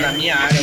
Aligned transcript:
na 0.00 0.12
minha 0.12 0.36
área, 0.36 0.60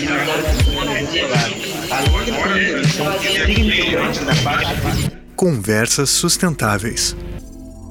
Conversas 5.36 6.10
sustentáveis. 6.10 7.16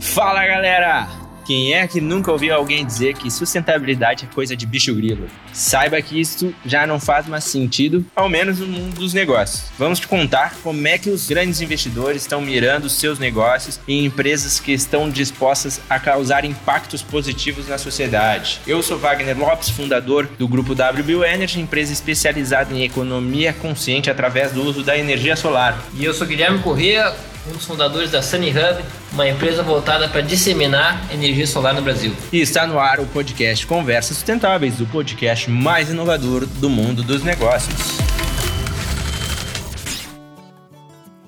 Fala 0.01 0.47
galera! 0.47 1.22
Quem 1.45 1.75
é 1.75 1.87
que 1.89 2.01
nunca 2.01 2.31
ouviu 2.31 2.55
alguém 2.55 2.87
dizer 2.87 3.15
que 3.15 3.31
sustentabilidade 3.31 4.25
é 4.25 4.35
coisa 4.35 4.57
de 4.57 4.65
bicho 4.65 4.95
grilo? 4.95 5.27
Saiba 5.53 6.01
que 6.01 6.21
isso 6.21 6.55
já 6.65 6.87
não 6.87 7.01
faz 7.01 7.27
mais 7.27 7.45
sentido, 7.45 8.05
ao 8.15 8.29
menos 8.29 8.61
no 8.61 8.67
mundo 8.67 8.95
dos 8.95 9.13
negócios. 9.13 9.65
Vamos 9.77 9.99
te 9.99 10.07
contar 10.07 10.55
como 10.63 10.87
é 10.87 10.97
que 10.97 11.11
os 11.11 11.27
grandes 11.27 11.61
investidores 11.61 12.23
estão 12.23 12.41
mirando 12.41 12.89
seus 12.89 13.19
negócios 13.19 13.81
em 13.89 14.05
empresas 14.05 14.61
que 14.61 14.73
estão 14.73 15.11
dispostas 15.11 15.81
a 15.91 15.99
causar 15.99 16.45
impactos 16.45 17.03
positivos 17.03 17.69
na 17.69 17.77
sociedade. 17.77 18.61
Eu 18.67 18.83
sou 18.83 18.99
Wagner 18.99 19.37
Lopes, 19.37 19.69
fundador 19.69 20.29
do 20.39 20.47
grupo 20.47 20.73
WBU 20.73 21.25
Energy, 21.25 21.61
empresa 21.61 21.93
especializada 21.93 22.73
em 22.73 22.85
economia 22.85 23.53
consciente 23.53 24.09
através 24.09 24.53
do 24.53 24.63
uso 24.63 24.83
da 24.85 24.97
energia 24.97 25.35
solar. 25.35 25.77
E 25.95 26.05
eu 26.05 26.15
sou 26.15 26.27
Guilherme 26.27 26.61
Corrêa, 26.61 27.13
um 27.47 27.53
dos 27.53 27.65
fundadores 27.65 28.11
da 28.11 28.23
Sunny 28.23 28.51
Hub, 28.51 28.85
uma 29.13 29.29
empresa 29.29 29.63
voltada 29.63 30.09
para 30.09 30.21
disseminar 30.21 31.13
energia 31.13 31.47
solar 31.47 31.75
no 31.75 31.83
Brasil. 31.83 32.15
E 32.33 32.41
está 32.41 32.67
no 32.67 32.79
ar 32.79 33.01
o 33.01 33.07
podcast 33.07 33.67
Conversas 33.67 34.17
Sustentáveis, 34.17 34.81
o 34.81 34.87
podcast 34.87 35.51
mais 35.51 35.91
inovador 35.91 36.47
do 36.47 36.71
mundo 36.71 37.03
dos 37.03 37.25
negócios. 37.25 37.99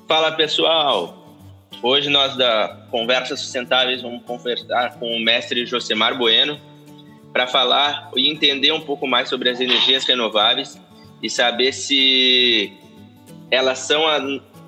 Fala 0.07 0.33
pessoal! 0.33 1.21
Hoje 1.83 2.09
nós 2.09 2.37
da 2.37 2.87
Conversas 2.91 3.41
Sustentáveis 3.41 4.01
vamos 4.01 4.23
conversar 4.25 4.95
com 4.99 5.07
o 5.15 5.21
mestre 5.21 5.67
Josemar 5.67 6.17
Bueno 6.17 6.59
para 7.33 7.49
falar 7.49 8.11
e 8.17 8.31
entender 8.31 8.73
um 8.73 8.81
pouco 8.81 9.07
mais 9.07 9.29
sobre 9.29 9.51
as 9.51 9.61
energias 9.61 10.05
renováveis 10.05 10.81
e 11.21 11.29
saber 11.29 11.73
se 11.73 12.73
elas 13.51 13.81
são 13.81 14.07
a 14.07 14.19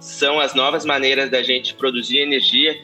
são 0.00 0.38
as 0.38 0.54
novas 0.54 0.84
maneiras 0.84 1.30
da 1.30 1.42
gente 1.42 1.74
produzir 1.74 2.18
energia 2.18 2.78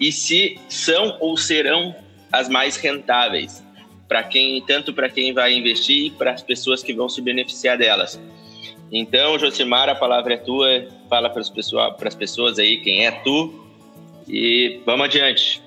e 0.00 0.10
se 0.10 0.58
são 0.68 1.16
ou 1.20 1.36
serão 1.36 1.94
as 2.32 2.48
mais 2.48 2.76
rentáveis 2.76 3.62
para 4.08 4.22
quem 4.22 4.60
tanto 4.66 4.92
para 4.92 5.08
quem 5.08 5.32
vai 5.32 5.54
investir 5.54 6.06
e 6.06 6.10
para 6.10 6.32
as 6.32 6.42
pessoas 6.42 6.82
que 6.82 6.92
vão 6.92 7.08
se 7.08 7.20
beneficiar 7.22 7.78
delas. 7.78 8.20
Então, 8.92 9.38
Josimar, 9.38 9.88
a 9.88 9.94
palavra 9.94 10.34
é 10.34 10.36
tua. 10.36 10.86
Fala 11.08 11.30
para, 11.30 11.42
pessoal, 11.44 11.94
para 11.94 12.08
as 12.08 12.14
pessoas 12.14 12.58
aí 12.58 12.78
quem 12.78 13.06
é 13.06 13.10
tu 13.10 13.64
e 14.28 14.80
vamos 14.84 15.06
adiante. 15.06 15.62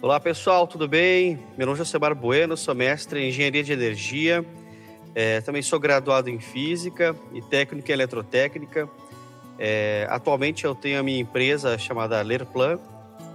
Olá, 0.00 0.18
pessoal, 0.18 0.66
tudo 0.66 0.88
bem? 0.88 1.38
Meu 1.56 1.66
nome 1.66 1.78
é 1.78 1.84
Josemar 1.84 2.14
Bueno, 2.14 2.56
sou 2.56 2.74
mestre 2.74 3.20
em 3.20 3.28
Engenharia 3.28 3.62
de 3.62 3.72
Energia. 3.72 4.44
É, 5.14 5.40
também 5.42 5.62
sou 5.62 5.78
graduado 5.78 6.30
em 6.30 6.40
Física 6.40 7.14
e 7.32 7.40
técnico 7.42 7.88
em 7.88 7.92
Eletrotécnica. 7.92 8.88
É, 9.64 10.08
atualmente 10.10 10.64
eu 10.64 10.74
tenho 10.74 10.98
a 10.98 11.04
minha 11.04 11.20
empresa 11.20 11.78
chamada 11.78 12.20
Lerplan, 12.20 12.80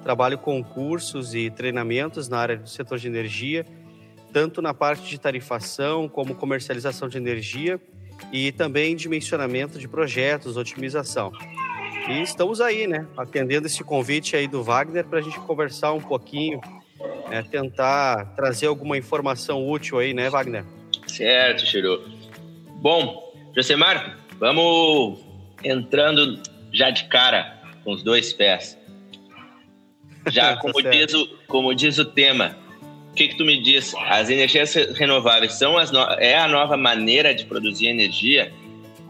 trabalho 0.03 0.37
com 0.37 0.61
cursos 0.61 1.33
e 1.33 1.49
treinamentos 1.49 2.27
na 2.27 2.37
área 2.37 2.57
do 2.57 2.67
setor 2.67 2.97
de 2.97 3.07
energia, 3.07 3.65
tanto 4.33 4.61
na 4.61 4.73
parte 4.73 5.07
de 5.07 5.17
tarifação 5.17 6.09
como 6.09 6.35
comercialização 6.35 7.07
de 7.07 7.17
energia 7.17 7.79
e 8.29 8.51
também 8.51 8.93
dimensionamento 8.93 9.79
de 9.79 9.87
projetos, 9.87 10.57
otimização. 10.57 11.31
E 12.09 12.21
estamos 12.21 12.59
aí, 12.59 12.87
né, 12.87 13.07
atendendo 13.15 13.65
esse 13.65 13.81
convite 13.81 14.35
aí 14.35 14.49
do 14.49 14.61
Wagner 14.61 15.05
para 15.05 15.19
a 15.19 15.21
gente 15.21 15.39
conversar 15.39 15.93
um 15.93 16.01
pouquinho, 16.01 16.59
né, 17.29 17.41
tentar 17.41 18.33
trazer 18.35 18.67
alguma 18.67 18.97
informação 18.97 19.65
útil 19.65 19.97
aí, 19.97 20.13
né, 20.13 20.29
Wagner? 20.29 20.65
Certo, 21.07 21.65
Chiru. 21.65 22.03
Bom, 22.81 23.33
Josemar, 23.55 24.17
vamos 24.37 25.26
entrando 25.63 26.41
já 26.71 26.89
de 26.89 27.05
cara 27.05 27.57
com 27.83 27.91
os 27.91 28.03
dois 28.03 28.33
pés. 28.33 28.77
Já 30.27 30.55
tá 30.55 30.61
como, 30.61 30.81
diz, 30.81 31.13
o, 31.13 31.27
como 31.47 31.73
diz 31.73 31.97
o 31.97 32.05
tema, 32.05 32.57
o 33.11 33.13
que, 33.13 33.29
que 33.29 33.37
tu 33.37 33.45
me 33.45 33.61
diz? 33.61 33.95
As 33.95 34.29
energias 34.29 34.73
renováveis 34.93 35.53
são 35.53 35.77
as 35.77 35.91
no... 35.91 35.99
é 36.19 36.37
a 36.37 36.47
nova 36.47 36.77
maneira 36.77 37.33
de 37.33 37.45
produzir 37.45 37.87
energia 37.87 38.51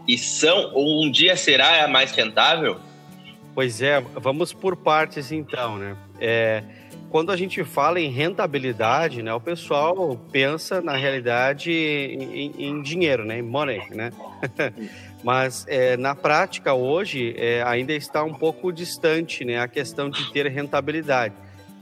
e 0.06 0.16
são 0.16 0.70
ou 0.72 1.04
um 1.04 1.10
dia 1.10 1.36
será 1.36 1.84
a 1.84 1.88
mais 1.88 2.12
rentável? 2.12 2.80
Pois 3.54 3.82
é, 3.82 4.00
vamos 4.00 4.52
por 4.52 4.76
partes 4.76 5.32
então, 5.32 5.76
né? 5.76 5.96
É, 6.20 6.62
quando 7.10 7.32
a 7.32 7.36
gente 7.36 7.64
fala 7.64 8.00
em 8.00 8.10
rentabilidade, 8.10 9.22
né, 9.22 9.32
o 9.32 9.40
pessoal 9.40 10.16
pensa 10.30 10.80
na 10.80 10.94
realidade 10.94 11.70
em, 11.70 12.52
em 12.56 12.82
dinheiro, 12.82 13.24
né, 13.24 13.38
em 13.38 13.42
money, 13.42 13.82
né? 13.90 14.10
Mas 15.22 15.64
é, 15.68 15.96
na 15.96 16.14
prática 16.14 16.74
hoje 16.74 17.34
é, 17.36 17.62
ainda 17.62 17.92
está 17.92 18.22
um 18.22 18.34
pouco 18.34 18.72
distante, 18.72 19.44
né, 19.44 19.58
a 19.58 19.66
questão 19.66 20.08
de 20.08 20.32
ter 20.32 20.46
rentabilidade. 20.46 21.34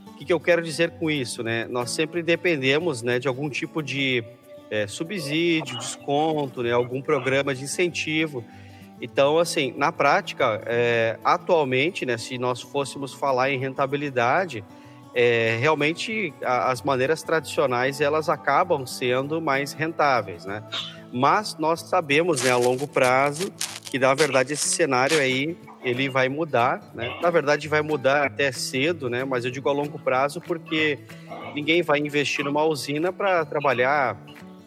O 0.07 0.13
que, 0.17 0.25
que 0.25 0.33
eu 0.33 0.39
quero 0.39 0.63
dizer 0.63 0.91
com 0.91 1.11
isso, 1.11 1.43
né? 1.43 1.67
Nós 1.69 1.91
sempre 1.91 2.23
dependemos, 2.23 3.03
né, 3.03 3.19
de 3.19 3.27
algum 3.27 3.49
tipo 3.49 3.83
de 3.83 4.23
é, 4.71 4.87
subsídio, 4.87 5.77
desconto, 5.77 6.63
né, 6.63 6.71
algum 6.71 7.01
programa 7.01 7.53
de 7.53 7.63
incentivo. 7.63 8.43
Então, 8.99 9.37
assim, 9.37 9.73
na 9.77 9.91
prática, 9.91 10.61
é, 10.65 11.19
atualmente, 11.23 12.03
né, 12.05 12.17
se 12.17 12.39
nós 12.39 12.61
fôssemos 12.61 13.13
falar 13.13 13.51
em 13.51 13.59
rentabilidade, 13.59 14.63
é, 15.13 15.57
realmente 15.59 16.33
a, 16.43 16.71
as 16.71 16.81
maneiras 16.81 17.21
tradicionais 17.21 18.01
elas 18.01 18.29
acabam 18.29 18.85
sendo 18.85 19.39
mais 19.39 19.73
rentáveis, 19.73 20.45
né? 20.45 20.63
Mas 21.11 21.57
nós 21.57 21.81
sabemos, 21.81 22.43
né, 22.43 22.51
a 22.51 22.57
longo 22.57 22.87
prazo, 22.87 23.51
que 23.89 23.97
na 23.97 24.13
verdade 24.13 24.53
esse 24.53 24.67
cenário 24.67 25.19
aí 25.19 25.57
ele 25.83 26.09
vai 26.09 26.27
mudar, 26.27 26.91
né? 26.93 27.15
Na 27.21 27.29
verdade 27.29 27.67
vai 27.67 27.81
mudar 27.81 28.25
até 28.25 28.51
cedo, 28.51 29.09
né? 29.09 29.23
Mas 29.23 29.45
eu 29.45 29.51
digo 29.51 29.69
a 29.69 29.71
longo 29.71 29.97
prazo 29.97 30.41
porque 30.41 30.99
ninguém 31.55 31.81
vai 31.81 31.99
investir 31.99 32.43
numa 32.43 32.63
usina 32.63 33.13
para 33.13 33.45
trabalhar 33.45 34.17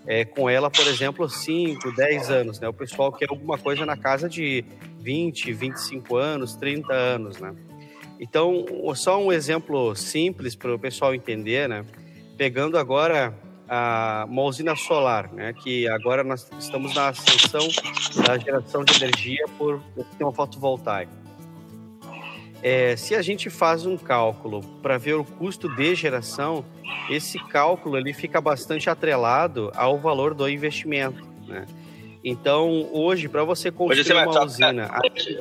é, 0.07 0.25
com 0.25 0.49
ela, 0.49 0.71
por 0.71 0.87
exemplo, 0.87 1.29
5, 1.29 1.93
10 1.93 2.31
anos, 2.31 2.61
né? 2.61 2.69
O 2.69 2.73
pessoal 2.73 3.13
quer 3.13 3.29
alguma 3.29 3.59
coisa 3.59 3.85
na 3.85 3.97
casa 3.97 4.29
de 4.29 4.65
20, 5.01 5.53
25 5.53 6.17
anos, 6.17 6.57
30 6.57 6.93
anos, 6.93 7.39
né? 7.39 7.55
Então, 8.19 8.67
só 8.95 9.23
um 9.23 9.33
exemplo 9.33 9.95
simples 9.95 10.55
para 10.55 10.75
o 10.75 10.79
pessoal 10.79 11.15
entender, 11.15 11.69
né? 11.69 11.85
Pegando 12.37 12.79
agora 12.79 13.35
a, 13.71 14.27
uma 14.29 14.43
usina 14.43 14.75
solar, 14.75 15.33
né? 15.33 15.53
Que 15.53 15.89
agora 15.89 16.25
nós 16.25 16.51
estamos 16.59 16.93
na 16.93 17.11
ascensão 17.11 17.69
da 18.27 18.37
geração 18.37 18.85
de 18.85 18.97
energia 18.97 19.45
por 19.57 19.81
sistema 19.97 20.33
fotovoltaico. 20.33 21.13
É, 22.63 22.97
se 22.97 23.15
a 23.15 23.23
gente 23.23 23.49
faz 23.49 23.87
um 23.87 23.97
cálculo 23.97 24.61
para 24.83 24.99
ver 24.99 25.15
o 25.15 25.25
custo 25.25 25.69
de 25.69 25.95
geração, 25.95 26.65
esse 27.09 27.39
cálculo 27.47 27.97
ele 27.97 28.13
fica 28.13 28.41
bastante 28.41 28.91
atrelado 28.91 29.71
ao 29.77 29.97
valor 29.99 30.35
do 30.35 30.49
investimento, 30.49 31.27
né? 31.47 31.65
Então, 32.23 32.91
hoje, 32.93 33.29
para 33.29 33.45
você 33.45 33.71
construir 33.71 34.05
você 34.05 34.13
uma 34.13 34.45
usina... 34.45 34.91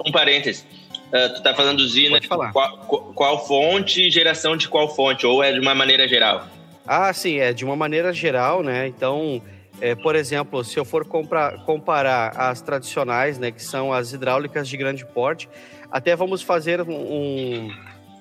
Um 0.05 0.11
parênteses 0.11 0.65
Uh, 1.09 1.27
tu 1.29 1.37
está 1.37 1.55
falando 1.55 1.79
usina, 1.79 2.21
falar. 2.21 2.51
Qual, 2.51 2.77
qual, 3.15 3.47
fonte 3.47 4.03
e 4.03 4.11
geração 4.11 4.55
de 4.55 4.69
qual 4.69 4.93
fonte? 4.95 5.25
Ou 5.25 5.43
é 5.43 5.51
de 5.51 5.59
uma 5.59 5.73
maneira 5.73 6.07
geral? 6.07 6.45
Ah, 6.91 7.13
sim, 7.13 7.37
é 7.37 7.53
de 7.53 7.63
uma 7.63 7.75
maneira 7.75 8.11
geral, 8.11 8.63
né? 8.63 8.87
Então, 8.87 9.43
é, 9.79 9.93
por 9.93 10.15
exemplo, 10.15 10.63
se 10.63 10.79
eu 10.79 10.83
for 10.83 11.05
comprar, 11.05 11.63
comparar 11.63 12.29
as 12.35 12.63
tradicionais, 12.63 13.37
né, 13.37 13.51
que 13.51 13.61
são 13.63 13.93
as 13.93 14.11
hidráulicas 14.11 14.67
de 14.67 14.75
grande 14.75 15.05
porte, 15.05 15.47
até 15.91 16.15
vamos 16.15 16.41
fazer 16.41 16.81
um, 16.81 17.69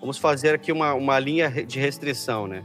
vamos 0.02 0.18
fazer 0.18 0.54
aqui 0.54 0.70
uma, 0.70 0.92
uma 0.92 1.18
linha 1.18 1.48
de 1.48 1.80
restrição, 1.80 2.46
né? 2.46 2.62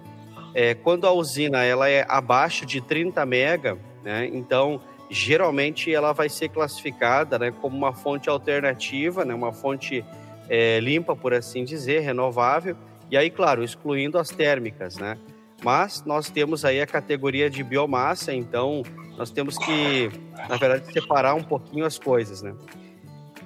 É, 0.54 0.74
quando 0.74 1.08
a 1.08 1.12
usina 1.14 1.64
ela 1.64 1.90
é 1.90 2.06
abaixo 2.10 2.66
de 2.66 2.82
30 2.82 3.26
mega, 3.26 3.78
né? 4.04 4.30
Então 4.34 4.82
geralmente 5.10 5.94
ela 5.94 6.12
vai 6.12 6.28
ser 6.28 6.50
classificada 6.50 7.40
né, 7.40 7.54
como 7.62 7.78
uma 7.78 7.94
fonte 7.94 8.30
alternativa, 8.30 9.24
né, 9.24 9.34
uma 9.34 9.54
fonte 9.54 10.04
é, 10.50 10.82
limpa, 10.82 11.16
por 11.16 11.34
assim 11.34 11.64
dizer, 11.64 12.00
renovável, 12.02 12.76
e 13.10 13.16
aí, 13.16 13.30
claro, 13.30 13.64
excluindo 13.64 14.18
as 14.18 14.30
térmicas, 14.30 14.98
né? 14.98 15.18
Mas 15.64 16.04
nós 16.06 16.30
temos 16.30 16.66
aí 16.66 16.82
a 16.82 16.86
categoria 16.86 17.50
de 17.50 17.64
biomassa, 17.64 18.34
então 18.34 18.84
nós 19.18 19.32
temos 19.32 19.58
que, 19.58 20.12
na 20.50 20.58
verdade, 20.58 20.92
separar 20.92 21.36
um 21.36 21.44
pouquinho 21.44 21.86
as 21.86 21.98
coisas, 21.98 22.42
né? 22.42 22.54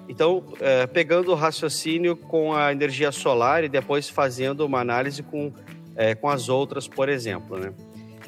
Então, 0.09 0.43
é, 0.59 0.87
pegando 0.87 1.31
o 1.31 1.35
raciocínio 1.35 2.15
com 2.15 2.53
a 2.53 2.71
energia 2.71 3.11
solar 3.11 3.63
e 3.63 3.69
depois 3.69 4.09
fazendo 4.09 4.65
uma 4.65 4.79
análise 4.79 5.21
com, 5.21 5.53
é, 5.95 6.15
com 6.15 6.29
as 6.29 6.49
outras, 6.49 6.87
por 6.87 7.07
exemplo, 7.07 7.59
né? 7.59 7.73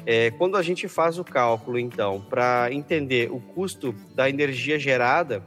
É, 0.06 0.30
quando 0.30 0.56
a 0.56 0.62
gente 0.62 0.86
faz 0.88 1.18
o 1.18 1.24
cálculo, 1.24 1.78
então, 1.78 2.20
para 2.20 2.72
entender 2.72 3.30
o 3.30 3.40
custo 3.40 3.94
da 4.14 4.28
energia 4.28 4.78
gerada, 4.78 5.42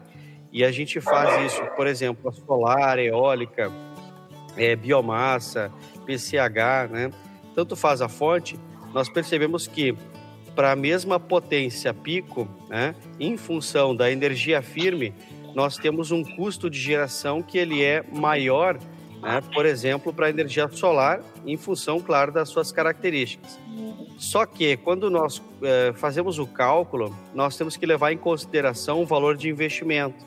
e 0.52 0.64
a 0.64 0.72
gente 0.72 1.02
faz 1.02 1.52
isso, 1.52 1.64
por 1.76 1.88
exemplo, 1.88 2.30
a 2.30 2.32
solar, 2.32 3.00
eólica, 3.00 3.72
biomassa, 4.80 5.72
PCH, 6.06 6.90
né? 6.92 7.12
Tanto 7.56 7.76
faz 7.76 8.02
a 8.02 8.10
fonte, 8.10 8.60
nós 8.94 9.10
percebemos 9.10 9.68
que 9.68 9.96
para 10.56 10.72
a 10.72 10.76
mesma 10.76 11.20
potência 11.20 11.94
pico, 11.94 12.48
né, 12.70 12.96
em 13.20 13.36
função 13.38 13.96
da 13.96 14.12
energia 14.12 14.62
firme, 14.62 15.14
nós 15.56 15.78
temos 15.78 16.12
um 16.12 16.24
custo 16.24 16.70
de 16.70 16.80
geração 16.80 17.42
que 17.42 17.58
ele 17.58 17.84
é 17.84 18.04
maior, 18.12 18.78
né, 19.22 19.42
por 19.54 19.66
exemplo, 19.66 20.14
para 20.14 20.28
a 20.28 20.30
energia 20.30 20.68
solar, 20.72 21.22
em 21.46 21.58
função, 21.58 22.00
claro, 22.00 22.32
das 22.32 22.50
suas 22.50 22.72
características. 22.72 23.60
Só 24.18 24.46
que 24.46 24.78
quando 24.78 25.10
nós 25.10 25.42
é, 25.62 25.92
fazemos 25.96 26.40
o 26.40 26.46
cálculo, 26.46 27.16
nós 27.34 27.58
temos 27.58 27.76
que 27.76 27.86
levar 27.86 28.12
em 28.12 28.18
consideração 28.18 29.02
o 29.02 29.06
valor 29.06 29.36
de 29.36 29.50
investimento. 29.50 30.26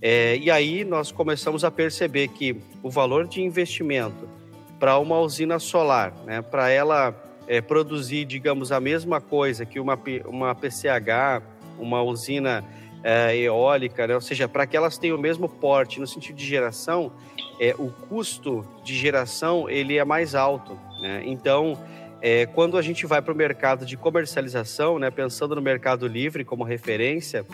É, 0.00 0.36
e 0.36 0.50
aí 0.50 0.84
nós 0.84 1.12
começamos 1.12 1.64
a 1.64 1.70
perceber 1.70 2.28
que 2.28 2.56
o 2.82 2.90
valor 2.90 3.26
de 3.26 3.42
investimento 3.42 4.28
para 4.78 4.98
uma 4.98 5.18
usina 5.18 5.58
solar, 5.58 6.12
né, 6.24 6.42
para 6.42 6.70
ela 6.70 7.14
é, 7.46 7.60
produzir, 7.60 8.24
digamos, 8.24 8.70
a 8.70 8.80
mesma 8.80 9.20
coisa 9.20 9.64
que 9.64 9.80
uma, 9.80 9.98
uma 10.26 10.54
PCH, 10.54 11.42
uma 11.78 12.02
usina 12.02 12.64
é, 13.02 13.36
eólica, 13.36 14.06
né, 14.06 14.14
ou 14.14 14.20
seja, 14.20 14.48
para 14.48 14.66
que 14.66 14.76
elas 14.76 14.98
tenham 14.98 15.16
o 15.16 15.20
mesmo 15.20 15.48
porte 15.48 15.98
no 15.98 16.06
sentido 16.06 16.36
de 16.36 16.46
geração, 16.46 17.12
é, 17.60 17.74
o 17.78 17.90
custo 17.90 18.66
de 18.84 18.94
geração 18.94 19.68
ele 19.68 19.98
é 19.98 20.04
mais 20.04 20.34
alto. 20.34 20.78
Né? 21.00 21.22
Então, 21.24 21.78
é, 22.20 22.46
quando 22.46 22.76
a 22.76 22.82
gente 22.82 23.06
vai 23.06 23.22
para 23.22 23.32
o 23.32 23.36
mercado 23.36 23.86
de 23.86 23.96
comercialização, 23.96 24.98
né, 24.98 25.10
pensando 25.10 25.54
no 25.54 25.62
mercado 25.62 26.06
livre 26.06 26.44
como 26.44 26.64
referência, 26.64 27.46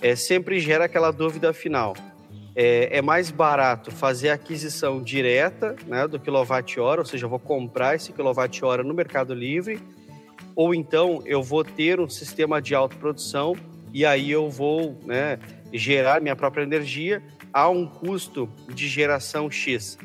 é, 0.00 0.14
sempre 0.14 0.60
gera 0.60 0.84
aquela 0.84 1.10
dúvida 1.10 1.52
final. 1.52 1.94
É, 2.56 2.98
é, 2.98 3.02
mais 3.02 3.32
barato 3.32 3.90
fazer 3.90 4.30
a 4.30 4.34
aquisição 4.34 5.02
direta 5.02 5.74
né, 5.86 6.06
do 6.06 6.20
quilowatt-hora, 6.20 7.00
ou 7.00 7.04
seja, 7.04 7.26
eu 7.26 7.30
vou 7.30 7.40
comprar 7.40 7.96
esse 7.96 8.12
quilowatt-hora 8.12 8.84
no 8.84 8.94
Mercado 8.94 9.34
Livre, 9.34 9.80
ou 10.54 10.72
então 10.72 11.20
eu 11.26 11.42
vou 11.42 11.64
ter 11.64 11.98
um 11.98 12.08
sistema 12.08 12.62
de 12.62 12.74
autoprodução 12.74 13.56
e 13.92 14.06
aí 14.06 14.30
eu 14.30 14.48
vou 14.48 14.96
né, 15.04 15.38
gerar 15.72 16.20
minha 16.20 16.36
própria 16.36 16.62
energia 16.62 17.22
a 17.52 17.68
um 17.68 17.86
custo 17.86 18.48
de 18.68 18.88
geração 18.88 19.50
X. 19.50 19.98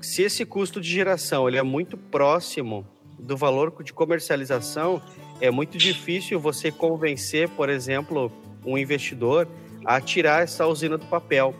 Se 0.00 0.22
esse 0.22 0.44
custo 0.44 0.80
de 0.80 0.90
geração 0.90 1.48
ele 1.48 1.58
é 1.58 1.62
muito 1.62 1.96
próximo 1.96 2.86
do 3.18 3.36
valor 3.36 3.82
de 3.82 3.92
comercialização, 3.92 5.02
é 5.40 5.50
muito 5.50 5.76
difícil 5.76 6.40
você 6.40 6.70
convencer, 6.70 7.48
por 7.50 7.68
exemplo, 7.68 8.32
um 8.64 8.76
investidor 8.76 9.48
a 9.84 10.00
tirar 10.00 10.42
essa 10.42 10.66
usina 10.66 10.96
do 10.96 11.06
papel. 11.06 11.54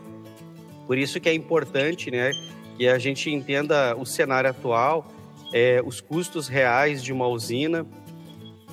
Por 0.91 0.99
isso 0.99 1.21
que 1.21 1.29
é 1.29 1.33
importante 1.33 2.11
né, 2.11 2.33
que 2.77 2.89
a 2.89 2.99
gente 2.99 3.31
entenda 3.31 3.95
o 3.95 4.05
cenário 4.05 4.51
atual, 4.51 5.07
é, 5.55 5.81
os 5.87 6.01
custos 6.01 6.49
reais 6.49 7.01
de 7.01 7.13
uma 7.13 7.29
usina, 7.29 7.87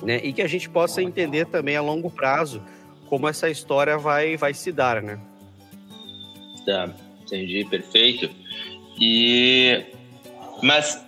né, 0.02 0.20
e 0.24 0.32
que 0.32 0.42
a 0.42 0.48
gente 0.48 0.68
possa 0.68 1.00
entender 1.00 1.46
também 1.46 1.76
a 1.76 1.80
longo 1.80 2.10
prazo 2.10 2.60
como 3.06 3.28
essa 3.28 3.48
história 3.48 3.96
vai, 3.96 4.36
vai 4.36 4.52
se 4.52 4.72
dar, 4.72 5.00
né? 5.00 5.20
Tá, 6.66 6.92
entendi, 7.22 7.64
perfeito. 7.66 8.28
E 9.00 9.84
mas 10.60 11.00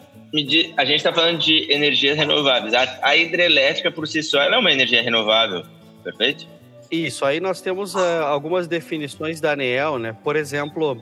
a 0.76 0.84
gente 0.84 0.98
está 0.98 1.12
falando 1.12 1.40
de 1.40 1.72
energias 1.72 2.16
renováveis. 2.16 2.72
A, 2.72 3.16
hidrelétrica 3.16 3.90
por 3.90 4.06
si 4.06 4.22
só 4.22 4.40
é 4.40 4.56
uma 4.56 4.70
energia 4.70 5.02
renovável, 5.02 5.64
perfeito? 6.04 6.46
Isso, 6.90 7.24
aí 7.24 7.38
nós 7.38 7.60
temos 7.60 7.94
uh, 7.94 8.24
algumas 8.26 8.66
definições 8.66 9.40
da 9.40 9.52
ANEEL, 9.52 9.98
né? 9.98 10.16
Por 10.24 10.34
exemplo, 10.34 11.00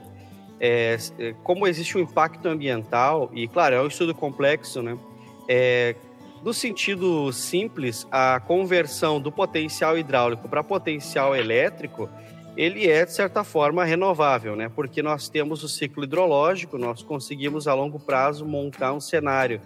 é, 0.59 0.97
é, 1.17 1.33
como 1.43 1.65
existe 1.65 1.97
um 1.97 2.01
impacto 2.01 2.47
ambiental, 2.47 3.31
e 3.33 3.47
claro, 3.47 3.75
é 3.75 3.81
um 3.81 3.87
estudo 3.87 4.13
complexo, 4.13 4.83
né? 4.83 4.97
É, 5.47 5.95
no 6.43 6.53
sentido 6.53 7.31
simples, 7.33 8.07
a 8.11 8.39
conversão 8.39 9.19
do 9.19 9.31
potencial 9.31 9.97
hidráulico 9.97 10.47
para 10.47 10.63
potencial 10.63 11.35
elétrico, 11.35 12.07
ele 12.55 12.87
é, 12.87 13.05
de 13.05 13.13
certa 13.13 13.43
forma, 13.43 13.83
renovável, 13.83 14.55
né? 14.55 14.69
Porque 14.73 15.01
nós 15.01 15.27
temos 15.27 15.63
o 15.63 15.67
ciclo 15.67 16.03
hidrológico, 16.03 16.77
nós 16.77 17.01
conseguimos, 17.01 17.67
a 17.67 17.73
longo 17.73 17.99
prazo, 17.99 18.45
montar 18.45 18.93
um 18.93 18.99
cenário 18.99 19.59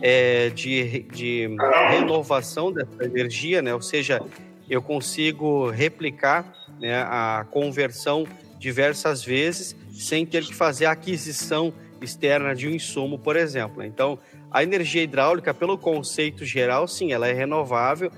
é, 0.00 0.50
de, 0.50 1.00
de 1.12 1.50
renovação 1.90 2.72
dessa 2.72 3.04
energia, 3.04 3.60
né? 3.60 3.74
Ou 3.74 3.82
seja, 3.82 4.20
eu 4.68 4.82
consigo 4.82 5.70
replicar 5.70 6.52
né, 6.78 7.02
a 7.02 7.46
conversão 7.50 8.26
diversas 8.58 9.24
vezes 9.24 9.76
sem 9.92 10.26
ter 10.26 10.44
que 10.44 10.54
fazer 10.54 10.86
a 10.86 10.92
aquisição 10.92 11.72
externa 12.00 12.54
de 12.54 12.68
um 12.68 12.70
insumo, 12.70 13.18
por 13.18 13.36
exemplo. 13.36 13.82
Então, 13.82 14.18
a 14.50 14.62
energia 14.62 15.02
hidráulica, 15.02 15.52
pelo 15.52 15.76
conceito 15.76 16.44
geral, 16.44 16.86
sim, 16.86 17.12
ela 17.12 17.26
é 17.28 17.32
renovável, 17.32 18.12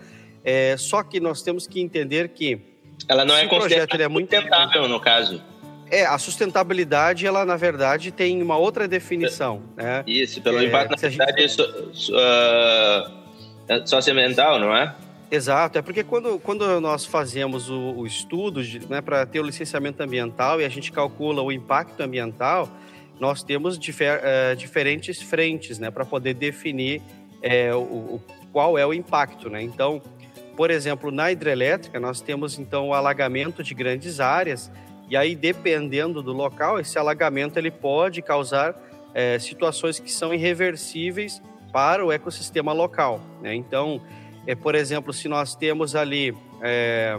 é, 0.44 0.76
só 0.76 1.02
que 1.02 1.20
nós 1.20 1.42
temos 1.42 1.66
que 1.66 1.80
entender 1.80 2.28
que 2.28 2.60
ela 3.08 3.24
não 3.24 3.36
é 3.36 3.46
considerada 3.46 4.02
é 4.02 4.08
muito 4.08 4.34
sustentável, 4.34 4.88
no 4.88 5.00
caso. 5.00 5.42
É, 5.90 6.06
a 6.06 6.18
sustentabilidade, 6.18 7.26
ela 7.26 7.44
na 7.44 7.56
verdade 7.56 8.12
tem 8.12 8.40
uma 8.40 8.56
outra 8.56 8.86
definição. 8.86 9.62
Né? 9.76 10.04
Isso, 10.06 10.40
pelo 10.40 10.58
é, 10.60 10.66
impacto 10.66 10.92
na 10.92 10.98
cidade 10.98 11.40
gente... 11.40 11.56
so, 11.94 12.14
uh, 12.14 13.88
socioambiental, 13.88 14.60
não 14.60 14.76
é? 14.76 14.94
Exato, 15.30 15.78
é 15.78 15.82
porque 15.82 16.02
quando, 16.02 16.40
quando 16.40 16.80
nós 16.80 17.04
fazemos 17.04 17.70
o, 17.70 17.78
o 17.78 18.06
estudo 18.06 18.60
né, 18.88 19.00
para 19.00 19.24
ter 19.24 19.38
o 19.38 19.44
licenciamento 19.44 20.02
ambiental 20.02 20.60
e 20.60 20.64
a 20.64 20.68
gente 20.68 20.90
calcula 20.90 21.40
o 21.40 21.52
impacto 21.52 22.00
ambiental, 22.00 22.68
nós 23.20 23.42
temos 23.42 23.78
difer, 23.78 24.20
uh, 24.20 24.56
diferentes 24.56 25.22
frentes 25.22 25.78
né, 25.78 25.88
para 25.88 26.04
poder 26.04 26.34
definir 26.34 27.00
uh, 27.70 27.76
o, 27.76 28.14
o, 28.16 28.22
qual 28.50 28.76
é 28.76 28.84
o 28.84 28.92
impacto. 28.92 29.48
Né? 29.48 29.62
Então, 29.62 30.02
por 30.56 30.68
exemplo, 30.68 31.12
na 31.12 31.30
hidrelétrica, 31.30 32.00
nós 32.00 32.20
temos 32.20 32.58
então 32.58 32.88
o 32.88 32.94
alagamento 32.94 33.62
de 33.62 33.72
grandes 33.72 34.18
áreas, 34.18 34.68
e 35.08 35.16
aí, 35.16 35.36
dependendo 35.36 36.22
do 36.22 36.32
local, 36.32 36.80
esse 36.80 36.98
alagamento 36.98 37.56
ele 37.56 37.70
pode 37.70 38.20
causar 38.20 38.72
uh, 38.72 39.38
situações 39.38 40.00
que 40.00 40.10
são 40.10 40.34
irreversíveis 40.34 41.40
para 41.72 42.04
o 42.04 42.10
ecossistema 42.10 42.72
local. 42.72 43.20
Né? 43.40 43.54
Então, 43.54 44.00
é, 44.46 44.54
por 44.54 44.74
exemplo, 44.74 45.12
se 45.12 45.28
nós 45.28 45.54
temos 45.54 45.94
ali 45.94 46.34
é, 46.62 47.18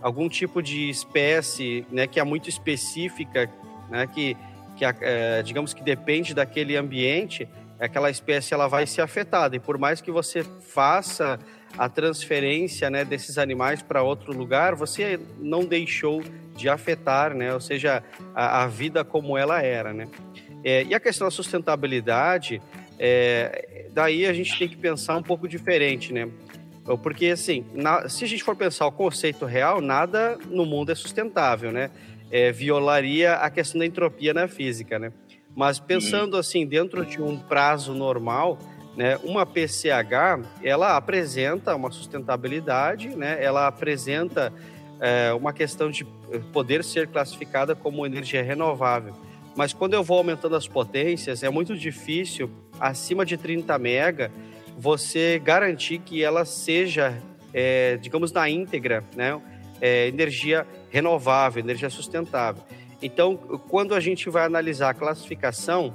algum 0.00 0.28
tipo 0.28 0.62
de 0.62 0.88
espécie 0.88 1.86
né, 1.90 2.06
que 2.06 2.20
é 2.20 2.24
muito 2.24 2.48
específica, 2.48 3.50
né, 3.88 4.06
que, 4.06 4.36
que 4.76 4.84
é, 4.84 5.42
digamos 5.42 5.74
que 5.74 5.82
depende 5.82 6.34
daquele 6.34 6.76
ambiente, 6.76 7.48
aquela 7.78 8.10
espécie 8.10 8.54
ela 8.54 8.68
vai 8.68 8.86
ser 8.86 9.02
afetada. 9.02 9.56
E 9.56 9.60
por 9.60 9.78
mais 9.78 10.00
que 10.00 10.10
você 10.10 10.42
faça 10.42 11.38
a 11.76 11.88
transferência 11.88 12.88
né, 12.88 13.04
desses 13.04 13.38
animais 13.38 13.82
para 13.82 14.02
outro 14.02 14.32
lugar, 14.32 14.74
você 14.74 15.20
não 15.38 15.64
deixou 15.64 16.22
de 16.54 16.68
afetar, 16.68 17.34
né, 17.34 17.52
ou 17.52 17.60
seja, 17.60 18.02
a, 18.34 18.62
a 18.62 18.66
vida 18.66 19.04
como 19.04 19.36
ela 19.36 19.60
era. 19.60 19.92
Né? 19.92 20.08
É, 20.64 20.84
e 20.84 20.94
a 20.94 21.00
questão 21.00 21.26
da 21.26 21.30
sustentabilidade, 21.30 22.62
é, 22.98 23.65
daí 23.96 24.26
a 24.26 24.32
gente 24.34 24.58
tem 24.58 24.68
que 24.68 24.76
pensar 24.76 25.16
um 25.16 25.22
pouco 25.22 25.48
diferente, 25.48 26.12
né? 26.12 26.28
Porque, 27.02 27.28
assim, 27.28 27.64
na, 27.72 28.10
se 28.10 28.24
a 28.24 28.28
gente 28.28 28.44
for 28.44 28.54
pensar 28.54 28.86
o 28.86 28.92
conceito 28.92 29.46
real, 29.46 29.80
nada 29.80 30.38
no 30.50 30.66
mundo 30.66 30.92
é 30.92 30.94
sustentável, 30.94 31.72
né? 31.72 31.90
É, 32.30 32.52
violaria 32.52 33.36
a 33.36 33.48
questão 33.48 33.78
da 33.78 33.86
entropia 33.86 34.34
na 34.34 34.46
física, 34.48 34.98
né? 34.98 35.12
Mas 35.56 35.80
pensando 35.80 36.36
assim, 36.36 36.66
dentro 36.66 37.06
de 37.06 37.22
um 37.22 37.38
prazo 37.38 37.94
normal, 37.94 38.58
né, 38.94 39.18
uma 39.24 39.46
PCH, 39.46 40.44
ela 40.62 40.94
apresenta 40.94 41.74
uma 41.74 41.90
sustentabilidade, 41.90 43.16
né? 43.16 43.42
Ela 43.42 43.66
apresenta 43.66 44.52
é, 45.00 45.32
uma 45.32 45.54
questão 45.54 45.90
de 45.90 46.04
poder 46.52 46.84
ser 46.84 47.08
classificada 47.08 47.74
como 47.74 48.04
energia 48.04 48.42
renovável. 48.42 49.14
Mas 49.56 49.72
quando 49.72 49.94
eu 49.94 50.04
vou 50.04 50.18
aumentando 50.18 50.54
as 50.54 50.68
potências, 50.68 51.42
é 51.42 51.48
muito 51.48 51.74
difícil, 51.74 52.50
acima 52.80 53.24
de 53.24 53.36
30 53.36 53.78
mega, 53.78 54.30
você 54.76 55.40
garantir 55.42 55.98
que 55.98 56.22
ela 56.22 56.44
seja, 56.44 57.16
é, 57.52 57.96
digamos, 57.96 58.32
na 58.32 58.48
íntegra, 58.48 59.02
né? 59.14 59.40
É, 59.80 60.08
energia 60.08 60.66
renovável, 60.90 61.62
energia 61.62 61.90
sustentável. 61.90 62.62
Então, 63.02 63.36
quando 63.36 63.94
a 63.94 64.00
gente 64.00 64.30
vai 64.30 64.44
analisar 64.46 64.90
a 64.90 64.94
classificação, 64.94 65.94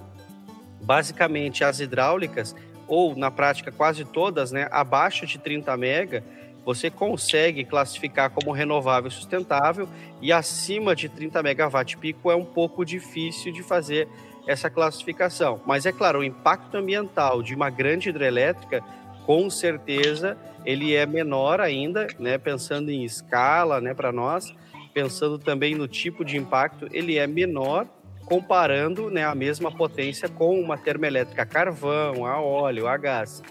basicamente 0.82 1.64
as 1.64 1.80
hidráulicas, 1.80 2.56
ou 2.88 3.16
na 3.16 3.32
prática 3.32 3.72
quase 3.72 4.06
todas, 4.06 4.52
né, 4.52 4.68
abaixo 4.72 5.26
de 5.26 5.40
30 5.40 5.76
mega, 5.78 6.24
você 6.64 6.90
consegue 6.90 7.64
classificar 7.64 8.30
como 8.30 8.52
renovável 8.52 9.08
e 9.08 9.12
sustentável, 9.12 9.88
e 10.22 10.32
acima 10.32 10.96
de 10.96 11.10
30 11.10 11.42
megawatt 11.42 11.98
pico 11.98 12.30
é 12.30 12.36
um 12.36 12.46
pouco 12.46 12.86
difícil 12.86 13.52
de 13.52 13.64
fazer 13.64 14.08
essa 14.48 14.70
classificação. 14.70 15.62
Mas 15.66 15.86
é 15.86 15.92
claro, 15.92 16.20
o 16.20 16.24
impacto 16.24 16.76
ambiental 16.76 17.42
de 17.42 17.56
uma 17.56 17.70
grande 17.70 18.10
hidrelétrica, 18.10 18.84
com 19.26 19.50
certeza, 19.50 20.38
ele 20.66 20.96
é 20.96 21.06
menor 21.06 21.60
ainda, 21.60 22.08
né? 22.20 22.38
Pensando 22.38 22.92
em 22.92 23.04
escala, 23.04 23.80
né, 23.82 23.94
para 23.94 24.12
nós, 24.12 24.54
pensando 24.94 25.40
também 25.40 25.76
no 25.76 25.88
tipo 25.88 26.24
de 26.26 26.38
impacto, 26.38 26.88
ele 26.92 27.18
é 27.18 27.26
menor 27.26 27.88
comparando, 28.26 29.10
né, 29.10 29.26
a 29.26 29.36
mesma 29.36 29.72
potência 29.72 30.30
com 30.30 30.60
uma 30.60 30.78
termoelétrica 30.78 31.42
a 31.42 31.46
carvão, 31.46 32.26
a 32.26 32.40
óleo, 32.40 32.88
a 32.88 32.96
gás. 32.96 33.44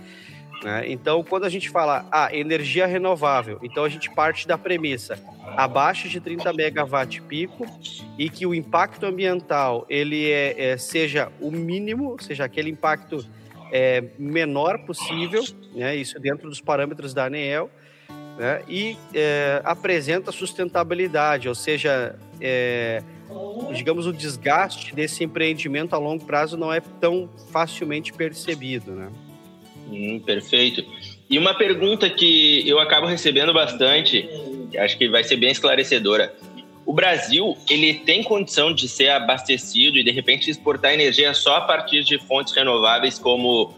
Né? 0.63 0.91
Então, 0.91 1.25
quando 1.25 1.45
a 1.45 1.49
gente 1.49 1.71
fala 1.71 2.07
ah, 2.11 2.29
energia 2.35 2.87
renovável, 2.87 3.59
então 3.63 3.85
a 3.85 3.89
gente 3.89 4.11
parte 4.11 4.47
da 4.47 4.59
premissa 4.59 5.19
abaixo 5.57 6.09
de 6.09 6.21
30 6.21 6.53
megawatt 6.53 7.23
pico 7.23 7.67
e 8.19 8.29
que 8.29 8.47
o 8.47 8.55
impacto 8.55 9.07
ambiental 9.07 9.87
ele 9.89 10.31
é, 10.31 10.73
é 10.73 10.77
seja 10.77 11.33
o 11.41 11.51
mínimo, 11.51 12.17
seja 12.21 12.45
aquele 12.45 12.71
impacto 12.71 13.25
é, 13.73 14.05
menor 14.19 14.79
possível, 14.81 15.43
né? 15.75 15.97
isso 15.97 16.19
dentro 16.21 16.49
dos 16.49 16.61
parâmetros 16.61 17.15
da 17.15 17.25
ANEEL, 17.25 17.71
né? 18.39 18.63
e 18.69 18.97
é, 19.15 19.63
apresenta 19.65 20.31
sustentabilidade, 20.31 21.49
ou 21.49 21.55
seja, 21.55 22.19
é, 22.41 23.03
digamos, 23.73 24.07
o 24.07 24.13
desgaste 24.13 24.95
desse 24.95 25.25
empreendimento 25.25 25.95
a 25.95 25.99
longo 25.99 26.25
prazo 26.25 26.57
não 26.57 26.73
é 26.73 26.81
tão 26.81 27.31
facilmente 27.51 28.13
percebido. 28.13 28.93
Né? 28.93 29.09
Hum, 29.91 30.21
perfeito. 30.21 30.85
E 31.29 31.39
uma 31.39 31.55
pergunta 31.55 32.09
que 32.09 32.69
eu 32.69 32.79
acabo 32.79 33.07
recebendo 33.07 33.53
bastante, 33.53 34.29
acho 34.79 34.97
que 34.97 35.09
vai 35.09 35.25
ser 35.25 35.37
bem 35.37 35.51
esclarecedora. 35.51 36.33
O 36.87 36.93
Brasil, 36.93 37.57
ele 37.69 37.95
tem 37.95 38.23
condição 38.23 38.73
de 38.73 38.89
ser 38.89 39.11
abastecido 39.11 39.99
e 39.99 40.03
de 40.03 40.11
repente 40.11 40.51
exportar 40.51 40.93
energia 40.93 41.33
só 41.35 41.57
a 41.57 41.61
partir 41.61 42.03
de 42.03 42.19
fontes 42.19 42.55
renováveis 42.55 43.19
como 43.19 43.73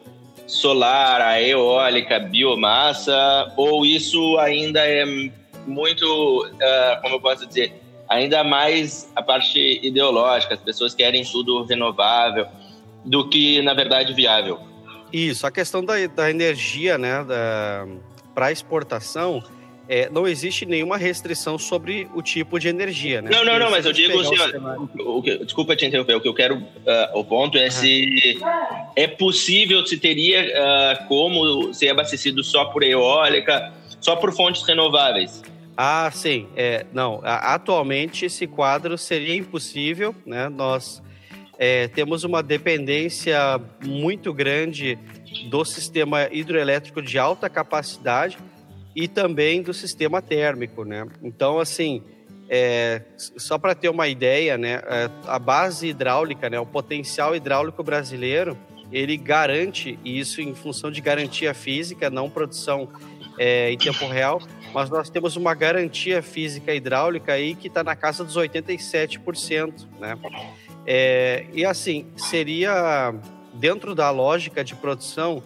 solar, 0.47 1.21
a 1.21 1.40
eólica, 1.42 2.19
biomassa, 2.19 3.52
ou 3.57 3.85
isso 3.85 4.38
ainda 4.38 4.81
é 4.81 5.04
muito, 5.66 6.47
uh, 6.47 7.02
como 7.02 7.16
eu 7.16 7.21
posso 7.21 7.47
dizer, 7.47 7.73
ainda 8.09 8.42
mais 8.45 9.11
a 9.14 9.23
parte 9.23 9.81
ideológica, 9.83 10.54
as 10.54 10.61
pessoas 10.61 10.95
querem 10.95 11.25
tudo 11.25 11.64
renovável, 11.64 12.47
do 13.04 13.28
que, 13.28 13.61
na 13.62 13.75
verdade, 13.75 14.12
viável? 14.12 14.72
Isso, 15.12 15.47
a 15.47 15.50
questão 15.50 15.85
da, 15.85 15.95
da 16.07 16.31
energia, 16.31 16.97
né, 16.97 17.25
para 18.35 18.50
exportação, 18.50 19.42
é, 19.88 20.09
não 20.09 20.26
existe 20.26 20.64
nenhuma 20.64 20.97
restrição 20.97 21.59
sobre 21.59 22.09
o 22.14 22.23
tipo 22.23 22.59
de 22.59 22.69
energia, 22.69 23.21
né? 23.21 23.31
Não, 23.31 23.45
não, 23.45 23.59
não, 23.59 23.71
mas 23.71 23.85
eu 23.85 23.92
digo 23.92 24.19
assim, 24.21 24.37
o, 24.99 25.02
o, 25.02 25.19
o, 25.19 25.23
desculpa 25.45 25.76
te 25.76 25.85
interromper, 25.85 26.14
o 26.14 26.21
que 26.21 26.28
eu 26.28 26.35
quero, 26.35 26.57
uh, 26.57 27.19
o 27.19 27.25
ponto 27.25 27.59
é 27.59 27.64
uhum. 27.64 27.71
se 27.71 28.38
é 28.97 29.07
possível, 29.07 29.85
se 29.85 29.99
teria 29.99 30.45
uh, 30.45 31.09
como 31.09 31.75
ser 31.75 31.90
abastecido 31.90 32.42
só 32.45 32.66
por 32.66 32.83
eólica, 32.83 33.73
só 34.00 34.16
por 34.16 34.33
fontes 34.33 34.62
renováveis. 34.62 35.42
Ah, 35.76 36.11
sim, 36.12 36.49
é, 36.57 36.87
não, 36.92 37.21
atualmente 37.25 38.26
esse 38.26 38.47
quadro 38.47 38.97
seria 38.97 39.35
impossível, 39.35 40.14
né? 40.25 40.49
Nós 40.49 41.02
é, 41.64 41.87
temos 41.87 42.25
uma 42.25 42.42
dependência 42.42 43.38
muito 43.87 44.35
grande 44.35 44.99
do 45.49 45.64
sistema 45.64 46.28
hidroelétrico 46.33 47.00
de 47.00 47.21
alta 47.21 47.49
capacidade 47.49 48.37
e 48.97 49.07
também 49.07 49.62
do 49.62 49.73
sistema 49.73 50.21
térmico, 50.21 50.85
né? 50.85 51.07
Então, 51.23 51.61
assim, 51.61 52.02
é, 52.49 53.02
só 53.16 53.59
para 53.59 53.76
ter 53.76 53.88
uma 53.88 54.09
ideia, 54.09 54.59
né, 54.59 54.83
é, 54.85 55.09
a 55.28 55.38
base 55.38 55.87
hidráulica, 55.87 56.50
né, 56.50 56.59
o 56.59 56.66
potencial 56.66 57.37
hidráulico 57.37 57.81
brasileiro, 57.85 58.59
ele 58.90 59.16
garante 59.16 59.97
isso 60.04 60.40
em 60.40 60.57
função 60.57 60.90
de 60.90 61.00
garantia 61.00 61.54
física, 61.54 62.11
não 62.11 62.28
produção 62.28 62.88
é, 63.38 63.71
em 63.71 63.78
tempo 63.78 64.04
real, 64.09 64.42
mas 64.75 64.90
nós 64.90 65.09
temos 65.09 65.37
uma 65.37 65.54
garantia 65.54 66.23
física 66.23 66.75
hidráulica 66.75 67.35
aí 67.35 67.54
que 67.54 67.69
está 67.69 67.85
na 67.85 67.95
casa 67.95 68.25
dos 68.25 68.37
87%, 68.37 69.87
né? 70.00 70.19
É, 70.87 71.47
e 71.53 71.65
assim, 71.65 72.07
seria 72.17 73.15
dentro 73.55 73.95
da 73.95 74.11
lógica 74.11 74.65
de 74.65 74.75
produção, 74.75 75.43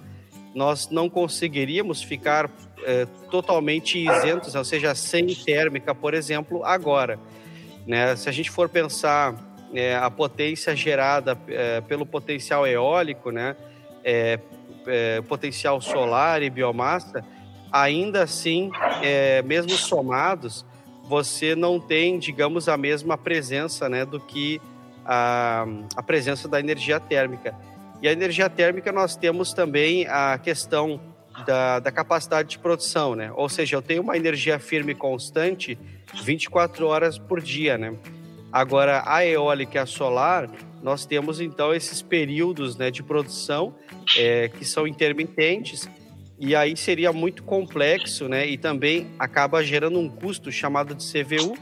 nós 0.54 0.88
não 0.88 1.08
conseguiríamos 1.10 2.02
ficar 2.02 2.50
é, 2.84 3.06
totalmente 3.30 3.98
isentos, 3.98 4.54
ou 4.54 4.64
seja, 4.64 4.94
sem 4.94 5.26
térmica, 5.34 5.94
por 5.94 6.14
exemplo, 6.14 6.64
agora. 6.64 7.18
Né? 7.86 8.16
Se 8.16 8.28
a 8.28 8.32
gente 8.32 8.50
for 8.50 8.68
pensar 8.68 9.34
é, 9.74 9.94
a 9.96 10.10
potência 10.10 10.74
gerada 10.74 11.38
é, 11.48 11.80
pelo 11.82 12.06
potencial 12.06 12.66
eólico, 12.66 13.30
né? 13.30 13.56
É, 14.04 14.38
é, 14.86 15.20
potencial 15.22 15.80
solar 15.80 16.42
e 16.42 16.48
biomassa, 16.48 17.24
ainda 17.72 18.22
assim, 18.22 18.70
mesmo 19.44 19.72
somados, 19.72 20.64
você 21.02 21.56
não 21.56 21.80
tem, 21.80 22.16
digamos, 22.16 22.68
a 22.68 22.76
mesma 22.76 23.18
presença 23.18 23.88
né, 23.88 24.04
do 24.04 24.20
que 24.20 24.60
a, 25.06 25.66
a 25.94 26.02
presença 26.02 26.48
da 26.48 26.58
energia 26.58 26.98
térmica. 26.98 27.54
E 28.02 28.08
a 28.08 28.12
energia 28.12 28.50
térmica 28.50 28.92
nós 28.92 29.16
temos 29.16 29.52
também 29.52 30.06
a 30.06 30.38
questão 30.38 31.00
da, 31.46 31.80
da, 31.80 31.92
capacidade 31.92 32.48
de 32.50 32.58
produção, 32.58 33.14
né? 33.14 33.30
Ou 33.34 33.48
seja, 33.48 33.76
eu 33.76 33.82
tenho 33.82 34.02
uma 34.02 34.16
energia 34.16 34.58
firme 34.58 34.94
constante 34.94 35.78
24 36.22 36.86
horas 36.86 37.18
por 37.18 37.40
dia, 37.40 37.78
né? 37.78 37.94
Agora, 38.52 39.02
a 39.06 39.24
eólica 39.24 39.78
e 39.78 39.80
a 39.80 39.86
solar, 39.86 40.48
nós 40.82 41.04
temos 41.04 41.40
então 41.40 41.74
esses 41.74 42.00
períodos 42.00 42.76
né, 42.76 42.90
de 42.90 43.02
produção 43.02 43.74
é, 44.16 44.48
que 44.48 44.64
são 44.64 44.86
intermitentes 44.86 45.88
e 46.38 46.54
aí 46.54 46.76
seria 46.76 47.12
muito 47.12 47.42
complexo, 47.42 48.28
né? 48.28 48.46
E 48.46 48.58
também 48.58 49.06
acaba 49.18 49.64
gerando 49.64 49.98
um 49.98 50.08
custo 50.08 50.52
chamado 50.52 50.94
de 50.94 51.02
CVU, 51.02 51.56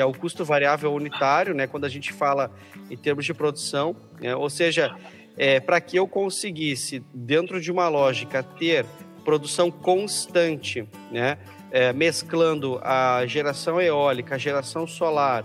que 0.00 0.02
é 0.02 0.06
o 0.06 0.14
custo 0.14 0.46
variável 0.46 0.94
unitário, 0.94 1.54
né? 1.54 1.66
Quando 1.66 1.84
a 1.84 1.88
gente 1.90 2.10
fala 2.10 2.50
em 2.90 2.96
termos 2.96 3.26
de 3.26 3.34
produção, 3.34 3.94
né? 4.18 4.34
ou 4.34 4.48
seja, 4.48 4.96
é, 5.36 5.60
para 5.60 5.78
que 5.78 5.94
eu 5.94 6.08
conseguisse 6.08 7.04
dentro 7.12 7.60
de 7.60 7.70
uma 7.70 7.86
lógica 7.90 8.42
ter 8.42 8.86
produção 9.26 9.70
constante, 9.70 10.88
né? 11.12 11.36
É, 11.70 11.92
mesclando 11.92 12.80
a 12.82 13.26
geração 13.26 13.78
eólica, 13.78 14.36
a 14.36 14.38
geração 14.38 14.86
solar 14.86 15.44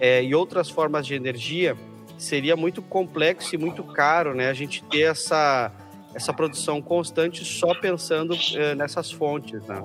é, 0.00 0.22
e 0.22 0.34
outras 0.36 0.70
formas 0.70 1.04
de 1.04 1.14
energia, 1.14 1.76
seria 2.16 2.56
muito 2.56 2.80
complexo 2.80 3.56
e 3.56 3.58
muito 3.58 3.82
caro, 3.82 4.34
né? 4.34 4.48
A 4.48 4.54
gente 4.54 4.84
ter 4.84 5.02
essa 5.02 5.72
essa 6.14 6.32
produção 6.32 6.80
constante 6.80 7.44
só 7.44 7.74
pensando 7.74 8.34
eh, 8.54 8.74
nessas 8.74 9.12
fontes, 9.12 9.62
né? 9.66 9.82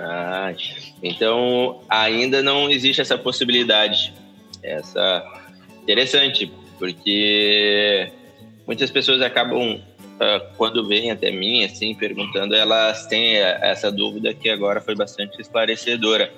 Ah, 0.00 0.54
então 1.02 1.80
ainda 1.88 2.42
não 2.42 2.70
existe 2.70 3.00
essa 3.00 3.18
possibilidade. 3.18 4.14
Essa 4.62 5.24
interessante, 5.82 6.52
porque 6.78 8.10
muitas 8.66 8.90
pessoas 8.90 9.20
acabam 9.22 9.74
uh, 9.74 10.54
quando 10.56 10.86
vêm 10.86 11.10
até 11.10 11.30
mim 11.30 11.64
assim 11.64 11.94
perguntando, 11.94 12.54
elas 12.54 13.06
têm 13.06 13.36
essa 13.36 13.90
dúvida 13.90 14.32
que 14.34 14.48
agora 14.48 14.80
foi 14.80 14.94
bastante 14.94 15.40
esclarecedora. 15.40 16.32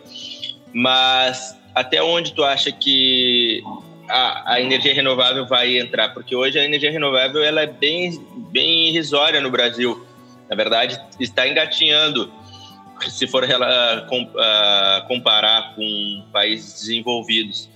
Mas 0.72 1.56
até 1.74 2.02
onde 2.02 2.32
tu 2.32 2.44
acha 2.44 2.72
que 2.72 3.62
a, 4.08 4.54
a, 4.54 4.60
energia 4.60 4.94
renovável 4.94 5.46
vai 5.46 5.78
entrar? 5.78 6.10
Porque 6.10 6.34
hoje 6.34 6.58
a 6.58 6.64
energia 6.64 6.90
renovável 6.90 7.42
ela 7.42 7.62
é 7.62 7.66
bem, 7.66 8.18
bem 8.50 8.88
irrisória 8.88 9.40
no 9.40 9.50
Brasil. 9.50 10.06
Na 10.48 10.56
verdade, 10.56 11.00
está 11.18 11.46
engatinhando, 11.46 12.32
se 13.08 13.26
for 13.26 13.48
ela, 13.48 14.06
comparar 15.06 15.74
com 15.74 16.24
países 16.32 16.80
desenvolvidos. 16.80 17.68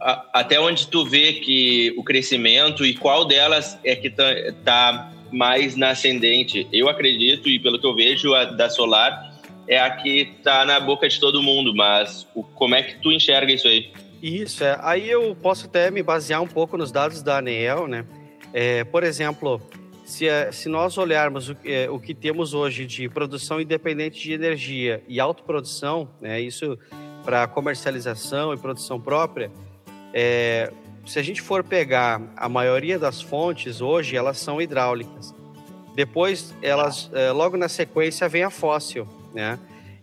Até 0.00 0.60
onde 0.60 0.86
tu 0.88 1.04
vê 1.04 1.34
que 1.34 1.94
o 1.96 2.02
crescimento 2.02 2.84
e 2.84 2.94
qual 2.94 3.24
delas 3.24 3.78
é 3.84 3.96
que 3.96 4.08
está 4.08 4.34
tá 4.64 5.12
mais 5.32 5.76
na 5.76 5.90
ascendente? 5.90 6.66
Eu 6.72 6.88
acredito, 6.88 7.48
e 7.48 7.58
pelo 7.58 7.78
que 7.78 7.86
eu 7.86 7.94
vejo, 7.94 8.34
a 8.34 8.44
da 8.44 8.68
solar 8.68 9.32
é 9.66 9.78
a 9.80 9.90
que 9.90 10.30
está 10.38 10.64
na 10.64 10.78
boca 10.78 11.08
de 11.08 11.18
todo 11.18 11.42
mundo, 11.42 11.74
mas 11.74 12.26
o, 12.34 12.42
como 12.42 12.74
é 12.74 12.82
que 12.82 12.96
tu 13.00 13.10
enxerga 13.10 13.52
isso 13.52 13.66
aí? 13.66 13.90
Isso, 14.22 14.64
é. 14.64 14.78
Aí 14.82 15.10
eu 15.10 15.34
posso 15.34 15.66
até 15.66 15.90
me 15.90 16.02
basear 16.02 16.42
um 16.42 16.46
pouco 16.46 16.76
nos 16.76 16.92
dados 16.92 17.22
da 17.22 17.38
ANEEL, 17.38 17.86
né? 17.86 18.04
É, 18.52 18.84
por 18.84 19.02
exemplo, 19.02 19.60
se, 20.04 20.28
é, 20.28 20.52
se 20.52 20.68
nós 20.68 20.98
olharmos 20.98 21.48
o, 21.48 21.56
é, 21.64 21.88
o 21.88 21.98
que 21.98 22.14
temos 22.14 22.52
hoje 22.52 22.86
de 22.86 23.08
produção 23.08 23.60
independente 23.60 24.22
de 24.22 24.32
energia 24.32 25.02
e 25.08 25.18
autoprodução, 25.18 26.08
né, 26.20 26.40
isso 26.40 26.78
para 27.24 27.46
comercialização 27.46 28.52
e 28.52 28.58
produção 28.58 29.00
própria, 29.00 29.50
é, 30.12 30.70
se 31.06 31.18
a 31.18 31.22
gente 31.22 31.40
for 31.40 31.64
pegar 31.64 32.20
a 32.36 32.48
maioria 32.48 32.98
das 32.98 33.20
fontes 33.20 33.80
hoje, 33.80 34.16
elas 34.16 34.38
são 34.38 34.60
hidráulicas. 34.60 35.34
Depois, 35.94 36.54
elas, 36.60 37.10
é, 37.12 37.30
logo 37.30 37.56
na 37.56 37.68
sequência, 37.68 38.28
vem 38.28 38.42
a 38.42 38.50
fóssil, 38.50 39.06
né? 39.32 39.58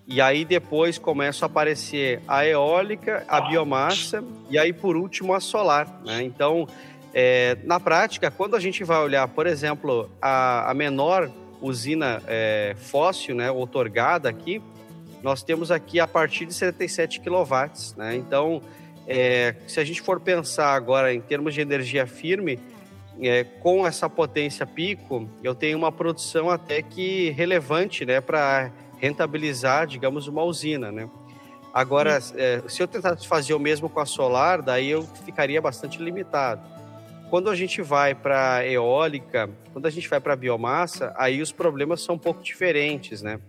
E 0.07 0.19
aí 0.19 0.43
depois 0.43 0.97
começa 0.97 1.45
a 1.45 1.47
aparecer 1.47 2.21
a 2.27 2.45
eólica, 2.45 3.23
a 3.29 3.39
biomassa 3.39 4.21
e 4.49 4.57
aí 4.57 4.73
por 4.73 4.97
último 4.97 5.33
a 5.33 5.39
solar. 5.39 6.01
Né? 6.03 6.23
Então, 6.23 6.67
é, 7.13 7.57
na 7.63 7.79
prática, 7.79 8.31
quando 8.31 8.55
a 8.55 8.59
gente 8.59 8.83
vai 8.83 8.97
olhar, 8.99 9.27
por 9.27 9.45
exemplo, 9.45 10.09
a, 10.21 10.71
a 10.71 10.73
menor 10.73 11.29
usina 11.61 12.21
é, 12.27 12.75
fóssil, 12.77 13.35
né, 13.35 13.51
otorgada 13.51 14.29
aqui, 14.29 14.61
nós 15.21 15.43
temos 15.43 15.69
aqui 15.71 15.99
a 15.99 16.07
partir 16.07 16.45
de 16.45 16.53
77 16.53 17.19
kW. 17.19 17.45
Né? 17.97 18.15
Então, 18.15 18.61
é, 19.07 19.55
se 19.67 19.79
a 19.79 19.83
gente 19.83 20.01
for 20.01 20.19
pensar 20.19 20.73
agora 20.73 21.13
em 21.13 21.21
termos 21.21 21.53
de 21.53 21.61
energia 21.61 22.07
firme, 22.07 22.59
é, 23.21 23.43
com 23.43 23.85
essa 23.85 24.09
potência 24.09 24.65
pico, 24.65 25.29
eu 25.43 25.53
tenho 25.53 25.77
uma 25.77 25.91
produção 25.91 26.49
até 26.49 26.81
que 26.81 27.29
relevante, 27.31 28.05
né, 28.05 28.21
para 28.21 28.71
rentabilizar, 28.99 29.85
digamos, 29.85 30.27
uma 30.27 30.43
usina, 30.43 30.91
né? 30.91 31.09
Agora, 31.73 32.19
é, 32.35 32.61
se 32.67 32.83
eu 32.83 32.87
tentasse 32.87 33.27
fazer 33.27 33.53
o 33.53 33.59
mesmo 33.59 33.89
com 33.89 33.99
a 33.99 34.05
solar, 34.05 34.61
daí 34.61 34.89
eu 34.89 35.03
ficaria 35.25 35.61
bastante 35.61 36.01
limitado. 36.01 36.61
Quando 37.31 37.49
a 37.49 37.55
gente 37.55 37.81
vai 37.81 38.13
para 38.13 38.67
eólica, 38.67 39.49
quando 39.71 39.85
a 39.85 39.89
gente 39.89 40.09
vai 40.09 40.19
para 40.19 40.35
biomassa, 40.35 41.13
aí 41.17 41.41
os 41.41 41.49
problemas 41.49 42.01
são 42.01 42.15
um 42.15 42.17
pouco 42.17 42.43
diferentes, 42.43 43.21
né? 43.21 43.39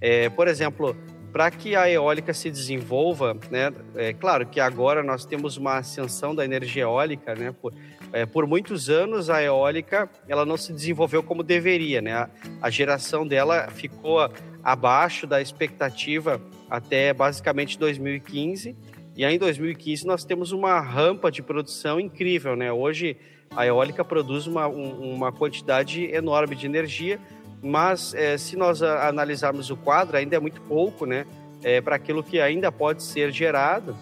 É, 0.00 0.28
por 0.28 0.46
exemplo, 0.46 0.96
para 1.32 1.50
que 1.50 1.74
a 1.74 1.90
eólica 1.90 2.32
se 2.32 2.48
desenvolva, 2.48 3.36
né? 3.50 3.72
É 3.96 4.12
claro 4.12 4.46
que 4.46 4.60
agora 4.60 5.02
nós 5.02 5.24
temos 5.24 5.56
uma 5.56 5.78
ascensão 5.78 6.32
da 6.32 6.44
energia 6.44 6.84
eólica, 6.84 7.34
né? 7.34 7.52
Por, 7.60 7.74
é, 8.12 8.24
por 8.24 8.46
muitos 8.46 8.88
anos 8.88 9.28
a 9.28 9.42
eólica 9.42 10.08
ela 10.28 10.46
não 10.46 10.56
se 10.56 10.72
desenvolveu 10.72 11.20
como 11.20 11.42
deveria, 11.42 12.00
né? 12.00 12.12
A, 12.12 12.30
a 12.62 12.70
geração 12.70 13.26
dela 13.26 13.66
ficou 13.66 14.30
abaixo 14.62 15.26
da 15.26 15.42
expectativa 15.42 16.40
até 16.70 17.12
basicamente 17.12 17.80
2015. 17.80 18.76
E 19.16 19.24
aí 19.24 19.36
em 19.36 19.38
2015 19.38 20.06
nós 20.06 20.24
temos 20.24 20.50
uma 20.50 20.80
rampa 20.80 21.30
de 21.30 21.40
produção 21.40 22.00
incrível, 22.00 22.56
né? 22.56 22.72
Hoje 22.72 23.16
a 23.50 23.64
eólica 23.64 24.04
produz 24.04 24.48
uma, 24.48 24.66
uma 24.66 25.30
quantidade 25.30 26.04
enorme 26.06 26.56
de 26.56 26.66
energia, 26.66 27.20
mas 27.62 28.12
é, 28.14 28.36
se 28.36 28.56
nós 28.56 28.82
analisarmos 28.82 29.70
o 29.70 29.76
quadro, 29.76 30.16
ainda 30.16 30.34
é 30.34 30.40
muito 30.40 30.60
pouco, 30.62 31.06
né? 31.06 31.26
É, 31.62 31.80
para 31.80 31.94
aquilo 31.94 32.24
que 32.24 32.40
ainda 32.40 32.72
pode 32.72 33.04
ser 33.04 33.30
gerado. 33.30 33.96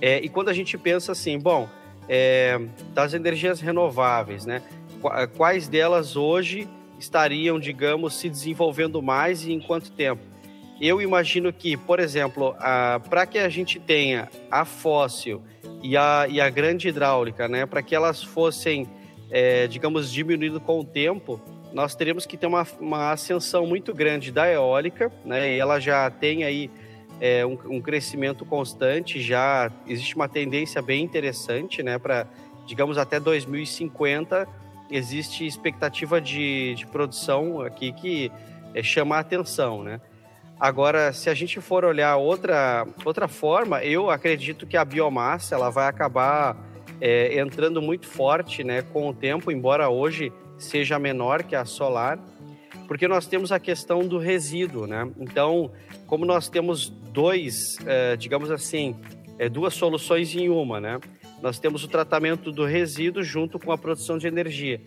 É, 0.00 0.20
e 0.20 0.28
quando 0.28 0.50
a 0.50 0.54
gente 0.54 0.78
pensa 0.78 1.10
assim, 1.10 1.36
bom, 1.36 1.68
é, 2.08 2.60
das 2.94 3.12
energias 3.12 3.60
renováveis, 3.60 4.46
né? 4.46 4.62
Quais 5.36 5.66
delas 5.66 6.14
hoje 6.14 6.68
estariam, 6.98 7.58
digamos, 7.58 8.14
se 8.14 8.28
desenvolvendo 8.28 9.02
mais 9.02 9.44
e 9.44 9.52
em 9.52 9.60
quanto 9.60 9.90
tempo? 9.90 10.29
Eu 10.80 11.02
imagino 11.02 11.52
que, 11.52 11.76
por 11.76 12.00
exemplo, 12.00 12.56
para 13.10 13.26
que 13.26 13.38
a 13.38 13.50
gente 13.50 13.78
tenha 13.78 14.30
a 14.50 14.64
fóssil 14.64 15.42
e 15.82 15.94
a, 15.94 16.26
e 16.26 16.40
a 16.40 16.48
grande 16.48 16.88
hidráulica, 16.88 17.46
né, 17.46 17.66
para 17.66 17.82
que 17.82 17.94
elas 17.94 18.22
fossem, 18.22 18.88
é, 19.30 19.66
digamos, 19.66 20.10
diminuindo 20.10 20.58
com 20.58 20.80
o 20.80 20.84
tempo, 20.84 21.38
nós 21.70 21.94
teríamos 21.94 22.24
que 22.24 22.34
ter 22.34 22.46
uma, 22.46 22.66
uma 22.80 23.12
ascensão 23.12 23.66
muito 23.66 23.92
grande 23.92 24.32
da 24.32 24.50
eólica, 24.50 25.12
né, 25.22 25.54
e 25.54 25.58
ela 25.58 25.78
já 25.78 26.10
tem 26.10 26.44
aí 26.44 26.70
é, 27.20 27.44
um, 27.44 27.58
um, 27.66 27.80
crescimento 27.82 28.46
constante, 28.46 29.20
já 29.20 29.70
existe 29.86 30.16
uma 30.16 30.30
tendência 30.30 30.80
bem 30.80 31.04
interessante, 31.04 31.82
né, 31.82 31.98
para, 31.98 32.26
digamos, 32.66 32.96
até 32.96 33.20
2050 33.20 34.48
existe 34.90 35.46
expectativa 35.46 36.20
de, 36.22 36.74
de 36.74 36.86
produção 36.86 37.60
aqui 37.60 37.92
que 37.92 38.32
é, 38.74 38.82
chama 38.82 39.16
a 39.16 39.20
atenção, 39.20 39.82
né. 39.82 40.00
Agora, 40.60 41.10
se 41.14 41.30
a 41.30 41.34
gente 41.34 41.58
for 41.58 41.86
olhar 41.86 42.16
outra, 42.16 42.86
outra 43.02 43.26
forma, 43.26 43.82
eu 43.82 44.10
acredito 44.10 44.66
que 44.66 44.76
a 44.76 44.84
biomassa 44.84 45.54
ela 45.54 45.70
vai 45.70 45.88
acabar 45.88 46.54
é, 47.00 47.40
entrando 47.40 47.80
muito 47.80 48.06
forte 48.06 48.62
né, 48.62 48.82
com 48.82 49.08
o 49.08 49.14
tempo, 49.14 49.50
embora 49.50 49.88
hoje 49.88 50.30
seja 50.58 50.98
menor 50.98 51.44
que 51.44 51.56
a 51.56 51.64
solar, 51.64 52.18
porque 52.86 53.08
nós 53.08 53.26
temos 53.26 53.50
a 53.50 53.58
questão 53.58 54.06
do 54.06 54.18
resíduo. 54.18 54.86
Né? 54.86 55.10
Então, 55.18 55.72
como 56.06 56.26
nós 56.26 56.50
temos 56.50 56.90
dois, 56.90 57.78
é, 57.86 58.14
digamos 58.16 58.50
assim, 58.50 58.94
é, 59.38 59.48
duas 59.48 59.72
soluções 59.72 60.36
em 60.36 60.50
uma, 60.50 60.78
né? 60.78 61.00
nós 61.40 61.58
temos 61.58 61.84
o 61.84 61.88
tratamento 61.88 62.52
do 62.52 62.66
resíduo 62.66 63.22
junto 63.22 63.58
com 63.58 63.72
a 63.72 63.78
produção 63.78 64.18
de 64.18 64.26
energia. 64.26 64.78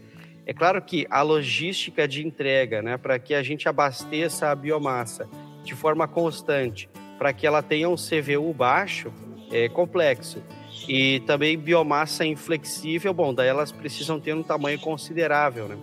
É 0.45 0.53
claro 0.53 0.79
que 0.83 1.07
a 1.09 1.23
logística 1.23 2.07
de 2.07 2.23
entrega, 2.23 2.81
né, 2.81 2.97
para 2.97 3.17
que 3.17 3.33
a 3.33 3.41
gente 3.41 3.67
abasteça 3.67 4.51
a 4.51 4.55
biomassa 4.55 5.27
de 5.63 5.75
forma 5.75 6.07
constante 6.07 6.89
para 7.17 7.31
que 7.31 7.47
ela 7.47 7.61
tenha 7.61 7.89
um 7.89 7.95
CVU 7.95 8.53
baixo, 8.53 9.11
é 9.51 9.69
complexo. 9.69 10.43
E 10.87 11.21
também 11.21 11.57
biomassa 11.57 12.25
inflexível, 12.25 13.13
bom, 13.13 13.33
daí 13.33 13.47
elas 13.47 13.71
precisam 13.71 14.19
ter 14.19 14.33
um 14.33 14.43
tamanho 14.43 14.79
considerável, 14.79 15.67
né? 15.67 15.77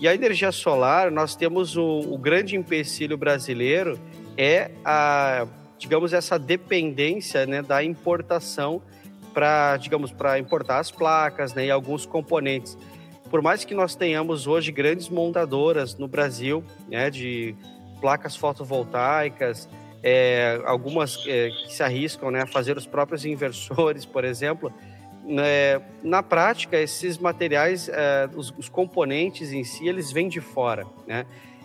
E 0.00 0.08
a 0.08 0.14
energia 0.14 0.50
solar, 0.50 1.10
nós 1.10 1.36
temos 1.36 1.76
o, 1.76 2.00
o 2.00 2.18
grande 2.18 2.56
empecilho 2.56 3.16
brasileiro 3.16 3.98
é 4.36 4.72
a, 4.84 5.46
digamos, 5.78 6.12
essa 6.12 6.38
dependência 6.38 7.46
né, 7.46 7.62
da 7.62 7.84
importação 7.84 8.82
para, 9.32 9.76
digamos, 9.76 10.10
para 10.10 10.38
importar 10.38 10.80
as 10.80 10.90
placas 10.90 11.54
né, 11.54 11.66
e 11.66 11.70
alguns 11.70 12.04
componentes. 12.06 12.76
Por 13.30 13.40
mais 13.40 13.64
que 13.64 13.74
nós 13.74 13.94
tenhamos 13.94 14.46
hoje 14.46 14.72
grandes 14.72 15.08
montadoras 15.08 15.96
no 15.96 16.08
Brasil, 16.08 16.64
né, 16.88 17.08
de 17.08 17.54
placas 18.04 18.36
fotovoltaicas, 18.36 19.66
é, 20.02 20.60
algumas 20.66 21.26
é, 21.26 21.48
que 21.48 21.72
se 21.72 21.82
arriscam 21.82 22.30
né, 22.30 22.42
a 22.42 22.46
fazer 22.46 22.76
os 22.76 22.86
próprios 22.86 23.24
inversores, 23.24 24.04
por 24.04 24.26
exemplo. 24.26 24.70
Né, 25.24 25.80
na 26.02 26.22
prática, 26.22 26.78
esses 26.78 27.16
materiais, 27.16 27.88
é, 27.88 28.28
os, 28.36 28.52
os, 28.58 28.68
componentes 28.68 29.54
em 29.54 29.64
si, 29.64 29.88
eles 29.88 30.12
vêm 30.12 30.28
de 30.28 30.38
fora, 30.38 30.84
né? 31.06 31.24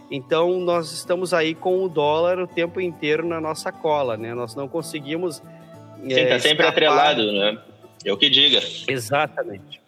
Então, 0.10 0.62
nós 0.62 0.94
estamos 0.94 1.34
aí 1.34 1.54
com 1.54 1.84
o 1.84 1.90
dólar 1.90 2.40
o 2.40 2.48
tempo 2.48 2.80
inteiro 2.80 3.28
na 3.28 3.42
nossa 3.42 3.70
cola, 3.70 4.16
né? 4.16 4.34
Nós 4.34 4.56
não 4.56 4.70
conseguimos... 4.70 5.44
Sim, 5.98 6.08
está 6.08 6.36
é, 6.36 6.40
sempre 6.40 6.66
atrelado, 6.66 7.34
né? 7.34 7.62
É 8.06 8.14
o 8.14 8.18
que 8.18 8.30
diga. 8.30 8.62
Exatamente. 8.88 9.82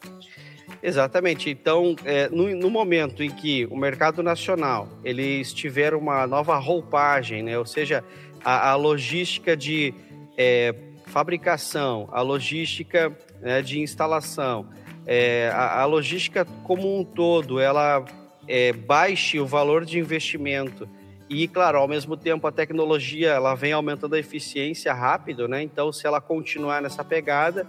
Exatamente. 0.83 1.49
Então, 1.49 1.95
é, 2.03 2.27
no, 2.29 2.55
no, 2.55 2.69
momento 2.69 3.21
em 3.21 3.29
que 3.29 3.67
o 3.67 3.77
mercado 3.77 4.23
nacional 4.23 4.87
ele 5.03 5.39
estiver 5.39 5.93
uma 5.93 6.25
nova 6.25 6.57
roupagem, 6.57 7.43
né? 7.43 7.57
ou 7.57 7.65
seja, 7.65 8.03
a, 8.43 8.71
a 8.71 8.75
logística 8.75 9.55
de 9.55 9.93
é, 10.35 10.73
fabricação, 11.05 12.09
a 12.11 12.21
logística 12.21 13.15
né, 13.39 13.61
de 13.61 13.79
instalação, 13.79 14.67
é, 15.05 15.51
a, 15.53 15.81
a, 15.81 15.85
logística 15.85 16.45
como 16.63 16.99
um 16.99 17.03
todo, 17.03 17.59
ela 17.59 18.03
é, 18.47 18.73
baixe 18.73 19.39
o 19.39 19.45
valor 19.45 19.85
de 19.85 19.99
investimento 19.99 20.89
e, 21.29 21.47
claro, 21.47 21.77
ao 21.77 21.87
mesmo 21.87 22.17
tempo 22.17 22.45
a 22.47 22.51
tecnologia 22.51 23.29
ela 23.29 23.55
vem 23.55 23.71
aumentando 23.71 24.15
a 24.15 24.19
eficiência 24.19 24.93
rápido, 24.93 25.47
né? 25.47 25.63
Então, 25.63 25.91
se 25.91 26.05
ela 26.05 26.19
continuar 26.19 26.81
nessa 26.81 27.05
pegada, 27.05 27.65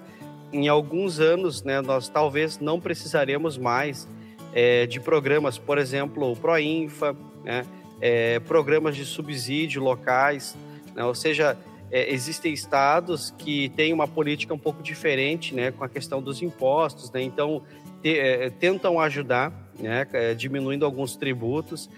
em 0.52 0.68
alguns 0.68 1.18
anos, 1.18 1.62
né, 1.62 1.80
nós 1.80 2.08
talvez 2.08 2.58
não 2.58 2.80
precisaremos 2.80 3.56
mais 3.56 4.08
é, 4.52 4.86
de 4.86 5.00
programas, 5.00 5.56
por 5.58 5.78
exemplo, 5.78 6.30
o 6.30 6.36
Proinfa, 6.36 7.16
né, 7.42 7.64
é, 8.00 8.38
programas 8.40 8.96
de 8.96 9.04
subsídio 9.04 9.82
locais, 9.82 10.56
né, 10.94 11.04
ou 11.04 11.14
seja, 11.14 11.56
é, 11.90 12.12
existem 12.12 12.52
estados 12.52 13.32
que 13.38 13.70
têm 13.70 13.92
uma 13.92 14.06
política 14.06 14.52
um 14.52 14.58
pouco 14.58 14.82
diferente, 14.82 15.54
né, 15.54 15.70
com 15.70 15.84
a 15.84 15.88
questão 15.88 16.20
dos 16.22 16.42
impostos, 16.42 17.10
né, 17.10 17.22
então 17.22 17.62
te, 18.02 18.18
é, 18.18 18.50
tentam 18.50 19.00
ajudar, 19.00 19.52
né, 19.78 20.06
é, 20.12 20.34
diminuindo 20.34 20.84
alguns 20.84 21.16
tributos. 21.16 21.88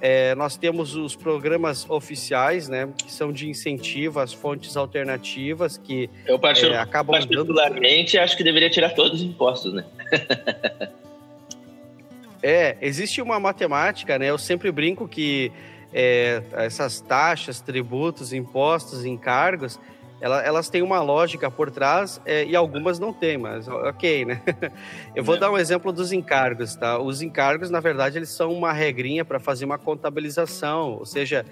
É, 0.00 0.34
nós 0.34 0.56
temos 0.56 0.94
os 0.94 1.16
programas 1.16 1.88
oficiais, 1.88 2.68
né, 2.68 2.88
que 2.98 3.10
são 3.10 3.32
de 3.32 3.48
incentivo 3.48 4.20
às 4.20 4.32
fontes 4.32 4.76
alternativas, 4.76 5.78
que 5.78 6.10
eu 6.26 6.38
é, 6.42 6.78
acabam 6.78 7.12
particularmente 7.12 8.12
dando... 8.12 8.24
acho 8.24 8.36
que 8.36 8.44
deveria 8.44 8.68
tirar 8.68 8.90
todos 8.90 9.20
os 9.20 9.22
impostos, 9.22 9.72
né? 9.72 9.84
é, 12.42 12.76
existe 12.80 13.22
uma 13.22 13.40
matemática, 13.40 14.18
né? 14.18 14.28
Eu 14.28 14.38
sempre 14.38 14.70
brinco 14.70 15.08
que 15.08 15.50
é, 15.92 16.42
essas 16.52 17.00
taxas, 17.00 17.60
tributos, 17.60 18.34
impostos, 18.34 19.04
encargos, 19.04 19.80
ela, 20.20 20.42
elas 20.42 20.70
têm 20.70 20.82
uma 20.82 21.00
lógica 21.00 21.50
por 21.50 21.70
trás 21.70 22.20
é, 22.24 22.44
e 22.44 22.56
algumas 22.56 22.98
não 22.98 23.12
têm, 23.12 23.36
mas 23.36 23.68
ok, 23.68 24.24
né? 24.24 24.42
Eu 25.14 25.22
vou 25.22 25.36
é. 25.36 25.38
dar 25.38 25.50
um 25.50 25.58
exemplo 25.58 25.92
dos 25.92 26.10
encargos, 26.10 26.74
tá? 26.74 26.98
Os 26.98 27.20
encargos, 27.20 27.68
na 27.68 27.80
verdade, 27.80 28.18
eles 28.18 28.30
são 28.30 28.52
uma 28.52 28.72
regrinha 28.72 29.24
para 29.24 29.38
fazer 29.38 29.64
uma 29.66 29.78
contabilização, 29.78 30.94
ou 30.94 31.04
seja, 31.04 31.44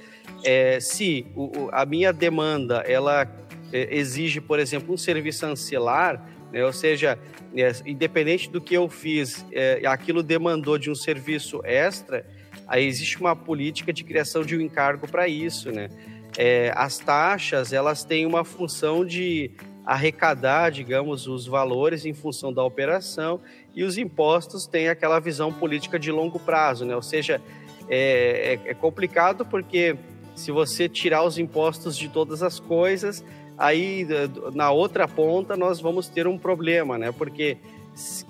é, 0.43 0.81
se 0.81 1.27
o, 1.37 1.69
a 1.73 1.85
minha 1.85 2.13
demanda 2.13 2.83
ela 2.87 3.29
é, 3.73 3.95
exige, 3.97 4.41
por 4.41 4.59
exemplo, 4.59 4.95
um 4.95 4.97
serviço 4.97 5.45
ancilar, 5.45 6.25
né? 6.51 6.65
ou 6.65 6.73
seja, 6.73 7.19
é, 7.55 7.71
independente 7.85 8.49
do 8.49 8.61
que 8.61 8.75
eu 8.75 8.89
fiz, 8.89 9.45
é, 9.53 9.83
aquilo 9.85 10.23
demandou 10.23 10.79
de 10.79 10.91
um 10.91 10.95
serviço 10.95 11.61
extra, 11.65 12.25
aí 12.67 12.87
existe 12.87 13.21
uma 13.21 13.37
política 13.37 13.93
de 13.93 14.03
criação 14.05 14.43
de 14.43 14.57
um 14.57 14.61
encargo 14.61 15.07
para 15.07 15.29
isso, 15.29 15.71
né? 15.71 15.91
É, 16.37 16.73
as 16.77 16.99
taxas 16.99 17.73
elas 17.73 18.05
têm 18.05 18.27
uma 18.27 18.45
função 18.45 19.05
de 19.05 19.51
arrecadar, 19.85 20.71
digamos, 20.71 21.27
os 21.27 21.47
valores 21.47 22.07
em 22.07 22.15
função 22.15 22.53
da 22.53 22.65
operação 22.65 23.41
e 23.75 23.85
os 23.85 23.99
impostos 23.99 24.67
têm 24.67 24.89
aquela 24.89 25.21
visão 25.21 25.53
política 25.53 25.99
de 25.99 26.11
longo 26.11 26.39
prazo, 26.41 26.85
né? 26.85 26.97
Ou 26.97 27.03
seja, 27.03 27.41
é, 27.89 28.59
é, 28.65 28.71
é 28.71 28.75
complicado 28.75 29.45
porque 29.45 29.97
se 30.35 30.51
você 30.51 30.89
tirar 30.89 31.23
os 31.23 31.39
impostos 31.39 31.97
de 31.97 32.09
todas 32.09 32.43
as 32.43 32.59
coisas, 32.59 33.23
aí 33.59 34.07
na 34.55 34.71
outra 34.71 35.07
ponta 35.07 35.57
nós 35.57 35.81
vamos 35.81 36.09
ter 36.09 36.27
um 36.27 36.39
problema, 36.39 36.97
né? 36.97 37.13
Porque 37.13 37.59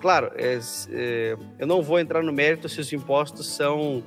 claro, 0.00 0.30
é, 0.34 0.58
é, 0.90 1.36
eu 1.58 1.66
não 1.66 1.82
vou 1.82 1.98
entrar 1.98 2.22
no 2.22 2.32
mérito 2.32 2.68
se 2.68 2.80
os 2.80 2.92
impostos 2.92 3.46
são 3.46 4.02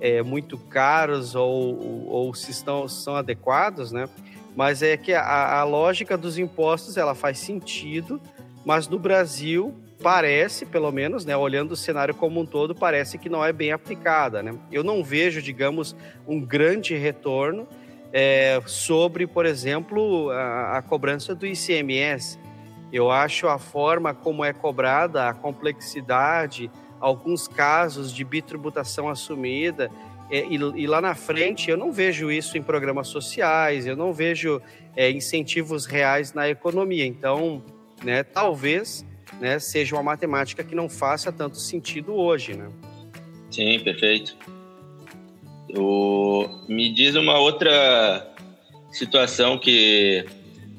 é, 0.00 0.22
muito 0.22 0.56
caros 0.58 1.34
ou, 1.34 2.06
ou 2.08 2.34
se 2.34 2.50
estão, 2.50 2.88
são 2.88 3.16
adequados, 3.16 3.92
né? 3.92 4.08
Mas 4.54 4.82
é 4.82 4.96
que 4.96 5.12
a, 5.12 5.60
a 5.60 5.64
lógica 5.64 6.16
dos 6.16 6.38
impostos 6.38 6.96
ela 6.96 7.14
faz 7.14 7.38
sentido, 7.38 8.20
mas 8.64 8.88
no 8.88 8.98
Brasil 8.98 9.74
parece, 10.02 10.64
pelo 10.66 10.90
menos, 10.90 11.24
né, 11.24 11.36
olhando 11.36 11.72
o 11.72 11.76
cenário 11.76 12.14
como 12.14 12.40
um 12.40 12.46
todo, 12.46 12.74
parece 12.74 13.18
que 13.18 13.28
não 13.28 13.44
é 13.44 13.52
bem 13.52 13.72
aplicada. 13.72 14.42
Né? 14.42 14.54
Eu 14.70 14.84
não 14.84 15.02
vejo, 15.02 15.42
digamos, 15.42 15.94
um 16.26 16.40
grande 16.40 16.94
retorno 16.94 17.66
é, 18.12 18.60
sobre, 18.66 19.26
por 19.26 19.44
exemplo, 19.44 20.30
a, 20.30 20.78
a, 20.78 20.82
cobrança 20.82 21.34
do 21.34 21.46
ICMS. 21.46 22.38
Eu 22.92 23.10
acho 23.10 23.48
a 23.48 23.58
forma 23.58 24.14
como 24.14 24.44
é 24.44 24.52
cobrada, 24.52 25.28
a 25.28 25.34
complexidade, 25.34 26.70
alguns 27.00 27.46
casos 27.46 28.12
de 28.12 28.24
bitributação 28.24 29.08
assumida, 29.08 29.90
é, 30.30 30.44
e, 30.44 30.56
e, 30.56 30.86
lá 30.86 31.00
na 31.00 31.14
frente 31.14 31.70
eu 31.70 31.76
não 31.76 31.90
vejo 31.90 32.30
isso 32.30 32.58
em 32.58 32.62
programas 32.62 33.08
sociais, 33.08 33.86
eu 33.86 33.96
não 33.96 34.12
vejo 34.12 34.60
é, 34.94 35.10
incentivos 35.10 35.86
reais 35.86 36.34
na 36.34 36.48
economia. 36.48 37.06
Então, 37.06 37.62
né, 38.04 38.22
talvez 38.22 39.06
né, 39.40 39.58
seja 39.58 39.96
uma 39.96 40.02
matemática 40.02 40.62
que 40.62 40.74
não 40.74 40.88
faça 40.88 41.32
tanto 41.32 41.56
sentido 41.56 42.14
hoje, 42.14 42.54
né? 42.54 42.68
Sim, 43.50 43.80
perfeito. 43.80 44.36
O... 45.76 46.46
Me 46.68 46.92
diz 46.92 47.14
uma 47.14 47.38
outra 47.38 48.30
situação 48.92 49.58
que 49.58 50.24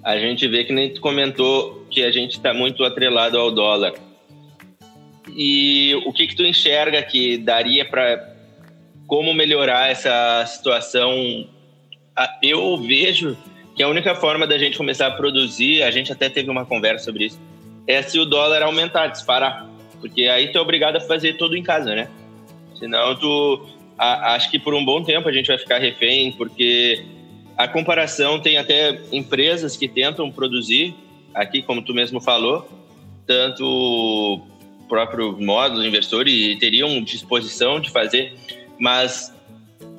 a 0.04 0.18
gente 0.18 0.48
vê 0.48 0.64
que 0.64 0.74
nem 0.74 0.94
tu 0.94 1.02
comentou 1.02 1.86
que 1.90 2.04
a 2.04 2.12
gente 2.12 2.34
está 2.34 2.54
muito 2.54 2.84
atrelado 2.84 3.38
ao 3.38 3.52
dólar. 3.52 3.94
E 5.42 5.96
o 6.06 6.12
que 6.12 6.28
que 6.28 6.36
tu 6.36 6.44
enxerga 6.44 7.02
que 7.02 7.38
daria 7.38 7.86
para 7.86 8.36
como 9.08 9.34
melhorar 9.34 9.90
essa 9.90 10.46
situação? 10.46 11.48
Eu 12.44 12.76
vejo 12.76 13.38
que 13.74 13.82
a 13.82 13.88
única 13.88 14.14
forma 14.16 14.46
da 14.46 14.58
gente 14.58 14.78
começar 14.78 15.08
a 15.08 15.12
produzir, 15.12 15.82
a 15.82 15.92
gente 15.92 16.12
até 16.12 16.28
teve 16.28 16.50
uma 16.50 16.66
conversa 16.66 17.06
sobre 17.06 17.28
isso, 17.28 17.40
é 17.88 18.02
se 18.02 18.20
o 18.20 18.26
dólar 18.26 18.64
aumentar, 18.64 19.08
disparar. 19.08 19.66
Porque 20.02 20.24
aí 20.24 20.52
tu 20.52 20.58
é 20.58 20.62
obrigado 20.62 20.98
a 20.98 21.00
fazer 21.00 21.38
tudo 21.38 21.56
em 21.56 21.64
casa, 21.64 21.96
né? 21.96 22.10
Senão 22.78 23.16
tu. 23.16 23.66
A, 23.98 24.34
acho 24.34 24.52
que 24.52 24.60
por 24.60 24.74
um 24.74 24.84
bom 24.84 25.02
tempo 25.06 25.30
a 25.30 25.32
gente 25.32 25.48
vai 25.48 25.58
ficar 25.58 25.78
refém, 25.78 26.34
porque 26.34 27.02
a 27.58 27.66
comparação 27.66 28.42
tem 28.42 28.58
até 28.58 29.00
empresas 29.10 29.78
que 29.78 29.88
tentam 29.88 30.30
produzir, 30.30 30.94
aqui, 31.34 31.62
como 31.62 31.82
tu 31.82 31.94
mesmo 31.94 32.20
falou, 32.20 32.68
tanto 33.26 34.49
próprio 34.90 35.38
módulo 35.40 35.86
investidor 35.86 36.28
e 36.28 36.58
teriam 36.58 37.02
disposição 37.02 37.80
de 37.80 37.92
fazer, 37.92 38.34
mas 38.78 39.34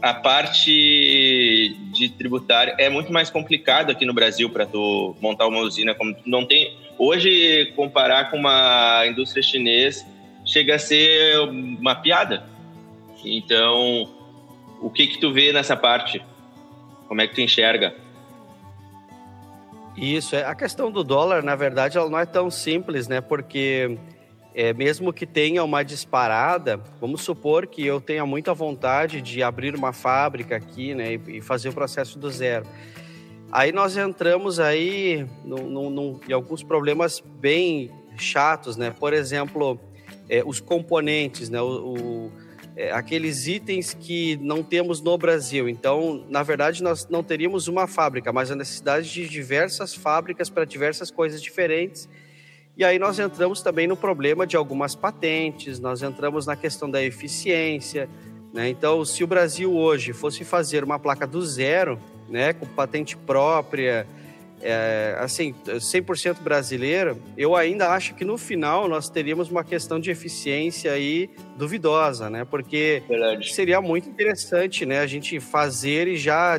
a 0.02 0.14
parte 0.14 1.76
de 1.92 2.08
tributária 2.08 2.74
é 2.78 2.88
muito 2.88 3.12
mais 3.12 3.30
complicado 3.30 3.90
aqui 3.90 4.04
no 4.04 4.14
Brasil 4.14 4.48
para 4.50 4.66
tu 4.66 5.14
montar 5.20 5.46
uma 5.46 5.60
usina 5.60 5.94
como 5.94 6.14
não 6.26 6.46
tem. 6.46 6.74
Hoje 6.98 7.72
comparar 7.76 8.30
com 8.30 8.38
uma 8.38 9.06
indústria 9.06 9.42
chinesa 9.42 10.06
chega 10.44 10.76
a 10.76 10.78
ser 10.78 11.38
uma 11.40 11.94
piada. 11.94 12.44
Então 13.24 14.08
o 14.80 14.88
que 14.90 15.06
que 15.06 15.18
tu 15.18 15.32
vê 15.32 15.52
nessa 15.52 15.76
parte? 15.76 16.22
Como 17.06 17.20
é 17.20 17.26
que 17.26 17.34
tu 17.34 17.40
enxerga? 17.42 17.94
Isso 19.96 20.34
é 20.34 20.44
a 20.44 20.54
questão 20.54 20.90
do 20.90 21.04
dólar 21.04 21.42
na 21.42 21.54
verdade 21.54 21.98
ela 21.98 22.08
não 22.08 22.18
é 22.18 22.24
tão 22.24 22.50
simples 22.50 23.06
né? 23.06 23.20
Porque 23.20 23.98
é, 24.54 24.72
mesmo 24.72 25.12
que 25.12 25.26
tenha 25.26 25.62
uma 25.62 25.82
disparada, 25.82 26.80
vamos 27.00 27.22
supor 27.22 27.66
que 27.66 27.84
eu 27.84 28.00
tenha 28.00 28.26
muita 28.26 28.52
vontade 28.52 29.20
de 29.20 29.42
abrir 29.42 29.74
uma 29.74 29.92
fábrica 29.92 30.56
aqui, 30.56 30.94
né, 30.94 31.14
e, 31.14 31.38
e 31.38 31.40
fazer 31.40 31.68
o 31.68 31.72
processo 31.72 32.18
do 32.18 32.30
zero. 32.30 32.66
Aí 33.52 33.72
nós 33.72 33.96
entramos 33.96 34.60
aí 34.60 35.26
em 36.28 36.32
alguns 36.32 36.62
problemas 36.62 37.20
bem 37.40 37.90
chatos, 38.16 38.76
né? 38.76 38.94
Por 38.96 39.12
exemplo, 39.12 39.80
é, 40.28 40.42
os 40.46 40.60
componentes, 40.60 41.50
né? 41.50 41.60
O, 41.60 41.94
o, 41.94 42.32
é, 42.76 42.92
aqueles 42.92 43.48
itens 43.48 43.92
que 43.92 44.36
não 44.36 44.62
temos 44.62 45.00
no 45.00 45.18
Brasil. 45.18 45.68
Então, 45.68 46.24
na 46.28 46.44
verdade, 46.44 46.80
nós 46.80 47.08
não 47.08 47.24
teríamos 47.24 47.66
uma 47.66 47.88
fábrica, 47.88 48.32
mas 48.32 48.52
a 48.52 48.54
necessidade 48.54 49.12
de 49.12 49.28
diversas 49.28 49.94
fábricas 49.94 50.48
para 50.48 50.64
diversas 50.64 51.10
coisas 51.10 51.42
diferentes 51.42 52.08
e 52.80 52.84
aí 52.84 52.98
nós 52.98 53.18
entramos 53.18 53.60
também 53.60 53.86
no 53.86 53.94
problema 53.94 54.46
de 54.46 54.56
algumas 54.56 54.94
patentes, 54.94 55.78
nós 55.78 56.00
entramos 56.02 56.46
na 56.46 56.56
questão 56.56 56.90
da 56.90 57.02
eficiência. 57.02 58.08
Né? 58.54 58.70
Então, 58.70 59.04
se 59.04 59.22
o 59.22 59.26
Brasil 59.26 59.76
hoje 59.76 60.14
fosse 60.14 60.46
fazer 60.46 60.82
uma 60.82 60.98
placa 60.98 61.26
do 61.26 61.44
zero, 61.44 62.00
né, 62.26 62.54
com 62.54 62.64
patente 62.64 63.18
própria, 63.18 64.06
é, 64.62 65.14
assim, 65.18 65.54
100% 65.66 66.40
brasileira, 66.40 67.18
eu 67.36 67.54
ainda 67.54 67.90
acho 67.90 68.14
que 68.14 68.24
no 68.24 68.38
final 68.38 68.88
nós 68.88 69.10
teríamos 69.10 69.50
uma 69.50 69.62
questão 69.62 70.00
de 70.00 70.10
eficiência 70.10 70.90
aí 70.90 71.28
duvidosa, 71.58 72.30
né? 72.30 72.46
Porque 72.46 73.02
Verdade. 73.06 73.52
seria 73.52 73.82
muito 73.82 74.08
interessante, 74.08 74.86
né, 74.86 75.00
a 75.00 75.06
gente 75.06 75.38
fazer 75.38 76.08
e 76.08 76.16
já 76.16 76.58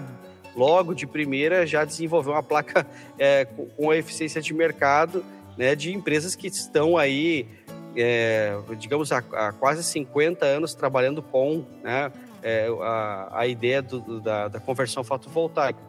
logo 0.56 0.94
de 0.94 1.08
primeira 1.08 1.66
já 1.66 1.84
desenvolver 1.84 2.30
uma 2.30 2.44
placa 2.44 2.86
é, 3.18 3.46
com 3.76 3.90
a 3.90 3.98
eficiência 3.98 4.40
de 4.40 4.54
mercado 4.54 5.26
né, 5.58 5.76
de 5.76 5.94
empresas 5.94 6.36
que 6.36 6.48
estão 6.48 6.98
aí, 6.98 7.48
é, 7.96 8.58
digamos, 8.78 9.12
há, 9.12 9.18
há, 9.18 9.52
quase 9.52 9.84
50 9.84 10.46
anos 10.46 10.74
trabalhando 10.74 11.22
com 11.22 11.66
né, 11.84 12.12
é, 12.42 12.68
a, 12.82 13.30
a, 13.40 13.48
ideia 13.48 13.82
do, 13.82 14.20
da, 14.20 14.48
da 14.48 14.60
conversão 14.60 15.04
fotovoltaica. 15.04 15.80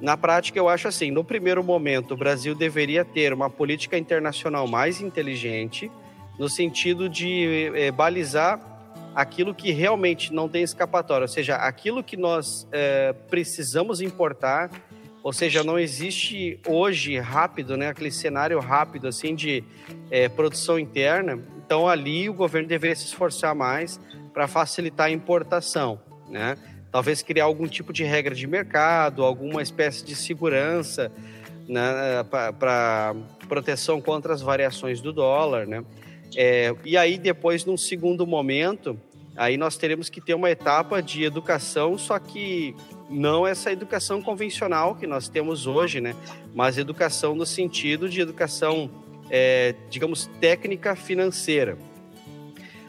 Na 0.00 0.16
prática, 0.16 0.58
eu 0.58 0.68
acho 0.68 0.88
assim: 0.88 1.10
no 1.10 1.24
primeiro 1.24 1.64
momento, 1.64 2.14
o 2.14 2.16
Brasil 2.16 2.54
deveria 2.54 3.04
ter 3.04 3.32
uma 3.32 3.48
política 3.48 3.96
internacional 3.96 4.66
mais 4.66 5.00
inteligente, 5.00 5.90
no 6.38 6.48
sentido 6.48 7.08
de 7.08 7.70
é, 7.74 7.90
balizar 7.90 8.60
aquilo 9.14 9.54
que 9.54 9.72
realmente 9.72 10.30
não 10.30 10.46
tem 10.46 10.62
escapatória, 10.62 11.24
ou 11.24 11.28
seja, 11.28 11.56
aquilo 11.56 12.04
que 12.04 12.18
nós 12.18 12.68
é, 12.70 13.14
precisamos 13.30 14.02
importar 14.02 14.70
ou 15.26 15.32
seja, 15.32 15.64
não 15.64 15.76
existe 15.76 16.60
hoje 16.64 17.18
rápido, 17.18 17.76
né, 17.76 17.88
aquele 17.88 18.12
cenário 18.12 18.60
rápido 18.60 19.08
assim 19.08 19.34
de 19.34 19.64
é, 20.08 20.28
produção 20.28 20.78
interna. 20.78 21.42
Então 21.66 21.88
ali 21.88 22.30
o 22.30 22.32
governo 22.32 22.68
deveria 22.68 22.94
se 22.94 23.06
esforçar 23.06 23.52
mais 23.52 23.98
para 24.32 24.46
facilitar 24.46 25.08
a 25.08 25.10
importação, 25.10 26.00
né? 26.28 26.56
Talvez 26.92 27.22
criar 27.22 27.46
algum 27.46 27.66
tipo 27.66 27.92
de 27.92 28.04
regra 28.04 28.36
de 28.36 28.46
mercado, 28.46 29.24
alguma 29.24 29.60
espécie 29.60 30.04
de 30.04 30.14
segurança 30.14 31.10
né, 31.68 31.82
para 32.56 33.16
proteção 33.48 34.00
contra 34.00 34.32
as 34.32 34.40
variações 34.40 35.00
do 35.00 35.12
dólar, 35.12 35.66
né? 35.66 35.84
É, 36.36 36.72
e 36.84 36.96
aí 36.96 37.18
depois, 37.18 37.64
num 37.64 37.76
segundo 37.76 38.24
momento, 38.28 38.96
aí 39.36 39.56
nós 39.56 39.76
teremos 39.76 40.08
que 40.08 40.20
ter 40.20 40.34
uma 40.34 40.52
etapa 40.52 41.02
de 41.02 41.24
educação, 41.24 41.98
só 41.98 42.16
que 42.16 42.76
não 43.08 43.46
essa 43.46 43.70
educação 43.70 44.20
convencional 44.20 44.94
que 44.94 45.06
nós 45.06 45.28
temos 45.28 45.66
hoje, 45.66 46.00
né? 46.00 46.14
Mas 46.54 46.78
educação 46.78 47.34
no 47.34 47.46
sentido 47.46 48.08
de 48.08 48.20
educação, 48.20 48.90
é, 49.30 49.74
digamos, 49.90 50.28
técnica 50.40 50.96
financeira. 50.96 51.78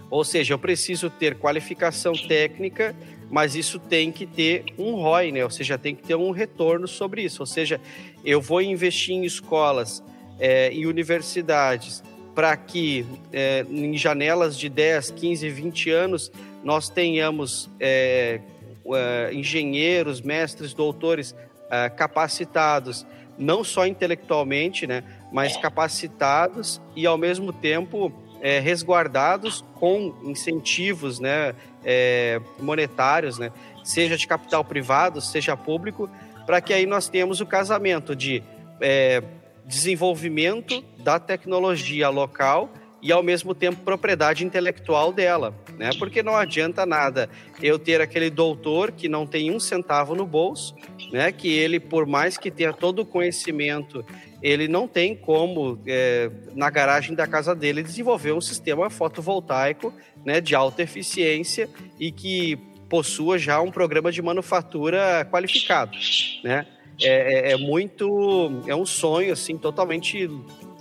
Ou 0.10 0.24
seja, 0.24 0.54
eu 0.54 0.60
preciso 0.60 1.10
ter 1.10 1.36
qualificação 1.36 2.14
técnica, 2.14 2.96
mas 3.30 3.56
isso 3.56 3.78
tem 3.78 4.12
que 4.12 4.26
ter 4.26 4.66
um 4.78 4.96
ROI, 4.96 5.32
né? 5.32 5.44
Ou 5.44 5.50
seja, 5.50 5.78
tem 5.78 5.94
que 5.94 6.04
ter 6.04 6.16
um 6.16 6.32
retorno 6.32 6.88
sobre 6.88 7.24
isso. 7.24 7.42
Ou 7.42 7.46
seja, 7.46 7.80
eu 8.24 8.42
vou 8.42 8.62
investir 8.62 9.16
em 9.16 9.26
escolas, 9.26 10.04
é, 10.40 10.72
em 10.72 10.86
universidades, 10.86 12.02
para 12.34 12.56
que 12.56 13.06
é, 13.34 13.66
em 13.70 13.98
janelas 13.98 14.58
de 14.58 14.70
10, 14.70 15.12
15, 15.12 15.50
20 15.50 15.90
anos 15.90 16.32
nós 16.64 16.88
tenhamos 16.88 17.70
é, 17.80 18.42
uh, 18.88 19.34
engenheiros, 19.34 20.22
mestres, 20.22 20.74
doutores 20.74 21.32
uh, 21.32 21.96
capacitados, 21.96 23.06
não 23.38 23.64
só 23.64 23.86
intelectualmente, 23.86 24.88
né, 24.88 25.04
mas 25.32 25.56
capacitados 25.58 26.82
e 26.96 27.06
ao 27.06 27.18
mesmo 27.18 27.54
tempo 27.54 28.12
é, 28.42 28.60
resguardados 28.60 29.64
com 29.76 30.16
incentivos 30.24 31.20
né, 31.20 31.54
é, 31.84 32.42
monetários, 32.60 33.38
né, 33.38 33.52
seja 33.84 34.18
de 34.18 34.28
capital 34.28 34.64
privado, 34.64 35.22
seja 35.22 35.56
público, 35.56 36.10
para 36.46 36.62
que 36.62 36.74
aí 36.74 36.86
nós 36.86 37.10
tenhamos 37.10 37.42
o 37.42 37.46
casamento 37.46 38.16
de 38.16 38.44
é, 38.80 39.22
desenvolvimento 39.66 40.84
da 40.98 41.20
tecnologia 41.20 42.10
local 42.10 42.70
e 43.08 43.12
ao 43.14 43.24
mesmo 43.24 43.56
tempo 43.56 43.86
propriedade 43.86 44.46
intelectual 44.46 45.14
dela, 45.14 45.56
né? 45.78 45.92
Porque 45.98 46.22
não 46.22 46.36
adianta 46.36 46.86
nada 46.86 47.30
eu 47.64 47.80
ter 47.80 48.02
aquele 48.02 48.30
doutor 48.30 48.92
que 48.92 49.08
não 49.08 49.26
tem 49.26 49.50
um 49.50 49.62
centavo 49.62 50.14
no 50.14 50.26
bolso, 50.26 50.76
né? 51.10 51.32
Que 51.32 51.48
ele, 51.48 51.80
por 51.80 52.06
mais 52.06 52.38
que 52.38 52.52
tenha 52.52 52.74
todo 52.74 53.04
o 53.04 53.06
conhecimento 53.06 54.04
ele 54.44 54.68
não 54.68 54.88
tem 54.88 55.16
como, 55.16 55.80
é, 55.88 56.30
na 56.54 56.70
garagem 56.70 57.16
da 57.16 57.26
casa 57.26 57.56
dele, 57.56 57.82
desenvolver 57.82 58.34
um 58.34 58.42
sistema 58.42 58.90
fotovoltaico 58.90 59.94
né, 60.24 60.42
de 60.42 60.54
alta 60.54 60.84
eficiência 60.84 61.70
e 62.00 62.12
que 62.12 62.58
possua 62.90 63.40
já 63.40 63.60
um 63.62 63.72
programa 63.72 64.12
de 64.12 64.22
manufatura 64.22 65.28
qualificado, 65.32 65.98
né? 66.44 66.68
É, 67.02 67.52
é, 67.52 67.52
é 67.54 67.58
muito, 67.58 68.62
é 68.68 68.76
um 68.76 68.86
sonho 68.86 69.32
assim 69.32 69.58
totalmente, 69.58 70.30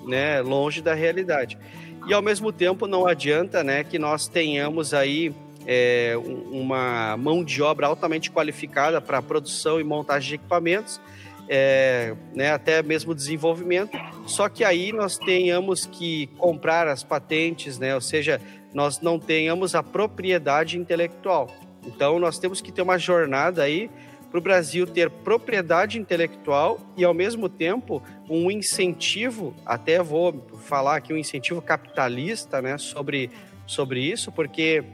né, 0.07 0.41
longe 0.41 0.83
da 0.83 0.95
realidade. 0.95 1.59
E 2.07 2.15
ao 2.15 2.23
mesmo 2.23 2.53
tempo 2.53 2.87
não 2.87 3.07
adianta, 3.07 3.65
né, 3.65 3.83
que 3.83 3.99
nós 3.99 4.29
tenhamos 4.29 4.95
aí 4.95 5.35
é, 5.67 6.15
uma 6.53 7.17
mão 7.17 7.43
de 7.43 7.61
obra 7.61 7.89
altamente 7.89 8.31
qualificada 8.31 9.01
para 9.01 9.21
produção 9.21 9.81
e 9.81 9.85
montagem 9.85 10.29
de 10.29 10.35
equipamentos, 10.37 11.01
é, 11.49 12.15
né, 12.33 12.53
até 12.53 12.83
mesmo 12.83 13.15
desenvolvimento. 13.15 13.99
Só 14.27 14.49
que 14.49 14.63
aí 14.63 14.93
nós 14.93 15.19
tenhamos 15.19 15.85
que 15.85 16.29
comprar 16.39 16.87
as 16.87 17.03
patentes, 17.03 17.79
né, 17.79 17.95
ou 17.95 18.01
seja, 18.01 18.41
nós 18.73 19.01
não 19.01 19.19
tenhamos 19.19 19.75
a 19.75 19.83
propriedade 19.83 20.79
intelectual. 20.79 21.49
Então, 21.85 22.19
nós 22.19 22.39
temos 22.39 22.61
que 22.61 22.71
ter 22.71 22.83
uma 22.83 22.99
jornada 22.99 23.63
aí 23.63 23.91
para 24.31 24.39
o 24.39 24.41
Brasil 24.41 24.87
ter 24.87 25.09
propriedade 25.09 25.99
intelectual 25.99 26.81
e, 26.97 27.05
ao 27.05 27.15
mesmo 27.15 27.49
tempo, 27.49 28.03
um 28.29 28.51
incentivo, 28.51 29.55
até 29.65 30.03
vou 30.03 30.47
falar 30.65 30.97
aqui, 30.97 31.13
um 31.13 31.17
incentivo 31.17 31.63
capitalista 31.63 32.61
né, 32.61 32.77
sobre, 32.77 33.31
sobre 33.67 34.01
isso, 34.01 34.33
porque 34.33 34.85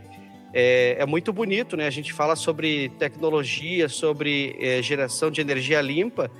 é, 0.53 0.97
é 0.99 1.07
muito 1.07 1.33
bonito, 1.33 1.77
né? 1.77 1.87
A 1.87 1.90
gente 1.90 2.12
fala 2.12 2.37
sobre 2.37 2.90
tecnologia, 2.99 3.88
sobre 3.88 4.55
é, 4.61 4.83
geração 4.83 5.31
de 5.31 5.40
energia 5.40 5.81
limpa, 5.81 6.31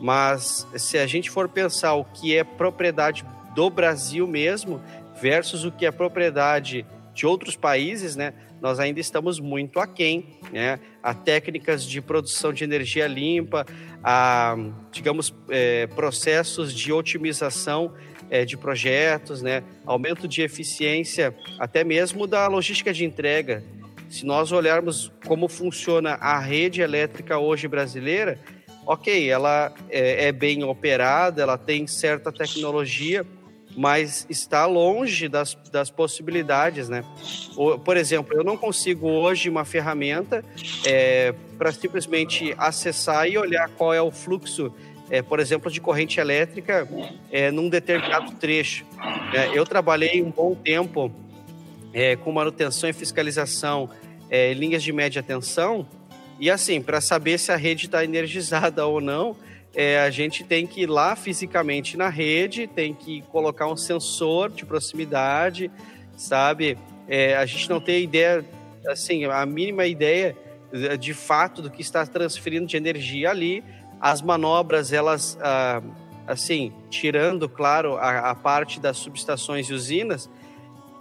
mas 0.00 0.66
se 0.76 0.96
a 0.96 1.06
gente 1.06 1.30
for 1.30 1.48
pensar 1.48 1.94
o 1.94 2.04
que 2.04 2.36
é 2.36 2.42
propriedade 2.44 3.24
do 3.54 3.68
Brasil 3.68 4.26
mesmo 4.26 4.80
versus 5.20 5.64
o 5.64 5.72
que 5.72 5.84
é 5.84 5.90
propriedade 5.90 6.86
de 7.12 7.26
outros 7.26 7.56
países, 7.56 8.16
né? 8.16 8.32
Nós 8.60 8.80
ainda 8.80 9.00
estamos 9.00 9.38
muito 9.38 9.78
aquém, 9.78 10.26
né? 10.52 10.80
A 11.02 11.14
técnicas 11.14 11.84
de 11.84 12.00
produção 12.00 12.52
de 12.52 12.64
energia 12.64 13.06
limpa, 13.06 13.64
a, 14.02 14.56
digamos, 14.90 15.34
é, 15.48 15.86
processos 15.88 16.72
de 16.72 16.92
otimização 16.92 17.94
é, 18.30 18.44
de 18.44 18.56
projetos, 18.56 19.42
né? 19.42 19.62
Aumento 19.86 20.26
de 20.26 20.42
eficiência, 20.42 21.34
até 21.58 21.84
mesmo 21.84 22.26
da 22.26 22.46
logística 22.48 22.92
de 22.92 23.04
entrega. 23.04 23.62
Se 24.10 24.24
nós 24.24 24.52
olharmos 24.52 25.12
como 25.26 25.48
funciona 25.48 26.14
a 26.14 26.38
rede 26.38 26.80
elétrica 26.80 27.38
hoje 27.38 27.68
brasileira, 27.68 28.38
ok, 28.86 29.28
ela 29.28 29.72
é, 29.90 30.28
é 30.28 30.32
bem 30.32 30.64
operada, 30.64 31.42
ela 31.42 31.58
tem 31.58 31.86
certa 31.86 32.32
tecnologia, 32.32 33.24
mas 33.76 34.26
está 34.28 34.66
longe 34.66 35.28
das, 35.28 35.56
das 35.70 35.90
possibilidades, 35.90 36.88
né? 36.88 37.04
Por 37.84 37.96
exemplo, 37.96 38.36
eu 38.36 38.42
não 38.42 38.56
consigo 38.56 39.08
hoje 39.08 39.48
uma 39.48 39.64
ferramenta 39.64 40.44
é, 40.84 41.34
para 41.56 41.72
simplesmente 41.72 42.54
acessar 42.58 43.28
e 43.28 43.38
olhar 43.38 43.68
qual 43.70 43.94
é 43.94 44.02
o 44.02 44.10
fluxo, 44.10 44.72
é, 45.10 45.22
por 45.22 45.40
exemplo, 45.40 45.70
de 45.70 45.80
corrente 45.80 46.20
elétrica 46.20 46.88
é, 47.30 47.50
num 47.50 47.68
determinado 47.68 48.32
trecho. 48.32 48.84
É, 49.32 49.56
eu 49.56 49.64
trabalhei 49.64 50.22
um 50.22 50.30
bom 50.30 50.54
tempo 50.54 51.12
é, 51.92 52.16
com 52.16 52.32
manutenção 52.32 52.88
e 52.88 52.92
fiscalização 52.92 53.88
é, 54.30 54.52
em 54.52 54.54
linhas 54.54 54.82
de 54.82 54.92
média 54.92 55.22
tensão 55.22 55.86
e 56.40 56.50
assim, 56.50 56.80
para 56.80 57.00
saber 57.00 57.38
se 57.38 57.50
a 57.50 57.56
rede 57.56 57.86
está 57.86 58.04
energizada 58.04 58.84
ou 58.86 59.00
não, 59.00 59.36
é, 59.78 60.00
a 60.00 60.10
gente 60.10 60.42
tem 60.42 60.66
que 60.66 60.80
ir 60.80 60.86
lá 60.86 61.14
fisicamente 61.14 61.96
na 61.96 62.08
rede, 62.08 62.66
tem 62.66 62.92
que 62.92 63.22
colocar 63.30 63.68
um 63.68 63.76
sensor 63.76 64.50
de 64.50 64.66
proximidade, 64.66 65.70
sabe? 66.16 66.76
É, 67.06 67.36
a 67.36 67.46
gente 67.46 67.70
não 67.70 67.80
tem 67.80 68.02
ideia, 68.02 68.44
assim, 68.88 69.24
a 69.26 69.46
mínima 69.46 69.86
ideia 69.86 70.36
de 70.98 71.14
fato 71.14 71.62
do 71.62 71.70
que 71.70 71.80
está 71.80 72.04
transferindo 72.04 72.66
de 72.66 72.76
energia 72.76 73.30
ali. 73.30 73.62
As 74.00 74.20
manobras, 74.20 74.92
elas, 74.92 75.38
ah, 75.40 75.80
assim, 76.26 76.72
tirando, 76.90 77.48
claro, 77.48 77.96
a, 77.98 78.30
a 78.30 78.34
parte 78.34 78.80
das 78.80 78.96
subestações 78.96 79.68
e 79.68 79.72
usinas, 79.72 80.28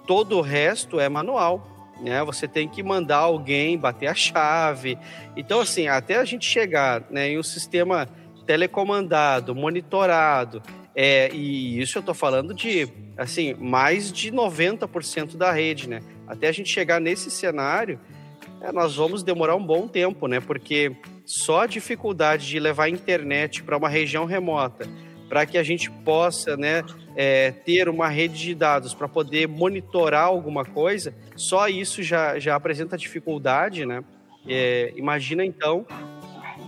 todo 0.06 0.38
o 0.38 0.42
resto 0.42 1.00
é 1.00 1.10
manual. 1.10 1.68
Né? 2.00 2.24
Você 2.26 2.48
tem 2.48 2.68
que 2.68 2.84
mandar 2.84 3.18
alguém 3.18 3.76
bater 3.76 4.06
a 4.06 4.14
chave. 4.14 5.00
Então, 5.36 5.62
assim, 5.62 5.88
até 5.88 6.18
a 6.18 6.26
gente 6.26 6.46
chegar 6.46 7.02
né, 7.10 7.30
em 7.30 7.40
um 7.40 7.44
sistema 7.44 8.08
telecomandado, 8.48 9.54
monitorado, 9.54 10.64
é, 10.96 11.30
e 11.32 11.80
isso 11.80 11.98
eu 11.98 12.00
estou 12.00 12.16
falando 12.16 12.56
de, 12.56 12.88
assim, 13.16 13.54
mais 13.54 14.12
de 14.12 14.32
90% 14.32 15.38
da 15.38 15.52
rede, 15.52 15.88
né? 15.88 16.02
Até 16.26 16.48
a 16.48 16.52
gente 16.52 16.70
chegar 16.70 17.00
nesse 17.00 17.30
cenário, 17.30 18.00
é, 18.60 18.72
nós 18.72 18.96
vamos 18.96 19.22
demorar 19.22 19.56
um 19.56 19.64
bom 19.64 19.88
tempo, 19.88 20.28
né? 20.28 20.40
Porque 20.40 20.96
só 21.24 21.62
a 21.62 21.68
dificuldade 21.68 22.48
de 22.48 22.60
levar 22.60 22.86
a 22.86 22.90
internet 22.90 23.62
para 23.62 23.78
uma 23.78 23.90
região 23.90 24.26
remota, 24.26 24.88
para 25.30 25.46
que 25.46 25.58
a 25.58 25.64
gente 25.64 25.92
possa, 25.92 26.56
né, 26.56 26.84
é, 27.16 27.52
ter 27.52 27.90
uma 27.90 28.08
rede 28.08 28.40
de 28.40 28.56
dados 28.56 28.94
para 28.94 29.08
poder 29.08 29.48
monitorar 29.48 30.24
alguma 30.24 30.64
coisa, 30.64 31.14
só 31.36 31.68
isso 31.68 32.02
já, 32.02 32.40
já 32.40 32.56
apresenta 32.56 32.98
dificuldade, 32.98 33.86
né? 33.86 34.04
É, 34.48 34.94
imagina 34.96 35.46
então 35.46 35.86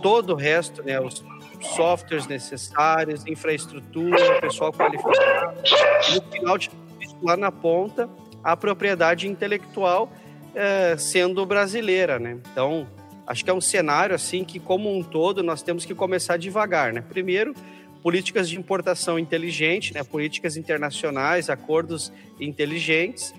todo 0.02 0.34
o 0.34 0.36
resto, 0.36 0.82
né? 0.82 1.00
Os 1.00 1.24
softwares 1.60 2.26
necessários, 2.26 3.26
infraestrutura, 3.26 4.40
pessoal 4.40 4.72
qualificado. 4.72 5.56
No 6.14 6.22
final 6.32 6.58
lá 7.22 7.36
na 7.36 7.52
ponta, 7.52 8.08
a 8.42 8.56
propriedade 8.56 9.28
intelectual 9.28 10.10
é, 10.54 10.96
sendo 10.96 11.44
brasileira, 11.44 12.18
né? 12.18 12.38
Então, 12.52 12.86
acho 13.26 13.44
que 13.44 13.50
é 13.50 13.54
um 13.54 13.60
cenário 13.60 14.14
assim 14.14 14.44
que, 14.44 14.58
como 14.58 14.94
um 14.94 15.02
todo, 15.02 15.42
nós 15.42 15.62
temos 15.62 15.84
que 15.84 15.94
começar 15.94 16.36
devagar, 16.36 16.92
né? 16.92 17.02
Primeiro, 17.06 17.54
políticas 18.02 18.48
de 18.48 18.58
importação 18.58 19.18
inteligente, 19.18 19.94
né? 19.94 20.02
Políticas 20.02 20.56
internacionais, 20.56 21.50
acordos 21.50 22.12
inteligentes. 22.40 23.34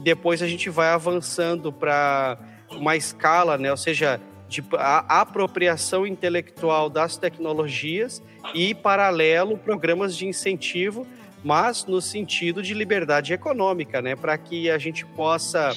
Depois 0.00 0.42
a 0.42 0.46
gente 0.46 0.68
vai 0.68 0.88
avançando 0.88 1.72
para 1.72 2.38
uma 2.70 2.96
escala, 2.96 3.56
né? 3.56 3.70
Ou 3.70 3.76
seja, 3.76 4.20
de 4.52 4.62
a, 4.74 5.22
apropriação 5.22 6.06
intelectual 6.06 6.90
das 6.90 7.16
tecnologias 7.16 8.22
e, 8.54 8.74
paralelo, 8.74 9.56
programas 9.56 10.14
de 10.14 10.26
incentivo, 10.26 11.06
mas 11.42 11.86
no 11.86 12.02
sentido 12.02 12.62
de 12.62 12.74
liberdade 12.74 13.32
econômica, 13.32 14.02
né? 14.02 14.14
Para 14.14 14.36
que 14.36 14.70
a 14.70 14.76
gente 14.76 15.06
possa 15.06 15.74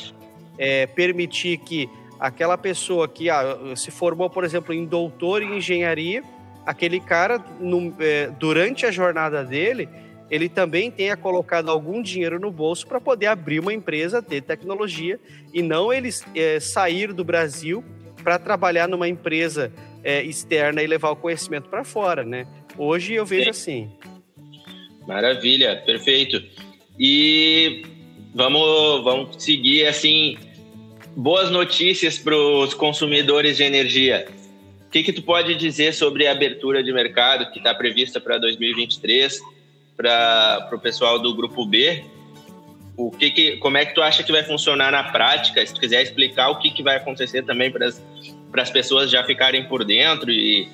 é, 0.58 0.86
permitir 0.88 1.58
que 1.60 1.90
aquela 2.20 2.58
pessoa 2.58 3.08
que 3.08 3.30
ah, 3.30 3.58
se 3.78 3.92
formou, 3.92 4.30
por 4.30 4.44
exemplo, 4.44 4.74
em 4.74 4.86
doutor 4.86 5.42
em 5.42 5.58
engenharia, 5.58 6.22
aquele 6.66 7.00
cara, 7.00 7.40
no, 7.60 7.96
é, 8.00 8.28
durante 8.38 8.86
a 8.86 8.92
jornada 8.92 9.44
dele, 9.44 9.88
ele 10.30 10.50
também 10.50 10.92
tenha 10.92 11.16
colocado 11.16 11.70
algum 11.70 12.02
dinheiro 12.02 12.40
no 12.40 12.52
bolso 12.52 12.86
para 12.86 13.00
poder 13.00 13.28
abrir 13.28 13.60
uma 13.60 13.74
empresa 13.74 14.22
de 14.22 14.42
tecnologia 14.42 15.20
e 15.54 15.62
não 15.62 15.94
ele 15.94 16.10
é, 16.36 16.60
sair 16.60 17.14
do 17.14 17.24
Brasil 17.24 17.84
para 18.26 18.40
trabalhar 18.40 18.88
numa 18.88 19.08
empresa 19.08 19.72
é, 20.04 20.24
externa 20.24 20.82
e 20.82 20.88
levar 20.88 21.12
o 21.12 21.16
conhecimento 21.16 21.70
para 21.70 21.84
fora, 21.84 22.24
né? 22.24 22.48
Hoje 22.76 23.14
eu 23.14 23.24
vejo 23.24 23.44
Sim. 23.44 23.50
assim. 23.52 23.90
Maravilha, 25.08 25.78
perfeito. 25.86 26.42
E 27.00 27.86
vamos, 28.34 29.04
vamos 29.04 29.44
seguir 29.44 29.86
assim 29.86 30.40
boas 31.16 31.52
notícias 31.52 32.18
para 32.18 32.36
os 32.36 32.74
consumidores 32.74 33.58
de 33.58 33.64
energia. 33.64 34.28
O 34.88 34.90
que, 34.90 35.04
que 35.04 35.14
tu 35.14 35.22
pode 35.22 35.54
dizer 35.54 35.94
sobre 35.94 36.26
a 36.26 36.32
abertura 36.32 36.82
de 36.82 36.92
mercado 36.92 37.52
que 37.52 37.60
está 37.60 37.76
prevista 37.76 38.20
para 38.20 38.40
2023 38.40 39.40
para 39.96 40.68
o 40.74 40.80
pessoal 40.80 41.20
do 41.20 41.36
grupo 41.36 41.64
B? 41.64 42.04
O 42.98 43.12
que, 43.12 43.32
que 43.32 43.58
como 43.58 43.78
é 43.78 43.86
que 43.86 43.94
tu 43.94 44.02
acha 44.02 44.24
que 44.24 44.32
vai 44.32 44.44
funcionar 44.44 44.92
na 44.92 45.04
prática? 45.04 45.66
Se 45.66 45.74
tu 45.74 45.80
quiser 45.80 46.02
explicar 46.02 46.50
o 46.50 46.60
que, 46.60 46.72
que 46.72 46.82
vai 46.82 46.96
acontecer 46.96 47.44
também 47.44 47.72
para 47.72 47.88
as 48.62 48.70
pessoas 48.70 49.12
já 49.12 49.24
ficarem 49.24 49.66
por 49.66 49.84
dentro 49.84 50.32
e 50.32 50.70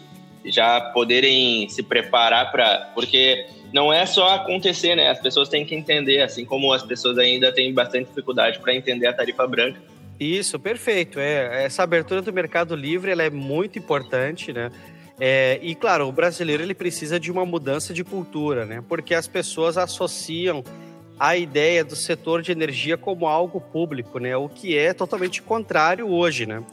já 0.46 0.82
poderem 0.82 1.68
se 1.70 1.84
preparar 1.84 2.52
para. 2.52 2.92
Porque 2.94 3.46
não 3.74 3.92
é 3.92 4.06
só 4.06 4.36
acontecer, 4.36 4.96
né? 4.96 5.10
As 5.10 5.20
pessoas 5.20 5.50
têm 5.50 5.66
que 5.66 5.76
entender, 5.76 6.22
assim 6.22 6.46
como 6.46 6.72
as 6.74 6.84
pessoas 6.84 7.18
ainda 7.18 7.52
têm 7.52 7.74
bastante 7.74 8.08
dificuldade 8.08 8.60
para 8.60 8.74
entender 8.74 9.08
a 9.08 9.14
tarifa 9.14 9.48
branca. 9.48 9.80
Isso, 10.20 10.60
perfeito. 10.60 11.20
É, 11.20 11.64
essa 11.64 11.82
abertura 11.82 12.22
do 12.22 12.32
mercado 12.32 12.76
livre 12.76 13.12
ela 13.12 13.24
é 13.24 13.30
muito 13.30 13.80
importante, 13.80 14.54
né? 14.54 14.72
É, 15.20 15.60
e 15.62 15.76
claro, 15.76 16.08
o 16.08 16.12
brasileiro 16.12 16.64
ele 16.64 16.74
precisa 16.74 17.20
de 17.20 17.32
uma 17.32 17.46
mudança 17.46 17.94
de 17.94 18.04
cultura, 18.04 18.66
né? 18.66 18.84
Porque 18.88 19.14
as 19.14 19.28
pessoas 19.28 19.78
associam 19.78 20.64
a 21.22 21.38
ideia 21.38 21.84
do 21.84 21.96
setor 21.96 22.42
de 22.42 22.52
energia 22.52 22.98
como 22.98 23.28
algo 23.28 23.62
público, 23.62 24.18
né? 24.18 24.36
O 24.36 24.50
que 24.50 24.76
é 24.76 24.92
totalmente 24.92 25.40
contrário 25.40 26.10
hoje, 26.10 26.48
né? 26.48 26.64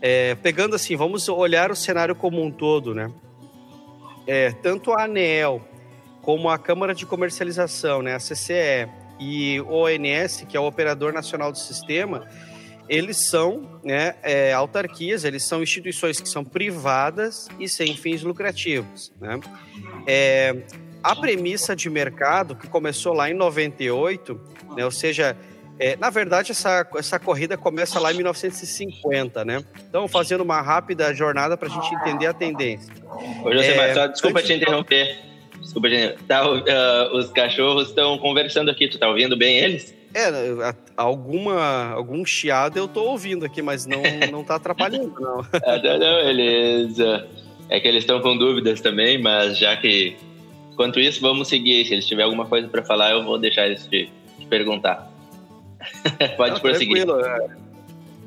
É, 0.00 0.36
pegando 0.36 0.76
assim, 0.76 0.94
vamos 0.94 1.28
olhar 1.28 1.72
o 1.72 1.74
cenário 1.74 2.14
como 2.14 2.40
um 2.40 2.52
todo, 2.52 2.94
né? 2.94 3.10
É, 4.28 4.52
tanto 4.52 4.92
a 4.92 5.06
ANEEL 5.06 5.60
como 6.22 6.48
a 6.48 6.56
Câmara 6.56 6.94
de 6.94 7.04
Comercialização, 7.04 8.00
né, 8.00 8.14
a 8.14 8.18
CCE, 8.18 8.88
e 9.18 9.60
o 9.62 9.72
ONS, 9.72 10.46
que 10.48 10.56
é 10.56 10.60
o 10.60 10.68
Operador 10.68 11.12
Nacional 11.12 11.50
do 11.50 11.58
Sistema, 11.58 12.28
eles 12.88 13.28
são 13.28 13.80
né, 13.82 14.14
é, 14.22 14.52
autarquias, 14.52 15.24
eles 15.24 15.42
são 15.42 15.64
instituições 15.64 16.20
que 16.20 16.28
são 16.28 16.44
privadas 16.44 17.48
e 17.58 17.68
sem 17.68 17.96
fins 17.96 18.22
lucrativos. 18.22 19.12
Né? 19.20 19.40
É, 20.06 20.62
a 21.02 21.16
premissa 21.16 21.74
de 21.74 21.88
mercado, 21.88 22.54
que 22.54 22.66
começou 22.66 23.12
lá 23.12 23.30
em 23.30 23.34
98, 23.34 24.40
né, 24.76 24.84
ou 24.84 24.90
seja, 24.90 25.36
é, 25.78 25.96
na 25.96 26.10
verdade, 26.10 26.52
essa, 26.52 26.86
essa 26.96 27.18
corrida 27.18 27.56
começa 27.56 27.98
lá 27.98 28.12
em 28.12 28.16
1950, 28.16 29.44
né? 29.46 29.64
Então, 29.88 30.06
fazendo 30.06 30.42
uma 30.42 30.60
rápida 30.60 31.14
jornada 31.14 31.56
para 31.56 31.68
a 31.68 31.70
gente 31.70 31.94
entender 31.94 32.26
a 32.26 32.34
tendência. 32.34 32.92
Ô, 33.42 33.50
José, 33.50 33.90
é, 33.90 33.94
só, 33.94 34.06
desculpa 34.06 34.42
te 34.42 34.52
interromper. 34.52 35.30
Desculpa, 35.58 35.88
gente. 35.88 36.22
Tá, 36.24 36.46
uh, 36.46 37.16
os 37.16 37.30
cachorros 37.30 37.88
estão 37.88 38.18
conversando 38.18 38.70
aqui. 38.70 38.88
Tu 38.88 38.98
tá 38.98 39.08
ouvindo 39.08 39.38
bem 39.38 39.58
eles? 39.58 39.94
É, 40.12 40.74
alguma, 40.96 41.92
algum 41.92 42.26
chiado 42.26 42.78
eu 42.78 42.86
tô 42.86 43.04
ouvindo 43.04 43.46
aqui, 43.46 43.62
mas 43.62 43.86
não, 43.86 44.02
não 44.30 44.44
tá 44.44 44.56
atrapalhando, 44.56 45.14
não. 45.18 45.40
ah, 45.64 45.78
não, 45.82 45.98
não, 45.98 46.20
eles... 46.28 46.98
Uh, 46.98 47.24
é 47.70 47.78
que 47.78 47.86
eles 47.86 48.02
estão 48.02 48.20
com 48.20 48.36
dúvidas 48.36 48.80
também, 48.80 49.16
mas 49.16 49.56
já 49.56 49.76
que... 49.76 50.16
Enquanto 50.80 50.98
isso, 50.98 51.20
vamos 51.20 51.46
seguir. 51.46 51.84
Se 51.84 51.92
eles 51.92 52.06
tiverem 52.06 52.24
alguma 52.24 52.46
coisa 52.46 52.66
para 52.66 52.82
falar, 52.82 53.10
eu 53.10 53.22
vou 53.22 53.38
deixar 53.38 53.66
eles 53.66 53.86
te, 53.86 54.10
te 54.38 54.46
perguntar. 54.46 55.12
Pode 56.38 56.54
Não, 56.54 56.60
prosseguir. 56.60 57.04
Tranquilo. 57.04 57.20
É. 57.20 57.48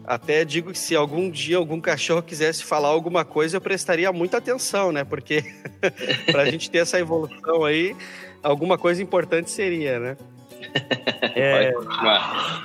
Até 0.06 0.46
digo 0.46 0.72
que 0.72 0.78
se 0.78 0.96
algum 0.96 1.32
dia 1.32 1.58
algum 1.58 1.82
cachorro 1.82 2.22
quisesse 2.22 2.64
falar 2.64 2.90
alguma 2.90 3.26
coisa, 3.26 3.58
eu 3.58 3.62
prestaria 3.62 4.12
muita 4.12 4.38
atenção, 4.38 4.92
né? 4.92 5.04
Porque 5.04 5.44
para 6.32 6.44
a 6.44 6.52
gente 6.52 6.70
ter 6.70 6.78
essa 6.80 7.00
evolução 7.00 7.66
aí, 7.66 7.96
alguma 8.44 8.78
coisa 8.78 9.02
importante 9.02 9.50
seria, 9.50 10.00
né? 10.00 10.18
É, 11.36 11.72
Pode 11.72 11.88
continuar. 11.88 12.64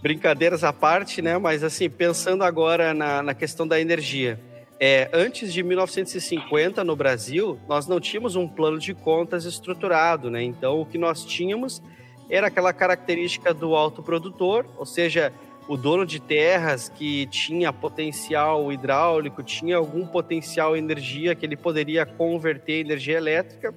Brincadeiras 0.00 0.64
à 0.64 0.72
parte, 0.72 1.20
né? 1.20 1.36
Mas 1.36 1.62
assim, 1.62 1.90
pensando 1.90 2.42
agora 2.44 2.94
na, 2.94 3.22
na 3.22 3.34
questão 3.34 3.68
da 3.68 3.78
energia. 3.78 4.40
É, 4.78 5.08
antes 5.12 5.52
de 5.52 5.62
1950, 5.62 6.84
no 6.84 6.94
Brasil, 6.94 7.58
nós 7.66 7.86
não 7.86 7.98
tínhamos 7.98 8.36
um 8.36 8.46
plano 8.46 8.78
de 8.78 8.92
contas 8.92 9.46
estruturado, 9.46 10.30
né? 10.30 10.42
Então, 10.42 10.80
o 10.80 10.86
que 10.86 10.98
nós 10.98 11.24
tínhamos 11.24 11.82
era 12.28 12.48
aquela 12.48 12.72
característica 12.72 13.54
do 13.54 13.74
autoprodutor, 13.74 14.66
ou 14.76 14.84
seja, 14.84 15.32
o 15.66 15.76
dono 15.76 16.04
de 16.04 16.20
terras 16.20 16.90
que 16.90 17.26
tinha 17.26 17.72
potencial 17.72 18.70
hidráulico, 18.70 19.42
tinha 19.42 19.76
algum 19.76 20.06
potencial 20.06 20.76
energia 20.76 21.34
que 21.34 21.46
ele 21.46 21.56
poderia 21.56 22.04
converter 22.04 22.74
em 22.74 22.80
energia 22.80 23.16
elétrica, 23.16 23.74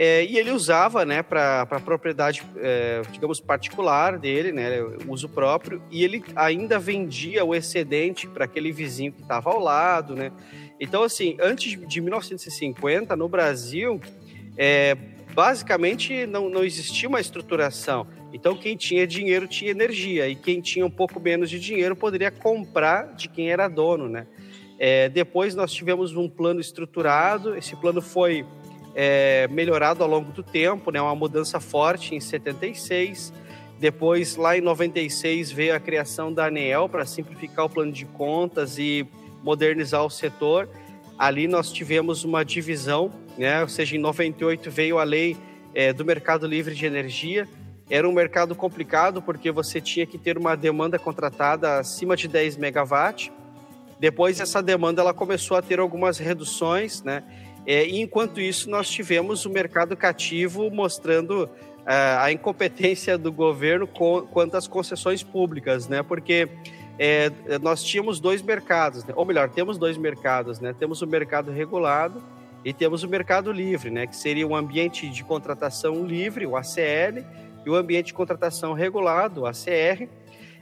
é, 0.00 0.24
e 0.24 0.38
ele 0.38 0.52
usava 0.52 1.04
né, 1.04 1.24
para 1.24 1.66
propriedade, 1.84 2.44
é, 2.58 3.02
digamos, 3.10 3.40
particular 3.40 4.16
dele, 4.16 4.52
né, 4.52 4.80
uso 5.08 5.28
próprio, 5.28 5.82
e 5.90 6.04
ele 6.04 6.22
ainda 6.36 6.78
vendia 6.78 7.44
o 7.44 7.52
excedente 7.52 8.28
para 8.28 8.44
aquele 8.44 8.70
vizinho 8.70 9.10
que 9.10 9.22
estava 9.22 9.50
ao 9.50 9.58
lado. 9.58 10.14
Né? 10.14 10.30
Então, 10.78 11.02
assim, 11.02 11.36
antes 11.40 11.76
de 11.88 12.00
1950, 12.00 13.16
no 13.16 13.28
Brasil, 13.28 14.00
é, 14.56 14.96
basicamente 15.34 16.26
não, 16.26 16.48
não 16.48 16.62
existia 16.62 17.08
uma 17.08 17.20
estruturação. 17.20 18.06
Então, 18.32 18.56
quem 18.56 18.76
tinha 18.76 19.04
dinheiro 19.04 19.48
tinha 19.48 19.72
energia, 19.72 20.28
e 20.28 20.36
quem 20.36 20.60
tinha 20.60 20.86
um 20.86 20.90
pouco 20.90 21.18
menos 21.18 21.50
de 21.50 21.58
dinheiro 21.58 21.96
poderia 21.96 22.30
comprar 22.30 23.14
de 23.16 23.28
quem 23.28 23.50
era 23.50 23.66
dono, 23.66 24.08
né? 24.08 24.28
É, 24.78 25.08
depois 25.08 25.56
nós 25.56 25.72
tivemos 25.72 26.14
um 26.14 26.28
plano 26.28 26.60
estruturado, 26.60 27.56
esse 27.56 27.74
plano 27.74 28.00
foi 28.00 28.46
é, 29.00 29.46
melhorado 29.48 30.02
ao 30.02 30.10
longo 30.10 30.32
do 30.32 30.42
tempo, 30.42 30.90
né? 30.90 31.00
Uma 31.00 31.14
mudança 31.14 31.60
forte 31.60 32.16
em 32.16 32.20
76. 32.20 33.32
Depois, 33.78 34.34
lá 34.34 34.58
em 34.58 34.60
96, 34.60 35.52
veio 35.52 35.72
a 35.72 35.78
criação 35.78 36.32
da 36.32 36.46
ANEEL 36.46 36.88
para 36.88 37.06
simplificar 37.06 37.66
o 37.66 37.70
plano 37.70 37.92
de 37.92 38.04
contas 38.04 38.76
e 38.76 39.06
modernizar 39.44 40.04
o 40.04 40.10
setor. 40.10 40.68
Ali 41.16 41.46
nós 41.46 41.70
tivemos 41.70 42.24
uma 42.24 42.44
divisão 42.44 43.12
né? 43.38 43.62
Ou 43.62 43.68
seja, 43.68 43.96
em 43.96 44.00
98 44.00 44.68
veio 44.70 44.98
a 44.98 45.04
lei 45.04 45.36
é, 45.72 45.92
do 45.92 46.04
mercado 46.04 46.46
livre 46.46 46.74
de 46.74 46.84
energia. 46.84 47.48
Era 47.88 48.06
um 48.06 48.12
mercado 48.12 48.54
complicado 48.54 49.22
porque 49.22 49.50
você 49.50 49.80
tinha 49.80 50.04
que 50.04 50.18
ter 50.18 50.36
uma 50.36 50.56
demanda 50.56 50.98
contratada 50.98 51.78
acima 51.78 52.16
de 52.16 52.26
10 52.26 52.56
megawatts. 52.56 53.30
Depois 53.98 54.40
essa 54.40 54.60
demanda 54.60 55.00
ela 55.00 55.14
começou 55.14 55.56
a 55.56 55.62
ter 55.62 55.78
algumas 55.78 56.18
reduções, 56.18 57.02
né? 57.02 57.22
É, 57.68 57.86
e 57.86 58.00
enquanto 58.00 58.40
isso 58.40 58.70
nós 58.70 58.88
tivemos 58.88 59.44
o 59.44 59.50
mercado 59.50 59.94
cativo 59.94 60.70
mostrando 60.70 61.44
uh, 61.44 61.50
a 62.18 62.32
incompetência 62.32 63.18
do 63.18 63.30
governo 63.30 63.86
com, 63.86 64.22
quanto 64.22 64.56
às 64.56 64.66
concessões 64.66 65.22
públicas, 65.22 65.86
né? 65.86 66.02
Porque 66.02 66.48
é, 66.98 67.30
nós 67.60 67.84
tínhamos 67.84 68.20
dois 68.20 68.40
mercados, 68.40 69.04
né? 69.04 69.12
ou 69.14 69.26
melhor, 69.26 69.50
temos 69.50 69.76
dois 69.76 69.98
mercados, 69.98 70.60
né? 70.60 70.74
Temos 70.78 71.02
o 71.02 71.06
mercado 71.06 71.50
regulado 71.50 72.24
e 72.64 72.72
temos 72.72 73.02
o 73.02 73.08
mercado 73.08 73.52
livre, 73.52 73.90
né, 73.90 74.06
que 74.06 74.16
seria 74.16 74.46
um 74.46 74.56
ambiente 74.56 75.08
de 75.08 75.22
contratação 75.22 76.04
livre, 76.04 76.46
o 76.46 76.56
ACL, 76.56 77.24
e 77.64 77.70
o 77.70 77.74
ambiente 77.74 78.06
de 78.06 78.14
contratação 78.14 78.72
regulado, 78.72 79.42
o 79.42 79.46
ACR. 79.46 80.08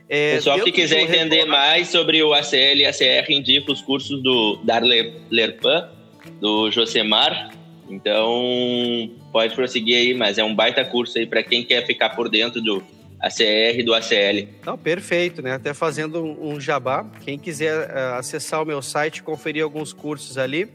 É, 0.09 0.35
Pessoal 0.35 0.61
que 0.61 0.73
quiser 0.73 1.01
entender 1.01 1.37
regulado... 1.37 1.49
mais 1.49 1.89
sobre 1.89 2.23
o 2.23 2.35
ACL 2.35 2.77
e 2.77 2.85
ACR, 2.85 3.31
indica 3.31 3.73
os 3.73 3.81
cursos 3.81 4.23
do 4.23 4.57
Darle 4.65 5.15
Lerpan, 5.31 5.96
do 6.41 6.71
Josemar. 6.71 7.51
Então, 7.89 9.11
pode 9.33 9.55
prosseguir 9.55 9.97
aí, 9.97 10.15
mas 10.15 10.39
é 10.39 10.45
um 10.45 10.55
baita 10.55 10.85
curso 10.85 11.19
aí 11.19 11.27
para 11.27 11.43
quem 11.43 11.65
quer 11.65 11.87
ficar 11.87 12.11
por 12.11 12.29
dentro 12.29 12.61
do 12.61 12.83
ACR 13.21 13.83
do 13.85 13.95
ACL. 13.95 14.49
Não, 14.65 14.77
perfeito, 14.77 15.41
né? 15.41 15.53
Até 15.53 15.73
fazendo 15.73 16.23
um, 16.23 16.61
jabá, 16.61 17.07
quem 17.25 17.39
quiser 17.39 17.89
uh, 17.89 18.15
acessar 18.19 18.63
o 18.63 18.67
meu 18.67 18.83
site, 18.83 19.23
conferir 19.23 19.63
alguns 19.63 19.93
cursos 19.93 20.37
ali, 20.37 20.69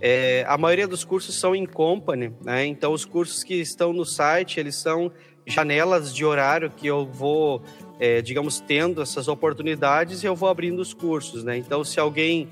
é, 0.00 0.44
a 0.46 0.56
maioria 0.56 0.86
dos 0.86 1.04
cursos 1.04 1.34
são 1.34 1.54
em 1.54 1.66
company, 1.66 2.32
né? 2.44 2.64
Então 2.66 2.92
os 2.92 3.04
cursos 3.04 3.42
que 3.42 3.54
estão 3.54 3.92
no 3.92 4.04
site, 4.04 4.60
eles 4.60 4.76
são 4.76 5.10
janelas 5.44 6.14
de 6.14 6.24
horário 6.24 6.70
que 6.70 6.86
eu 6.86 7.06
vou, 7.06 7.62
é, 7.98 8.22
digamos, 8.22 8.60
tendo 8.60 9.02
essas 9.02 9.28
oportunidades 9.28 10.22
e 10.22 10.26
eu 10.26 10.36
vou 10.36 10.48
abrindo 10.48 10.80
os 10.80 10.94
cursos, 10.94 11.42
né? 11.42 11.56
Então 11.56 11.82
se 11.82 11.98
alguém 11.98 12.48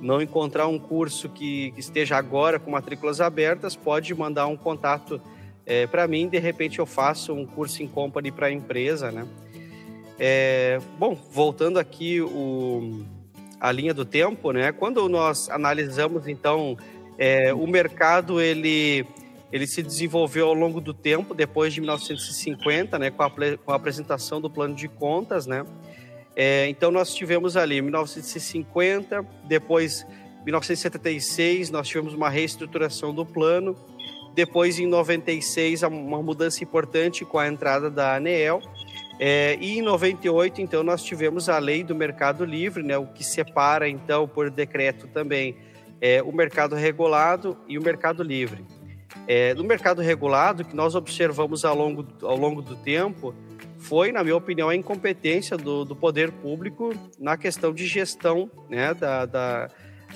não 0.00 0.20
encontrar 0.20 0.66
um 0.66 0.78
curso 0.78 1.28
que, 1.28 1.70
que 1.72 1.80
esteja 1.80 2.16
agora 2.16 2.58
com 2.58 2.70
matrículas 2.70 3.20
abertas, 3.20 3.76
pode 3.76 4.14
mandar 4.14 4.46
um 4.46 4.56
contato 4.56 5.20
é, 5.64 5.86
para 5.86 6.06
mim. 6.06 6.28
De 6.28 6.38
repente 6.38 6.78
eu 6.78 6.86
faço 6.86 7.32
um 7.32 7.46
curso 7.46 7.82
em 7.82 7.88
company 7.88 8.30
para 8.30 8.46
a 8.46 8.52
empresa, 8.52 9.10
né? 9.10 9.26
É, 10.18 10.80
bom, 10.98 11.18
voltando 11.30 11.78
aqui 11.78 12.20
o 12.20 13.04
a 13.58 13.72
linha 13.72 13.94
do 13.94 14.04
tempo, 14.04 14.52
né? 14.52 14.70
Quando 14.70 15.08
nós 15.08 15.48
analisamos 15.50 16.28
então 16.28 16.76
é, 17.18 17.52
o 17.52 17.66
mercado 17.66 18.40
ele 18.40 19.06
ele 19.52 19.66
se 19.66 19.82
desenvolveu 19.82 20.48
ao 20.48 20.54
longo 20.54 20.80
do 20.80 20.92
tempo, 20.92 21.32
depois 21.32 21.72
de 21.72 21.80
1950, 21.80 22.98
né, 22.98 23.10
com 23.10 23.22
a, 23.22 23.30
com 23.30 23.72
a 23.72 23.76
apresentação 23.76 24.40
do 24.40 24.50
plano 24.50 24.74
de 24.74 24.88
contas, 24.88 25.46
né? 25.46 25.64
É, 26.36 26.68
então 26.68 26.90
nós 26.90 27.14
tivemos 27.14 27.56
ali 27.56 27.80
1950, 27.80 29.26
depois 29.44 30.06
1976 30.44 31.70
nós 31.70 31.88
tivemos 31.88 32.12
uma 32.12 32.28
reestruturação 32.28 33.14
do 33.14 33.24
plano, 33.24 33.74
depois 34.34 34.78
em 34.78 34.86
96 34.86 35.82
uma 35.82 36.22
mudança 36.22 36.62
importante 36.62 37.24
com 37.24 37.38
a 37.38 37.48
entrada 37.48 37.90
da 37.90 38.14
ANEEL 38.14 38.60
é, 39.18 39.56
e 39.60 39.78
em 39.78 39.82
98, 39.82 40.60
então, 40.60 40.82
nós 40.82 41.02
tivemos 41.02 41.48
a 41.48 41.58
lei 41.58 41.82
do 41.82 41.94
mercado 41.94 42.44
livre, 42.44 42.82
né, 42.82 42.98
o 42.98 43.06
que 43.06 43.24
separa, 43.24 43.88
então, 43.88 44.28
por 44.28 44.50
decreto 44.50 45.06
também, 45.08 45.56
é, 46.00 46.22
o 46.22 46.30
mercado 46.32 46.74
regulado 46.74 47.56
e 47.66 47.78
o 47.78 47.82
mercado 47.82 48.22
livre. 48.22 48.64
É, 49.26 49.54
no 49.54 49.64
mercado 49.64 50.02
regulado, 50.02 50.64
que 50.64 50.76
nós 50.76 50.94
observamos 50.94 51.64
ao 51.64 51.74
longo, 51.74 52.06
ao 52.22 52.36
longo 52.36 52.60
do 52.60 52.76
tempo, 52.76 53.34
foi, 53.88 54.10
na 54.10 54.24
minha 54.24 54.36
opinião, 54.36 54.68
a 54.68 54.74
incompetência 54.74 55.56
do, 55.56 55.84
do 55.84 55.94
poder 55.94 56.32
público 56.32 56.92
na 57.20 57.36
questão 57.36 57.72
de 57.72 57.86
gestão 57.86 58.50
né, 58.68 58.92
da, 58.92 59.24
da, 59.24 59.68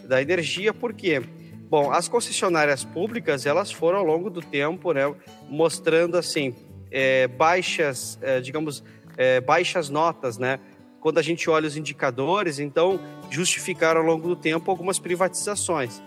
da 0.04 0.20
energia, 0.20 0.74
por 0.74 0.92
quê? 0.92 1.22
Bom, 1.68 1.92
as 1.92 2.08
concessionárias 2.08 2.82
públicas, 2.84 3.46
elas 3.46 3.70
foram 3.70 3.98
ao 3.98 4.04
longo 4.04 4.28
do 4.28 4.42
tempo, 4.42 4.92
né, 4.92 5.02
mostrando, 5.48 6.18
assim, 6.18 6.52
é, 6.90 7.28
baixas, 7.28 8.18
é, 8.20 8.40
digamos, 8.40 8.82
é, 9.16 9.40
baixas 9.40 9.88
notas, 9.88 10.36
né? 10.36 10.58
Quando 11.00 11.18
a 11.18 11.22
gente 11.22 11.48
olha 11.48 11.68
os 11.68 11.76
indicadores, 11.76 12.58
então 12.58 12.98
justificaram 13.30 14.00
ao 14.00 14.06
longo 14.06 14.26
do 14.26 14.36
tempo 14.36 14.68
algumas 14.68 14.98
privatizações. 14.98 16.02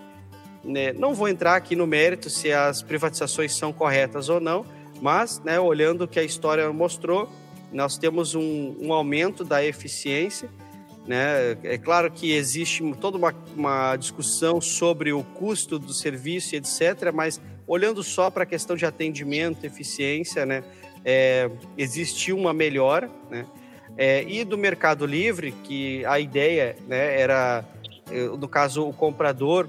Né? 0.62 0.92
Não 0.92 1.14
vou 1.14 1.28
entrar 1.28 1.56
aqui 1.56 1.74
no 1.74 1.86
mérito 1.86 2.28
se 2.28 2.52
as 2.52 2.82
privatizações 2.82 3.54
são 3.56 3.72
corretas 3.72 4.28
ou 4.28 4.38
não, 4.38 4.66
mas, 5.00 5.40
né, 5.40 5.58
olhando 5.58 6.04
o 6.04 6.08
que 6.08 6.20
a 6.20 6.22
história 6.22 6.70
mostrou, 6.72 7.28
nós 7.74 7.98
temos 7.98 8.36
um, 8.36 8.76
um 8.80 8.92
aumento 8.92 9.44
da 9.44 9.62
eficiência. 9.64 10.48
Né? 11.06 11.58
É 11.64 11.76
claro 11.76 12.10
que 12.10 12.32
existe 12.32 12.82
toda 13.00 13.18
uma, 13.18 13.34
uma 13.54 13.96
discussão 13.96 14.60
sobre 14.60 15.12
o 15.12 15.22
custo 15.22 15.78
do 15.78 15.92
serviço, 15.92 16.54
etc., 16.54 17.12
mas 17.12 17.40
olhando 17.66 18.02
só 18.02 18.30
para 18.30 18.44
a 18.44 18.46
questão 18.46 18.76
de 18.76 18.86
atendimento, 18.86 19.64
eficiência, 19.64 20.46
né, 20.46 20.62
é, 21.04 21.50
existiu 21.76 22.38
uma 22.38 22.54
melhora, 22.54 23.10
né, 23.30 23.44
é, 23.96 24.22
e 24.22 24.44
do 24.44 24.56
Mercado 24.56 25.04
Livre, 25.04 25.52
que 25.64 26.04
a 26.04 26.20
ideia 26.20 26.76
né, 26.86 27.20
era, 27.20 27.64
é, 28.10 28.24
no 28.26 28.48
caso, 28.48 28.86
o 28.86 28.92
comprador 28.92 29.68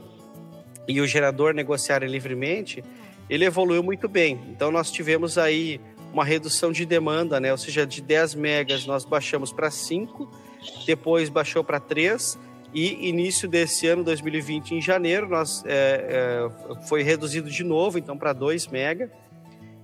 e 0.88 1.02
o 1.02 1.08
gerador 1.08 1.54
negociarem 1.54 2.10
livremente, 2.10 2.84
ele 3.30 3.46
evoluiu 3.46 3.82
muito 3.82 4.08
bem. 4.08 4.40
Então, 4.50 4.72
nós 4.72 4.92
tivemos 4.92 5.38
aí 5.38 5.80
uma 6.16 6.24
redução 6.24 6.72
de 6.72 6.86
demanda, 6.86 7.42
né? 7.42 7.52
ou 7.52 7.58
seja, 7.58 7.86
de 7.86 8.02
10 8.02 8.36
megas 8.36 8.86
nós 8.86 9.04
baixamos 9.04 9.52
para 9.52 9.70
5, 9.70 10.32
depois 10.86 11.28
baixou 11.28 11.62
para 11.62 11.78
3, 11.78 12.40
e 12.74 13.10
início 13.10 13.50
desse 13.50 13.86
ano, 13.88 14.02
2020, 14.02 14.76
em 14.76 14.82
janeiro, 14.82 15.28
nós, 15.28 15.62
é, 15.66 16.50
é, 16.80 16.88
foi 16.88 17.04
reduzido 17.04 17.50
de 17.50 17.66
novo, 17.66 17.98
então 17.98 18.18
para 18.18 18.32
2 18.32 18.68
mega. 18.68 19.12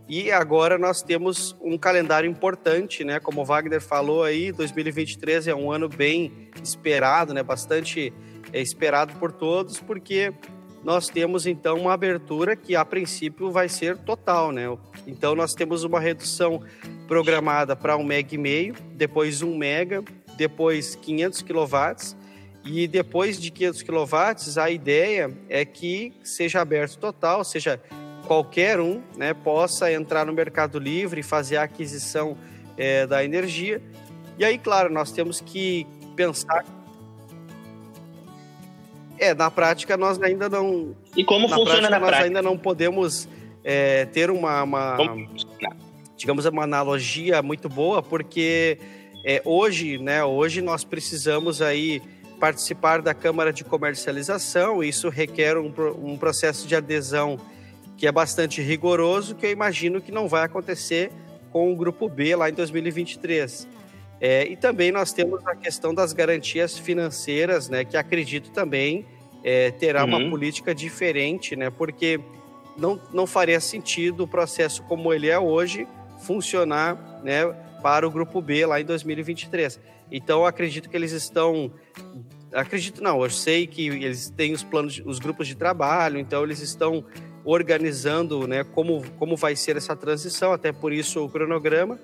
E 0.08 0.32
agora 0.32 0.78
nós 0.78 1.02
temos 1.02 1.56
um 1.62 1.78
calendário 1.78 2.30
importante, 2.30 3.04
né? 3.04 3.20
Como 3.20 3.42
o 3.42 3.46
Wagner 3.46 3.82
falou 3.82 4.24
aí, 4.24 4.52
2023 4.52 5.48
é 5.48 5.56
um 5.56 5.72
ano 5.72 5.88
bem 5.88 6.50
esperado, 6.62 7.34
né? 7.34 7.44
Bastante 7.44 8.14
é, 8.52 8.62
esperado 8.62 9.14
por 9.16 9.32
todos, 9.32 9.80
porque 9.80 10.34
nós 10.84 11.08
temos 11.08 11.46
então 11.46 11.78
uma 11.78 11.94
abertura 11.94 12.56
que 12.56 12.76
a 12.76 12.84
princípio 12.84 13.52
vai 13.52 13.70
ser 13.70 13.98
total, 13.98 14.52
né? 14.52 14.66
Então 15.06 15.36
nós 15.36 15.54
temos 15.54 15.84
uma 15.84 15.99
redução 15.99 16.62
programada 17.08 17.76
para 17.76 17.97
um 17.97 18.04
mega 18.04 18.36
e 18.36 18.38
meio, 18.38 18.76
depois 18.93 19.41
um 19.41 19.58
mega, 19.58 20.04
depois 20.38 20.95
500 20.95 21.41
quilowatts 21.41 22.16
e 22.64 22.88
depois 22.88 23.39
de 23.39 23.52
500 23.52 23.82
quilowatts 23.82 24.58
a 24.58 24.70
ideia 24.70 25.32
é 25.49 25.66
que 25.66 26.14
seja 26.24 26.62
aberto 26.62 26.97
total, 26.97 27.39
ou 27.39 27.43
seja, 27.43 27.82
qualquer 28.28 28.80
um, 28.80 29.02
né, 29.18 29.34
possa 29.34 29.91
entrar 29.91 30.26
no 30.26 30.34
Mercado 30.34 30.80
Livre 30.80 31.22
e 31.22 31.24
fazer 31.24 31.58
a 31.58 31.64
aquisição 31.64 32.38
é, 32.78 33.08
da 33.08 33.24
energia. 33.24 33.82
E 34.38 34.45
aí, 34.45 34.58
claro, 34.58 34.93
nós 34.93 35.12
temos 35.12 35.41
que 35.41 35.88
pensar 36.16 36.64
é, 39.22 39.36
na 39.36 39.52
prática 39.52 39.95
nós 39.95 40.20
ainda 40.20 40.49
não. 40.49 40.95
E 41.16 41.24
como 41.24 41.47
na 41.47 41.56
funciona 41.56 41.82
prática, 41.82 41.89
na 41.91 41.99
nós 41.99 42.10
prática? 42.10 42.28
ainda 42.28 42.41
não 42.41 42.58
podemos 42.58 43.30
é, 43.64 44.05
ter 44.05 44.30
uma, 44.32 44.64
uma 44.64 44.97
digamos, 46.18 46.45
uma 46.45 46.64
analogia 46.64 47.41
muito 47.41 47.68
boa, 47.68 48.01
porque 48.03 48.78
é, 49.26 49.41
hoje, 49.43 49.97
né, 49.97 50.24
hoje 50.24 50.62
nós 50.62 50.84
precisamos 50.84 51.62
aí 51.62 52.01
participar 52.39 53.01
da 53.01 53.14
Câmara 53.14 53.53
de 53.53 53.64
Comercialização, 53.64 54.84
isso 54.84 55.09
requer 55.09 55.57
um, 55.57 55.72
um 56.01 56.18
processo 56.18 56.68
de 56.68 56.76
adesão 56.76 57.39
que 57.97 58.07
é 58.07 58.12
bastante 58.12 58.62
rigoroso, 58.62 59.36
que 59.36 59.45
eu 59.45 59.51
imagino 59.51 60.01
que 60.01 60.12
não 60.12 60.28
vai 60.28 60.43
acontecer 60.43 61.12
com 61.51 61.72
o 61.72 61.76
Grupo 61.76 62.09
B 62.09 62.36
lá 62.36 62.49
em 62.49 62.53
2023. 62.53 63.68
É, 64.20 64.47
e 64.47 64.55
também 64.55 64.91
nós 64.91 65.14
temos 65.14 65.45
a 65.45 65.55
questão 65.55 65.93
das 65.93 66.14
garantias 66.14 66.78
financeiras, 66.78 67.70
né, 67.70 67.86
que 67.86 67.97
acredito 67.97 68.51
também 68.51 69.05
é, 69.43 69.72
terá 69.72 70.03
uhum. 70.03 70.09
uma 70.09 70.30
política 70.30 70.74
diferente, 70.74 71.55
né, 71.55 71.70
porque 71.70 72.20
não, 72.78 73.00
não 73.14 73.28
faria 73.28 73.60
sentido 73.60 74.24
o 74.24 74.28
processo 74.28 74.84
como 74.84 75.14
ele 75.14 75.30
é 75.30 75.38
hoje 75.40 75.88
funcionar 76.22 77.22
né, 77.24 77.46
para 77.82 78.08
o 78.08 78.12
Grupo 78.12 78.42
B 78.42 78.66
lá 78.66 78.80
em 78.80 78.86
2023. 78.86 79.80
Então, 80.12 80.46
acredito 80.46 80.90
que 80.90 80.96
eles 80.96 81.12
estão. 81.12 81.72
Acredito 82.54 83.02
não, 83.02 83.24
eu 83.24 83.30
sei 83.30 83.66
que 83.66 83.88
eles 83.88 84.30
têm 84.30 84.52
os 84.52 84.62
planos, 84.62 85.02
os 85.06 85.20
grupos 85.20 85.48
de 85.48 85.56
trabalho, 85.56 86.20
então 86.20 86.44
eles 86.44 86.60
estão 86.60 87.06
organizando 87.46 88.46
né, 88.46 88.64
como, 88.64 89.04
como 89.18 89.38
vai 89.38 89.56
ser 89.56 89.78
essa 89.78 89.96
transição, 89.96 90.52
até 90.52 90.72
por 90.72 90.92
isso 90.92 91.24
o 91.24 91.30
cronograma. 91.30 91.98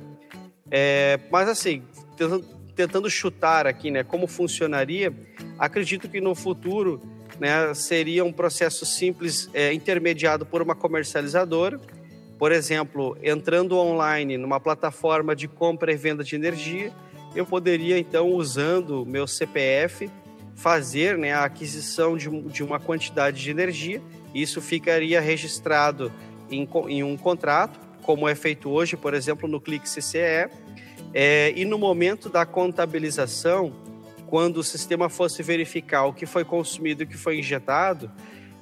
É, 0.71 1.19
mas 1.29 1.49
assim, 1.49 1.83
tentando, 2.15 2.45
tentando 2.75 3.09
chutar 3.09 3.67
aqui, 3.67 3.91
né, 3.91 4.03
como 4.03 4.25
funcionaria, 4.25 5.13
acredito 5.59 6.07
que 6.07 6.21
no 6.21 6.33
futuro, 6.33 7.01
né, 7.39 7.73
seria 7.73 8.23
um 8.23 8.31
processo 8.31 8.85
simples, 8.85 9.49
é, 9.53 9.73
intermediado 9.73 10.45
por 10.45 10.61
uma 10.61 10.75
comercializadora, 10.75 11.79
por 12.37 12.51
exemplo, 12.51 13.17
entrando 13.21 13.77
online 13.77 14.37
numa 14.37 14.59
plataforma 14.59 15.35
de 15.35 15.47
compra 15.47 15.91
e 15.91 15.95
venda 15.95 16.23
de 16.23 16.35
energia, 16.35 16.91
eu 17.35 17.45
poderia 17.45 17.97
então, 17.97 18.29
usando 18.31 19.05
meu 19.05 19.27
CPF, 19.27 20.09
fazer 20.55 21.17
né, 21.17 21.33
a 21.33 21.43
aquisição 21.43 22.17
de, 22.17 22.29
de 22.29 22.63
uma 22.63 22.79
quantidade 22.79 23.41
de 23.41 23.49
energia. 23.49 24.01
Isso 24.33 24.61
ficaria 24.61 25.19
registrado 25.19 26.11
em, 26.49 26.67
em 26.87 27.03
um 27.03 27.17
contrato, 27.17 27.79
como 28.03 28.27
é 28.27 28.35
feito 28.35 28.69
hoje, 28.69 28.95
por 28.95 29.13
exemplo, 29.13 29.47
no 29.47 29.59
Clique 29.59 29.89
CCE 29.89 30.49
é, 31.13 31.53
e 31.55 31.65
no 31.65 31.77
momento 31.77 32.29
da 32.29 32.45
contabilização, 32.45 33.73
quando 34.27 34.57
o 34.57 34.63
sistema 34.63 35.09
fosse 35.09 35.41
verificar 35.41 36.05
o 36.05 36.13
que 36.13 36.25
foi 36.25 36.43
consumido 36.43 37.01
e 37.01 37.05
o 37.05 37.07
que 37.07 37.17
foi 37.17 37.39
injetado, 37.39 38.11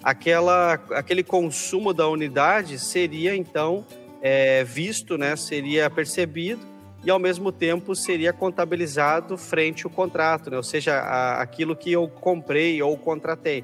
aquela, 0.04 0.74
aquele 0.92 1.24
consumo 1.24 1.94
da 1.94 2.08
unidade 2.08 2.78
seria 2.78 3.36
então 3.36 3.86
é, 4.22 4.64
visto, 4.64 5.18
né, 5.18 5.36
seria 5.36 5.90
percebido 5.90 6.62
e 7.04 7.10
ao 7.10 7.20
mesmo 7.20 7.52
tempo 7.52 7.96
seria 7.96 8.32
contabilizado 8.32 9.38
frente 9.38 9.86
ao 9.86 9.92
contrato, 9.92 10.50
né, 10.50 10.58
ou 10.58 10.64
seja, 10.64 10.96
a, 10.96 11.42
aquilo 11.42 11.76
que 11.76 11.92
eu 11.92 12.08
comprei 12.08 12.82
ou 12.82 12.98
contratei. 12.98 13.64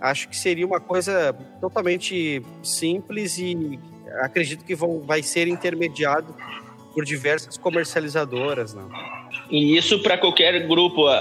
Acho 0.00 0.28
que 0.28 0.36
seria 0.36 0.66
uma 0.66 0.80
coisa 0.80 1.32
totalmente 1.60 2.42
simples 2.62 3.38
e 3.38 3.78
acredito 4.20 4.64
que 4.64 4.74
vão, 4.74 5.00
vai 5.00 5.22
ser 5.22 5.46
intermediado 5.46 6.34
por 6.92 7.04
diversas 7.04 7.56
comercializadoras. 7.56 8.74
Né? 8.74 8.82
E 9.50 9.76
isso 9.76 10.00
para 10.00 10.16
qualquer 10.16 10.66
grupo. 10.66 11.08
Uh, 11.08 11.12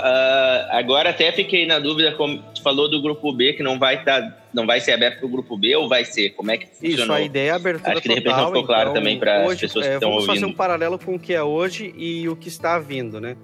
agora 0.69 1.09
até 1.09 1.31
fiquei 1.31 1.65
na 1.65 1.79
dúvida, 1.79 2.13
como 2.13 2.41
tu 2.53 2.61
falou 2.61 2.89
do 2.89 3.01
grupo 3.01 3.31
B, 3.33 3.53
que 3.53 3.63
não 3.63 3.79
vai 3.79 4.03
tá, 4.03 4.37
não 4.53 4.65
vai 4.65 4.79
ser 4.79 4.93
aberto 4.93 5.19
para 5.19 5.25
o 5.25 5.29
grupo 5.29 5.57
B 5.57 5.75
ou 5.75 5.87
vai 5.87 6.05
ser? 6.05 6.31
Como 6.31 6.51
é 6.51 6.57
que 6.57 6.67
funcionou? 6.67 7.03
Isso, 7.03 7.11
a 7.11 7.21
ideia 7.21 7.51
é 7.51 7.53
abertura 7.53 7.91
Acho 7.93 8.01
que 8.01 8.09
de 8.09 8.15
repente 8.15 8.35
não 8.35 8.47
ficou 8.47 8.63
claro 8.65 8.89
então, 8.89 8.93
também 8.93 9.19
para 9.19 9.45
as 9.45 9.59
pessoas 9.59 9.85
que 9.85 9.91
é, 9.91 9.95
estão 9.95 10.09
ouvindo. 10.11 10.27
Vamos 10.27 10.41
fazer 10.41 10.51
um 10.51 10.55
paralelo 10.55 10.99
com 10.99 11.15
o 11.15 11.19
que 11.19 11.33
é 11.33 11.43
hoje 11.43 11.93
e 11.97 12.27
o 12.29 12.35
que 12.35 12.47
está 12.47 12.77
vindo, 12.79 13.19
né? 13.19 13.35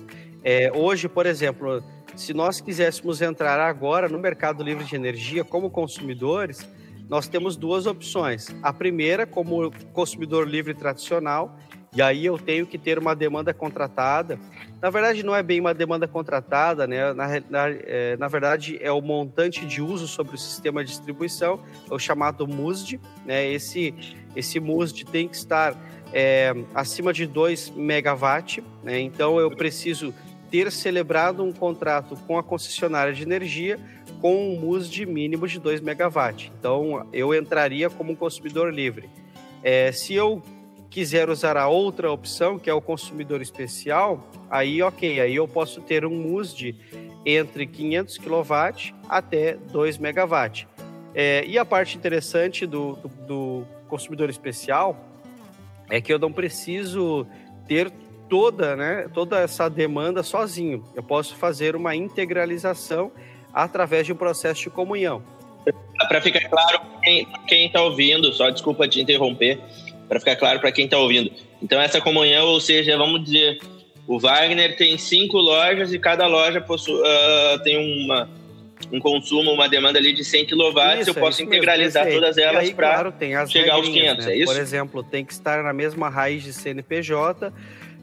É, 0.43 0.71
hoje, 0.73 1.09
por 1.09 1.25
exemplo, 1.25 1.83
se 2.15 2.33
nós 2.33 2.61
quiséssemos 2.61 3.21
entrar 3.21 3.59
agora 3.59 4.07
no 4.07 4.17
mercado 4.17 4.63
livre 4.63 4.85
de 4.85 4.95
energia 4.95 5.43
como 5.43 5.69
consumidores, 5.69 6.67
nós 7.09 7.27
temos 7.27 7.55
duas 7.55 7.85
opções. 7.85 8.47
A 8.61 8.73
primeira, 8.73 9.25
como 9.25 9.71
consumidor 9.93 10.47
livre 10.47 10.73
tradicional, 10.73 11.57
e 11.97 12.01
aí 12.03 12.27
eu 12.27 12.37
tenho 12.37 12.67
que 12.67 12.77
ter 12.77 12.99
uma 12.99 13.15
demanda 13.15 13.51
contratada. 13.55 14.37
Na 14.79 14.91
verdade, 14.91 15.23
não 15.23 15.35
é 15.35 15.41
bem 15.41 15.59
uma 15.59 15.73
demanda 15.73 16.07
contratada, 16.07 16.85
né? 16.85 17.11
Na, 17.11 17.27
na, 17.49 17.69
é, 17.71 18.15
na 18.17 18.27
verdade, 18.27 18.77
é 18.79 18.91
o 18.91 19.01
montante 19.01 19.65
de 19.65 19.81
uso 19.81 20.07
sobre 20.07 20.35
o 20.35 20.37
sistema 20.37 20.83
de 20.83 20.91
distribuição, 20.91 21.59
é 21.89 21.91
o 21.91 21.97
chamado 21.97 22.47
MUSD. 22.47 22.99
Né? 23.25 23.51
Esse, 23.51 23.95
esse 24.35 24.59
MUSD 24.59 25.05
tem 25.05 25.27
que 25.27 25.37
estar 25.37 25.75
é, 26.13 26.53
acima 26.75 27.11
de 27.11 27.25
2 27.25 27.71
megawatt. 27.71 28.63
Né? 28.83 28.99
Então, 28.99 29.39
eu 29.39 29.49
preciso 29.49 30.13
ter 30.51 30.71
celebrado 30.71 31.43
um 31.43 31.51
contrato 31.51 32.15
com 32.27 32.37
a 32.37 32.43
concessionária 32.43 33.11
de 33.11 33.23
energia 33.23 33.79
com 34.21 34.53
um 34.53 34.59
MUSD 34.59 35.07
mínimo 35.07 35.47
de 35.47 35.59
2 35.59 35.81
megawatt. 35.81 36.53
Então, 36.59 37.07
eu 37.11 37.33
entraria 37.33 37.89
como 37.89 38.11
um 38.11 38.15
consumidor 38.15 38.71
livre. 38.71 39.09
É, 39.63 39.91
se 39.91 40.13
eu 40.13 40.43
quiser 40.89 41.29
usar 41.29 41.57
a 41.57 41.67
outra 41.67 42.11
opção, 42.11 42.57
que 42.57 42.69
é 42.69 42.73
o 42.73 42.81
consumidor 42.81 43.41
especial, 43.41 44.29
aí 44.49 44.81
ok, 44.81 45.19
aí 45.19 45.35
eu 45.35 45.47
posso 45.47 45.81
ter 45.81 46.05
um 46.05 46.11
MUSD 46.11 46.75
entre 47.25 47.67
500 47.67 48.17
kW 48.17 48.93
até 49.09 49.55
2 49.55 49.97
MW. 49.97 50.67
É, 51.13 51.43
e 51.45 51.57
a 51.57 51.65
parte 51.65 51.97
interessante 51.97 52.65
do, 52.65 52.95
do, 52.95 53.07
do 53.25 53.65
consumidor 53.87 54.29
especial 54.29 54.95
é 55.89 55.99
que 55.99 56.13
eu 56.13 56.19
não 56.19 56.31
preciso 56.31 57.25
ter 57.67 57.91
toda, 58.29 58.75
né, 58.75 59.09
toda 59.13 59.39
essa 59.39 59.69
demanda 59.69 60.23
sozinho. 60.23 60.83
Eu 60.95 61.03
posso 61.03 61.35
fazer 61.35 61.75
uma 61.75 61.95
integralização 61.95 63.11
através 63.53 64.05
de 64.05 64.13
um 64.13 64.15
processo 64.15 64.61
de 64.61 64.69
comunhão. 64.69 65.23
Para 66.07 66.21
ficar 66.21 66.47
claro, 66.47 66.81
quem 67.47 67.65
está 67.65 67.81
ouvindo, 67.81 68.31
só 68.31 68.49
desculpa 68.49 68.87
te 68.87 69.01
interromper, 69.01 69.59
para 70.07 70.19
ficar 70.19 70.35
claro 70.35 70.59
para 70.59 70.71
quem 70.71 70.85
está 70.85 70.97
ouvindo. 70.97 71.31
Então, 71.61 71.81
essa 71.81 71.99
comunhão, 71.99 72.47
ou 72.47 72.59
seja, 72.59 72.97
vamos 72.97 73.23
dizer, 73.23 73.59
o 74.07 74.19
Wagner 74.19 74.77
tem 74.77 74.97
cinco 74.97 75.37
lojas 75.37 75.93
e 75.93 75.99
cada 75.99 76.27
loja 76.27 76.61
possui, 76.61 76.95
uh, 76.95 77.59
tem 77.63 78.05
uma, 78.05 78.29
um 78.91 78.99
consumo, 78.99 79.51
uma 79.51 79.67
demanda 79.67 79.99
ali 79.99 80.13
de 80.13 80.23
100 80.23 80.45
kW, 80.45 81.01
isso, 81.01 81.09
eu 81.09 81.15
posso 81.15 81.43
integralizar 81.43 82.05
mesmo, 82.05 82.21
todas 82.21 82.37
elas 82.37 82.69
para 82.71 83.11
claro, 83.11 83.13
chegar 83.47 83.73
aos 83.73 83.89
500, 83.89 84.25
né? 84.25 84.31
é 84.31 84.37
isso? 84.37 84.53
Por 84.53 84.61
exemplo, 84.61 85.03
tem 85.03 85.25
que 85.25 85.33
estar 85.33 85.63
na 85.63 85.73
mesma 85.73 86.09
raiz 86.09 86.43
de 86.43 86.53
CNPJ, 86.53 87.51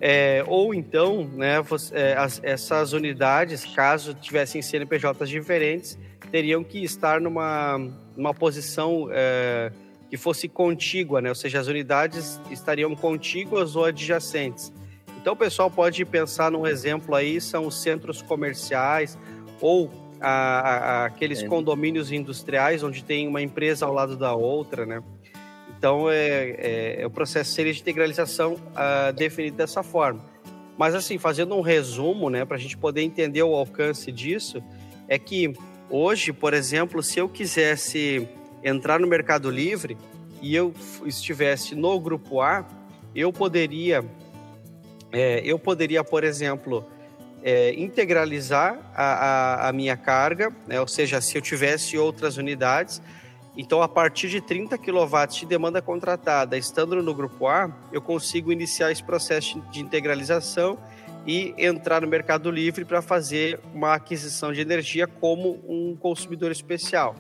é, 0.00 0.44
ou 0.46 0.74
então, 0.74 1.24
né, 1.34 1.62
você, 1.62 1.96
é, 1.96 2.16
as, 2.18 2.40
essas 2.44 2.92
unidades, 2.92 3.64
caso 3.64 4.12
tivessem 4.12 4.60
CNPJs 4.60 5.28
diferentes, 5.28 5.98
teriam 6.30 6.62
que 6.62 6.84
estar 6.84 7.20
numa, 7.20 7.78
numa 8.16 8.34
posição... 8.34 9.08
Que 10.10 10.16
fosse 10.16 10.48
contígua, 10.48 11.20
né? 11.20 11.28
Ou 11.28 11.34
seja, 11.34 11.60
as 11.60 11.66
unidades 11.66 12.40
estariam 12.50 12.94
contíguas 12.94 13.74
ou 13.76 13.84
adjacentes. 13.84 14.72
Então, 15.20 15.32
o 15.32 15.36
pessoal 15.36 15.70
pode 15.70 16.04
pensar 16.04 16.50
num 16.50 16.66
exemplo 16.66 17.14
aí, 17.14 17.40
são 17.40 17.66
os 17.66 17.80
centros 17.80 18.20
comerciais 18.20 19.18
ou 19.60 19.90
a, 20.20 20.28
a, 20.30 21.04
aqueles 21.06 21.42
é. 21.42 21.46
condomínios 21.46 22.12
industriais 22.12 22.82
onde 22.82 23.02
tem 23.02 23.26
uma 23.26 23.40
empresa 23.40 23.86
ao 23.86 23.92
lado 23.92 24.16
da 24.16 24.34
outra, 24.34 24.84
né? 24.84 25.02
Então, 25.76 26.10
é, 26.10 26.50
é, 26.50 27.02
é 27.02 27.06
o 27.06 27.10
processo 27.10 27.52
seria 27.52 27.72
de 27.72 27.80
integralização 27.80 28.54
uh, 28.54 29.12
definido 29.14 29.56
dessa 29.56 29.82
forma. 29.82 30.20
Mas, 30.76 30.94
assim, 30.94 31.18
fazendo 31.18 31.54
um 31.54 31.60
resumo, 31.60 32.30
né, 32.30 32.44
para 32.44 32.56
a 32.56 32.60
gente 32.60 32.76
poder 32.76 33.02
entender 33.02 33.42
o 33.42 33.54
alcance 33.54 34.10
disso, 34.10 34.62
é 35.08 35.18
que 35.18 35.52
hoje, 35.90 36.32
por 36.32 36.52
exemplo, 36.54 37.02
se 37.02 37.18
eu 37.18 37.28
quisesse 37.28 38.28
entrar 38.64 38.98
no 38.98 39.06
Mercado 39.06 39.50
Livre 39.50 39.96
e 40.40 40.56
eu 40.56 40.74
estivesse 41.04 41.74
no 41.74 42.00
grupo 42.00 42.40
A, 42.40 42.66
eu 43.14 43.32
poderia, 43.32 44.02
é, 45.12 45.42
eu 45.44 45.58
poderia, 45.58 46.02
por 46.02 46.24
exemplo, 46.24 46.84
é, 47.42 47.74
integralizar 47.74 48.78
a, 48.94 49.04
a, 49.04 49.68
a, 49.68 49.72
minha 49.72 49.96
carga, 49.96 50.50
né? 50.66 50.80
ou 50.80 50.88
seja, 50.88 51.20
se 51.20 51.36
eu 51.36 51.42
tivesse 51.42 51.98
outras 51.98 52.38
unidades, 52.38 53.02
então 53.56 53.82
a 53.82 53.88
partir 53.88 54.28
de 54.28 54.40
30 54.40 54.78
kW 54.78 55.26
de 55.30 55.46
demanda 55.46 55.80
contratada, 55.80 56.56
estando 56.56 57.00
no 57.02 57.14
grupo 57.14 57.46
A, 57.46 57.70
eu 57.92 58.00
consigo 58.00 58.50
iniciar 58.50 58.90
esse 58.90 59.04
processo 59.04 59.60
de 59.70 59.80
integralização 59.80 60.78
e 61.26 61.54
entrar 61.56 62.00
no 62.00 62.08
Mercado 62.08 62.50
Livre 62.50 62.84
para 62.84 63.00
fazer 63.00 63.60
uma 63.72 63.94
aquisição 63.94 64.52
de 64.52 64.60
energia 64.60 65.06
como 65.06 65.60
um 65.68 65.96
consumidor 65.96 66.50
especial. 66.50 67.14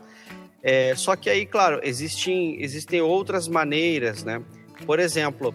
É, 0.66 0.94
só 0.96 1.14
que 1.14 1.28
aí, 1.28 1.44
claro, 1.44 1.78
existem, 1.82 2.56
existem 2.62 3.02
outras 3.02 3.46
maneiras, 3.46 4.24
né? 4.24 4.42
Por 4.86 4.98
exemplo, 4.98 5.54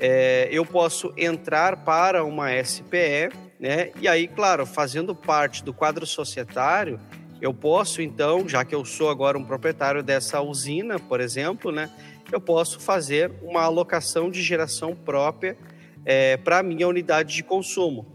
é, 0.00 0.48
eu 0.50 0.66
posso 0.66 1.12
entrar 1.16 1.84
para 1.84 2.24
uma 2.24 2.50
SPE, 2.64 3.30
né? 3.60 3.92
E 4.00 4.08
aí, 4.08 4.26
claro, 4.26 4.66
fazendo 4.66 5.14
parte 5.14 5.62
do 5.62 5.72
quadro 5.72 6.04
societário, 6.04 6.98
eu 7.40 7.54
posso 7.54 8.02
então, 8.02 8.48
já 8.48 8.64
que 8.64 8.74
eu 8.74 8.84
sou 8.84 9.08
agora 9.08 9.38
um 9.38 9.44
proprietário 9.44 10.02
dessa 10.02 10.40
usina, 10.40 10.98
por 10.98 11.20
exemplo, 11.20 11.70
né? 11.70 11.88
Eu 12.32 12.40
posso 12.40 12.80
fazer 12.80 13.30
uma 13.40 13.62
alocação 13.62 14.28
de 14.28 14.42
geração 14.42 14.92
própria 14.92 15.56
é, 16.04 16.36
para 16.36 16.58
a 16.58 16.62
minha 16.64 16.88
unidade 16.88 17.32
de 17.36 17.44
consumo. 17.44 18.06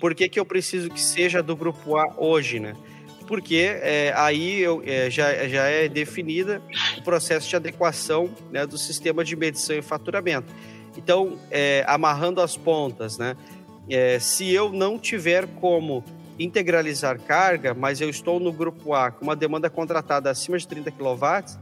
Por 0.00 0.16
que, 0.16 0.28
que 0.28 0.40
eu 0.40 0.44
preciso 0.44 0.90
que 0.90 1.00
seja 1.00 1.40
do 1.40 1.54
grupo 1.54 1.96
A 1.96 2.12
hoje, 2.18 2.58
né? 2.58 2.74
Porque 3.32 3.78
é, 3.80 4.12
aí 4.14 4.60
eu, 4.60 4.82
é, 4.84 5.08
já, 5.08 5.48
já 5.48 5.64
é 5.64 5.88
definida 5.88 6.60
o 6.98 7.02
processo 7.02 7.48
de 7.48 7.56
adequação 7.56 8.28
né, 8.50 8.66
do 8.66 8.76
sistema 8.76 9.24
de 9.24 9.34
medição 9.34 9.74
e 9.74 9.80
faturamento. 9.80 10.52
Então, 10.98 11.38
é, 11.50 11.82
amarrando 11.88 12.42
as 12.42 12.58
pontas, 12.58 13.16
né, 13.16 13.34
é, 13.88 14.18
se 14.18 14.52
eu 14.52 14.70
não 14.70 14.98
tiver 14.98 15.46
como 15.46 16.04
integralizar 16.38 17.18
carga, 17.22 17.72
mas 17.72 18.02
eu 18.02 18.10
estou 18.10 18.38
no 18.38 18.52
grupo 18.52 18.92
A 18.92 19.10
com 19.10 19.24
uma 19.24 19.34
demanda 19.34 19.70
contratada 19.70 20.28
acima 20.28 20.58
de 20.58 20.68
30 20.68 20.90
kW, 20.90 21.58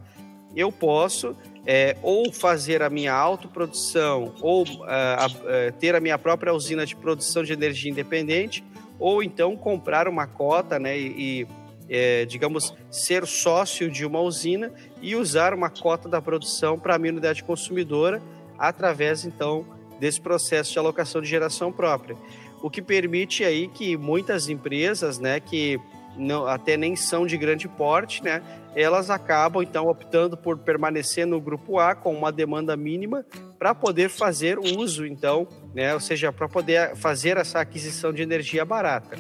eu 0.57 0.73
posso 0.73 1.37
é, 1.65 1.97
ou 2.03 2.33
fazer 2.33 2.83
a 2.83 2.91
minha 2.91 3.15
autoprodução 3.15 4.35
ou 4.41 4.65
uh, 4.65 5.73
ter 5.79 5.95
a 5.95 6.01
minha 6.01 6.19
própria 6.19 6.53
usina 6.53 6.85
de 6.85 6.97
produção 6.97 7.45
de 7.45 7.53
energia 7.53 7.93
independente, 7.93 8.65
ou 8.99 9.23
então 9.23 9.57
comprar 9.57 10.09
uma 10.09 10.27
cota 10.27 10.81
né, 10.81 10.99
e, 10.99 11.47
é, 11.91 12.25
digamos, 12.25 12.73
ser 12.89 13.27
sócio 13.27 13.91
de 13.91 14.07
uma 14.07 14.21
usina 14.21 14.73
e 15.03 15.17
usar 15.17 15.53
uma 15.53 15.69
cota 15.69 16.09
da 16.09 16.23
produção 16.23 16.79
para 16.79 16.95
a 16.95 16.99
minha 16.99 17.13
unidade 17.13 17.43
consumidora 17.43 18.23
através, 18.57 19.25
então, 19.25 19.67
desse 19.99 20.21
processo 20.21 20.73
de 20.73 20.79
alocação 20.79 21.21
de 21.21 21.29
geração 21.29 21.73
própria. 21.73 22.17
O 22.63 22.71
que 22.71 22.81
permite 22.81 23.45
aí 23.45 23.69
que 23.69 23.97
muitas 23.97 24.49
empresas, 24.49 25.19
né, 25.19 25.41
que 25.41 25.81
não, 26.17 26.47
até 26.47 26.77
nem 26.77 26.95
são 26.95 27.27
de 27.27 27.37
grande 27.37 27.67
porte, 27.67 28.23
né, 28.23 28.43
elas 28.77 29.11
acabam 29.11 29.63
então 29.63 29.87
optando 29.87 30.37
por 30.37 30.59
permanecer 30.59 31.27
no 31.27 31.41
grupo 31.41 31.79
A 31.79 31.95
com 31.95 32.15
uma 32.15 32.31
demanda 32.31 32.77
mínima 32.77 33.25
para 33.59 33.75
poder 33.75 34.09
fazer 34.09 34.59
uso, 34.59 35.05
então, 35.07 35.49
né, 35.75 35.93
ou 35.93 36.01
seja, 36.01 36.33
para 36.33 36.49
poder 36.49 36.95
fazer 36.97 37.37
essa 37.37 37.61
aquisição 37.61 38.13
de 38.13 38.23
energia 38.23 38.65
barata. 38.65 39.17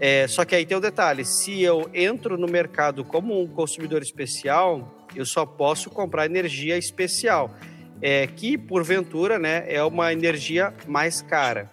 É, 0.00 0.28
só 0.28 0.44
que 0.44 0.54
aí 0.54 0.64
tem 0.64 0.76
o 0.76 0.78
um 0.78 0.82
detalhe: 0.82 1.24
se 1.24 1.62
eu 1.62 1.90
entro 1.92 2.38
no 2.38 2.46
mercado 2.46 3.04
como 3.04 3.40
um 3.40 3.46
consumidor 3.46 4.02
especial, 4.02 5.06
eu 5.14 5.24
só 5.24 5.44
posso 5.44 5.90
comprar 5.90 6.26
energia 6.26 6.76
especial, 6.76 7.54
é, 8.00 8.26
que 8.26 8.56
porventura 8.56 9.38
né, 9.38 9.64
é 9.66 9.82
uma 9.82 10.12
energia 10.12 10.72
mais 10.86 11.20
cara. 11.20 11.70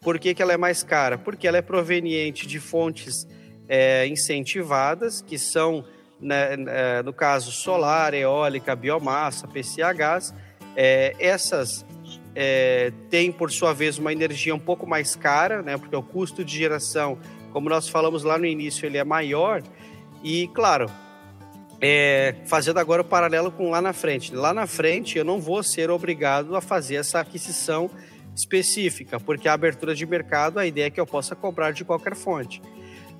Por 0.00 0.18
que, 0.18 0.32
que 0.34 0.40
ela 0.40 0.52
é 0.52 0.56
mais 0.56 0.82
cara? 0.82 1.18
Porque 1.18 1.46
ela 1.46 1.58
é 1.58 1.62
proveniente 1.62 2.46
de 2.46 2.58
fontes 2.58 3.26
é, 3.68 4.06
incentivadas, 4.06 5.20
que 5.20 5.38
são, 5.38 5.84
né, 6.20 6.54
é, 6.68 7.02
no 7.02 7.12
caso, 7.12 7.50
solar, 7.50 8.14
eólica, 8.14 8.74
biomassa, 8.74 9.46
PCHs. 9.46 10.32
É, 10.76 11.14
essas 11.18 11.84
é, 12.34 12.92
têm, 13.10 13.32
por 13.32 13.50
sua 13.50 13.74
vez, 13.74 13.98
uma 13.98 14.12
energia 14.12 14.54
um 14.54 14.60
pouco 14.60 14.86
mais 14.86 15.16
cara, 15.16 15.60
né, 15.60 15.76
porque 15.76 15.94
o 15.94 16.02
custo 16.02 16.44
de 16.44 16.56
geração 16.56 17.18
como 17.52 17.68
nós 17.68 17.88
falamos 17.88 18.22
lá 18.22 18.38
no 18.38 18.46
início, 18.46 18.86
ele 18.86 18.98
é 18.98 19.04
maior. 19.04 19.62
E, 20.22 20.48
claro, 20.48 20.90
é, 21.80 22.34
fazendo 22.46 22.78
agora 22.78 23.02
o 23.02 23.04
paralelo 23.04 23.50
com 23.50 23.70
lá 23.70 23.80
na 23.80 23.92
frente. 23.92 24.34
Lá 24.34 24.52
na 24.52 24.66
frente, 24.66 25.18
eu 25.18 25.24
não 25.24 25.40
vou 25.40 25.62
ser 25.62 25.90
obrigado 25.90 26.56
a 26.56 26.60
fazer 26.60 26.96
essa 26.96 27.20
aquisição 27.20 27.90
específica, 28.34 29.18
porque 29.18 29.48
a 29.48 29.52
abertura 29.52 29.94
de 29.94 30.06
mercado, 30.06 30.58
a 30.58 30.66
ideia 30.66 30.86
é 30.86 30.90
que 30.90 31.00
eu 31.00 31.06
possa 31.06 31.34
comprar 31.34 31.72
de 31.72 31.84
qualquer 31.84 32.14
fonte. 32.14 32.62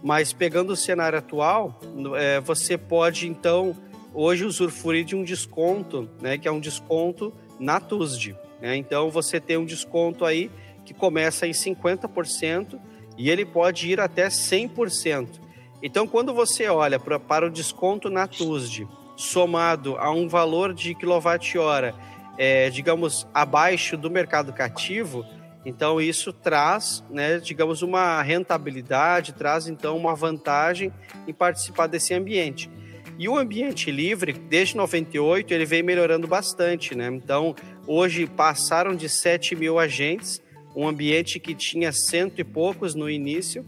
Mas 0.02 0.32
pegando 0.32 0.72
o 0.72 0.76
cenário 0.76 1.18
atual, 1.18 1.80
é, 2.16 2.40
você 2.40 2.78
pode 2.78 3.26
então 3.26 3.76
hoje 4.14 4.44
usufruir 4.44 5.04
de 5.04 5.16
um 5.16 5.24
desconto, 5.24 6.08
né, 6.20 6.38
que 6.38 6.46
é 6.46 6.52
um 6.52 6.60
desconto 6.60 7.32
na 7.58 7.80
TUSD. 7.80 8.36
Né? 8.60 8.76
Então 8.76 9.10
você 9.10 9.40
tem 9.40 9.56
um 9.56 9.64
desconto 9.64 10.24
aí 10.24 10.50
que 10.84 10.94
começa 10.94 11.46
em 11.46 11.50
50% 11.50 12.78
e 13.18 13.28
ele 13.28 13.44
pode 13.44 13.90
ir 13.90 14.00
até 14.00 14.28
100%. 14.28 15.40
Então, 15.82 16.06
quando 16.06 16.32
você 16.32 16.68
olha 16.68 16.98
pra, 16.98 17.18
para 17.18 17.46
o 17.46 17.50
desconto 17.50 18.08
na 18.08 18.26
TUSD, 18.26 18.86
somado 19.16 19.96
a 19.98 20.10
um 20.10 20.28
valor 20.28 20.72
de 20.72 20.94
quilowatt-hora, 20.94 21.94
é, 22.38 22.70
digamos, 22.70 23.26
abaixo 23.34 23.96
do 23.96 24.08
mercado 24.08 24.52
cativo, 24.52 25.26
então 25.64 26.00
isso 26.00 26.32
traz, 26.32 27.04
né, 27.10 27.38
digamos, 27.38 27.82
uma 27.82 28.22
rentabilidade, 28.22 29.32
traz 29.32 29.66
então 29.66 29.96
uma 29.96 30.14
vantagem 30.14 30.92
em 31.26 31.32
participar 31.32 31.88
desse 31.88 32.14
ambiente. 32.14 32.70
E 33.18 33.28
o 33.28 33.36
ambiente 33.36 33.90
livre, 33.90 34.32
desde 34.32 34.76
98, 34.76 35.52
ele 35.52 35.64
vem 35.64 35.82
melhorando 35.82 36.28
bastante, 36.28 36.94
né? 36.94 37.08
Então, 37.08 37.54
hoje 37.84 38.28
passaram 38.28 38.94
de 38.94 39.08
7 39.08 39.56
mil 39.56 39.76
agentes 39.76 40.40
um 40.74 40.86
ambiente 40.86 41.40
que 41.40 41.54
tinha 41.54 41.92
cento 41.92 42.40
e 42.40 42.44
poucos 42.44 42.94
no 42.94 43.08
início. 43.08 43.64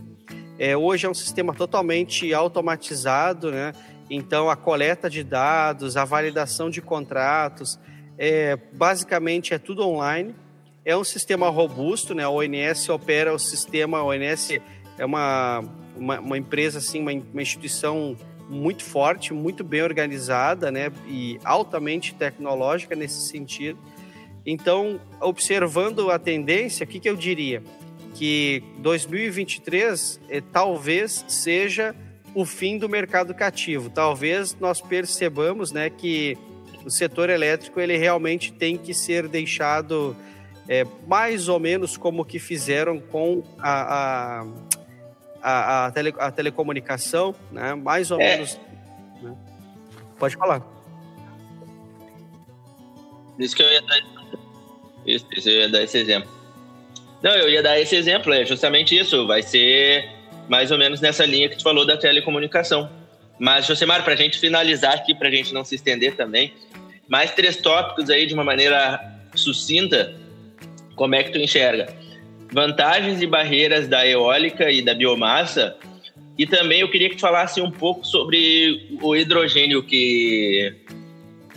É, 0.59 0.77
hoje 0.77 1.07
é 1.07 1.09
um 1.11 1.15
sistema 1.15 1.55
totalmente 1.55 2.33
automatizado, 2.35 3.51
né? 3.51 3.73
Então, 4.11 4.51
a 4.51 4.57
coleta 4.57 5.09
de 5.09 5.23
dados, 5.23 5.97
a 5.97 6.05
validação 6.05 6.69
de 6.69 6.83
contratos, 6.83 7.79
é, 8.19 8.59
basicamente 8.73 9.55
é 9.55 9.59
tudo 9.59 9.87
online. 9.87 10.35
É 10.85 10.97
um 10.97 11.05
sistema 11.05 11.49
robusto, 11.49 12.15
né? 12.15 12.25
A 12.25 12.31
ONS 12.31 12.89
opera 12.89 13.33
o 13.33 13.39
sistema, 13.39 13.99
a 13.99 14.05
ONS 14.05 14.61
é 14.99 15.05
uma, 15.05 15.65
uma, 15.97 16.21
uma 16.21 16.39
empresa, 16.39 16.79
assim, 16.79 17.01
uma, 17.01 17.13
uma 17.13 17.41
instituição 17.41 18.17
muito 18.49 18.83
forte, 18.83 19.33
muito 19.33 19.63
bem 19.63 19.83
organizada, 19.83 20.71
né? 20.71 20.93
E 21.07 21.39
altamente 21.45 22.15
tecnológica 22.15 22.97
nesse 22.97 23.29
sentido. 23.29 23.79
Então, 24.45 25.01
observando 25.21 26.11
a 26.11 26.19
tendência, 26.19 26.85
o 26.85 26.87
que, 26.87 26.99
que 26.99 27.09
eu 27.09 27.17
diria? 27.17 27.63
Que 28.15 28.63
2023 28.79 30.21
eh, 30.29 30.43
talvez 30.53 31.25
seja 31.29 31.95
o 32.35 32.45
fim 32.45 32.79
do 32.79 32.89
mercado 32.89 33.35
cativo. 33.35 33.91
Talvez 33.91 34.57
nós 34.59 34.81
percebamos 34.81 35.73
né, 35.73 35.91
que 35.91 36.39
o 36.85 36.91
setor 36.91 37.29
elétrico 37.29 37.81
ele 37.81 37.97
realmente 37.97 38.53
tem 38.53 38.77
que 38.77 38.95
ser 38.95 39.29
deixado 39.29 40.17
é, 40.69 40.87
mais 41.07 41.49
ou 41.49 41.59
menos 41.59 41.97
como 41.97 42.25
que 42.25 42.39
fizeram 42.39 43.01
com 43.01 43.43
a, 43.59 44.41
a, 44.41 44.47
a, 45.43 45.87
a, 45.87 45.91
tele, 45.91 46.15
a 46.19 46.31
telecomunicação, 46.31 47.35
né? 47.51 47.75
mais 47.75 48.11
ou 48.11 48.21
é. 48.21 48.37
menos. 48.37 48.59
Né? 49.21 49.37
Pode 50.19 50.37
falar. 50.37 50.63
Isso 53.39 53.57
que 53.57 53.63
eu 53.63 53.69
ia 53.69 53.83
dar 53.83 54.20
isso, 55.07 55.27
isso, 55.37 55.49
eu 55.49 55.61
ia 55.61 55.69
dar 55.69 55.83
esse 55.83 55.99
exemplo. 55.99 56.31
Não, 57.23 57.33
eu 57.33 57.49
ia 57.49 57.63
dar 57.63 57.79
esse 57.79 57.95
exemplo, 57.95 58.33
é 58.33 58.45
justamente 58.45 58.97
isso. 58.97 59.27
Vai 59.27 59.43
ser 59.43 60.09
mais 60.49 60.71
ou 60.71 60.79
menos 60.79 61.01
nessa 61.01 61.25
linha 61.25 61.49
que 61.49 61.57
tu 61.57 61.63
falou 61.63 61.87
da 61.87 61.97
telecomunicação. 61.97 62.91
Mas, 63.39 63.67
Josemar, 63.67 64.05
para 64.05 64.15
a 64.15 64.17
gente 64.17 64.39
finalizar 64.39 64.95
aqui, 64.95 65.15
para 65.15 65.29
a 65.29 65.31
gente 65.31 65.53
não 65.55 65.65
se 65.65 65.75
estender 65.75 66.17
também, 66.17 66.53
mais 67.09 67.33
três 67.33 67.57
tópicos 67.57 68.11
aí 68.11 68.27
de 68.27 68.35
uma 68.35 68.45
maneira 68.45 69.01
sucinta. 69.35 70.15
Como 70.95 71.15
é 71.15 71.23
que 71.23 71.31
tu 71.31 71.39
enxerga? 71.39 71.95
Vantagens 72.53 73.23
e 73.23 73.27
barreiras 73.27 73.89
da 73.89 74.07
eólica 74.07 74.71
e 74.71 74.83
da 74.83 74.95
biomassa. 74.95 75.77
E 76.37 76.47
também 76.47 76.81
eu 76.81 76.91
queria 76.91 77.09
que 77.09 77.17
tu 77.17 77.21
falasse 77.21 77.61
um 77.61 77.71
pouco 77.71 78.05
sobre 78.07 78.89
o 79.01 79.15
hidrogênio, 79.15 79.83
que 79.83 80.75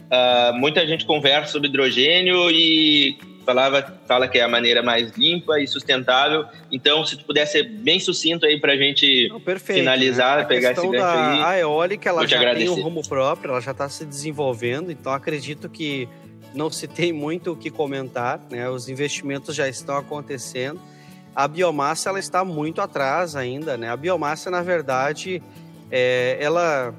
uh, 0.04 0.54
muita 0.58 0.86
gente 0.86 1.06
conversa 1.06 1.54
sobre 1.54 1.68
hidrogênio 1.68 2.52
e 2.52 3.18
falava, 3.44 3.94
fala 4.08 4.28
que 4.28 4.38
é 4.38 4.44
a 4.44 4.48
maneira 4.48 4.82
mais 4.82 5.12
limpa 5.12 5.60
e 5.60 5.68
sustentável. 5.68 6.46
Então, 6.72 7.06
se 7.06 7.18
tu 7.18 7.26
puder 7.26 7.46
ser 7.46 7.64
bem 7.64 8.00
sucinto 8.00 8.46
aí 8.46 8.60
para 8.60 8.74
a 8.74 8.78
gente 8.78 9.30
Não, 9.30 9.40
finalizar, 9.60 10.40
né? 10.40 10.46
pegar 10.46 10.72
esse 10.72 10.88
gancho 10.88 11.06
aí. 11.06 11.44
A 11.44 11.60
eólica, 11.60 12.10
ela 12.10 12.28
já 12.28 12.54
tem 12.54 12.70
um 12.70 12.82
rumo 12.82 13.08
próprio, 13.08 13.52
ela 13.52 13.62
já 13.62 13.72
está 13.72 13.88
se 13.90 14.06
desenvolvendo, 14.06 14.92
então 14.92 15.12
acredito 15.12 15.70
que 15.70 16.08
não 16.54 16.70
se 16.70 16.88
tem 16.88 17.12
muito 17.12 17.52
o 17.52 17.56
que 17.56 17.70
comentar, 17.70 18.40
né? 18.50 18.70
Os 18.70 18.88
investimentos 18.88 19.56
já 19.56 19.68
estão 19.68 19.98
acontecendo. 19.98 20.80
A 21.36 21.48
biomassa, 21.48 22.10
ela 22.10 22.20
está 22.20 22.46
muito 22.46 22.80
atrás 22.80 23.36
ainda, 23.36 23.76
né? 23.76 23.90
A 23.90 23.98
biomassa, 23.98 24.52
na 24.52 24.62
verdade, 24.62 25.42
é, 25.90 26.38
ela, 26.40 26.94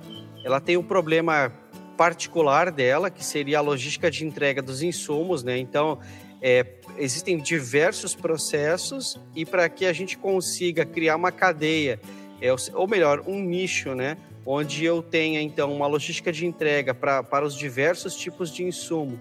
ela 0.45 0.61
tem 0.61 0.76
um 0.76 0.82
problema 0.82 1.53
particular 1.97 2.70
dela, 2.70 3.11
que 3.11 3.24
seria 3.24 3.59
a 3.59 3.61
logística 3.61 4.11
de 4.11 4.24
entrega 4.24 4.61
dos 4.61 4.82
insumos, 4.82 5.42
né? 5.42 5.57
Então, 5.59 5.99
é, 6.47 6.66
existem 6.99 7.38
diversos 7.38 8.14
processos 8.14 9.18
e 9.34 9.47
para 9.47 9.66
que 9.66 9.86
a 9.86 9.95
gente 9.95 10.18
consiga 10.18 10.84
criar 10.84 11.16
uma 11.16 11.32
cadeia, 11.32 11.99
é, 12.38 12.51
ou 12.74 12.86
melhor, 12.86 13.22
um 13.26 13.40
nicho, 13.40 13.95
né? 13.95 14.18
Onde 14.45 14.84
eu 14.84 15.03
tenha 15.03 15.40
então 15.40 15.72
uma 15.72 15.86
logística 15.86 16.30
de 16.30 16.45
entrega 16.45 16.92
pra, 16.92 17.22
para 17.22 17.47
os 17.47 17.57
diversos 17.57 18.14
tipos 18.14 18.53
de 18.53 18.62
insumo 18.62 19.18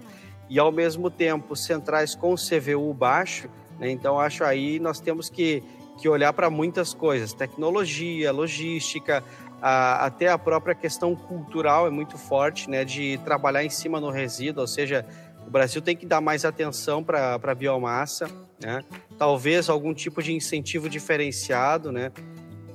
e 0.50 0.58
ao 0.58 0.70
mesmo 0.70 1.10
tempo 1.10 1.56
centrais 1.56 2.14
com 2.14 2.34
CVU 2.34 2.92
baixo, 2.92 3.48
né? 3.80 3.90
então 3.90 4.20
acho 4.20 4.44
aí 4.44 4.78
nós 4.78 5.00
temos 5.00 5.30
que, 5.30 5.62
que 5.98 6.06
olhar 6.06 6.34
para 6.34 6.50
muitas 6.50 6.92
coisas, 6.92 7.32
tecnologia, 7.32 8.30
logística, 8.32 9.24
a, 9.62 10.04
até 10.04 10.28
a 10.28 10.36
própria 10.36 10.74
questão 10.74 11.16
cultural 11.16 11.86
é 11.86 11.90
muito 11.90 12.18
forte, 12.18 12.68
né? 12.68 12.84
De 12.84 13.18
trabalhar 13.24 13.64
em 13.64 13.70
cima 13.70 13.98
no 13.98 14.10
resíduo, 14.10 14.60
ou 14.60 14.66
seja, 14.66 15.06
o 15.46 15.50
Brasil 15.50 15.80
tem 15.80 15.96
que 15.96 16.06
dar 16.06 16.20
mais 16.20 16.44
atenção 16.44 17.02
para 17.02 17.34
a 17.34 17.54
biomassa, 17.54 18.28
né? 18.62 18.82
talvez 19.18 19.68
algum 19.68 19.94
tipo 19.94 20.22
de 20.22 20.32
incentivo 20.32 20.88
diferenciado, 20.88 21.92
né? 21.92 22.12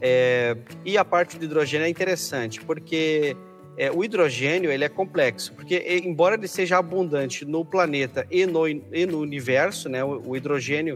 É, 0.01 0.55
e 0.85 0.97
a 0.97 1.03
parte 1.03 1.37
do 1.37 1.43
hidrogênio 1.43 1.85
é 1.85 1.89
interessante, 1.89 2.61
porque 2.61 3.35
é, 3.77 3.91
o 3.91 4.03
hidrogênio 4.03 4.71
ele 4.71 4.85
é 4.85 4.89
complexo, 4.89 5.53
porque 5.53 6.01
embora 6.05 6.35
ele 6.35 6.47
seja 6.47 6.77
abundante 6.77 7.43
no 7.43 7.65
planeta 7.65 8.25
e 8.31 8.45
no, 8.45 8.67
e 8.67 9.05
no 9.05 9.19
universo, 9.19 9.89
né? 9.89 10.03
o, 10.03 10.21
o 10.29 10.37
hidrogênio 10.37 10.95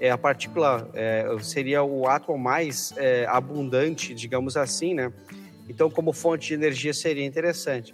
é 0.00 0.10
a 0.10 0.16
partícula 0.16 0.88
é, 0.94 1.26
seria 1.42 1.82
o 1.82 2.06
átomo 2.06 2.38
mais 2.38 2.94
é, 2.96 3.26
abundante, 3.28 4.14
digamos 4.14 4.56
assim, 4.56 4.94
né? 4.94 5.12
Então, 5.68 5.90
como 5.90 6.12
fonte 6.12 6.48
de 6.48 6.54
energia 6.54 6.94
seria 6.94 7.24
interessante. 7.24 7.92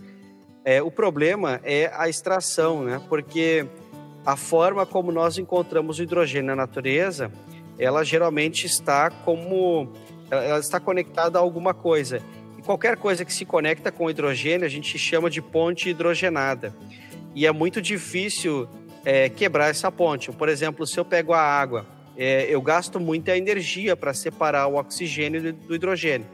É, 0.64 0.82
o 0.82 0.90
problema 0.90 1.60
é 1.62 1.90
a 1.94 2.08
extração, 2.08 2.84
né? 2.84 3.00
Porque 3.08 3.66
a 4.24 4.36
forma 4.36 4.86
como 4.86 5.12
nós 5.12 5.36
encontramos 5.36 5.98
o 5.98 6.02
hidrogênio 6.02 6.46
na 6.46 6.56
natureza, 6.56 7.30
ela 7.78 8.02
geralmente 8.02 8.64
está 8.66 9.10
como 9.10 9.92
ela 10.30 10.58
está 10.58 10.80
conectada 10.80 11.38
a 11.38 11.42
alguma 11.42 11.74
coisa. 11.74 12.20
E 12.58 12.62
qualquer 12.62 12.96
coisa 12.96 13.24
que 13.24 13.32
se 13.32 13.44
conecta 13.44 13.92
com 13.92 14.08
hidrogênio, 14.08 14.64
a 14.64 14.70
gente 14.70 14.98
chama 14.98 15.28
de 15.28 15.42
ponte 15.42 15.90
hidrogenada. 15.90 16.74
E 17.34 17.46
é 17.46 17.52
muito 17.52 17.82
difícil 17.82 18.66
é, 19.04 19.28
quebrar 19.28 19.68
essa 19.68 19.92
ponte. 19.92 20.32
Por 20.32 20.48
exemplo, 20.48 20.86
se 20.86 20.98
eu 20.98 21.04
pego 21.04 21.34
a 21.34 21.40
água, 21.40 21.84
é, 22.16 22.46
eu 22.48 22.62
gasto 22.62 22.98
muita 22.98 23.36
energia 23.36 23.94
para 23.94 24.14
separar 24.14 24.66
o 24.66 24.76
oxigênio 24.76 25.52
do 25.52 25.74
hidrogênio. 25.74 26.26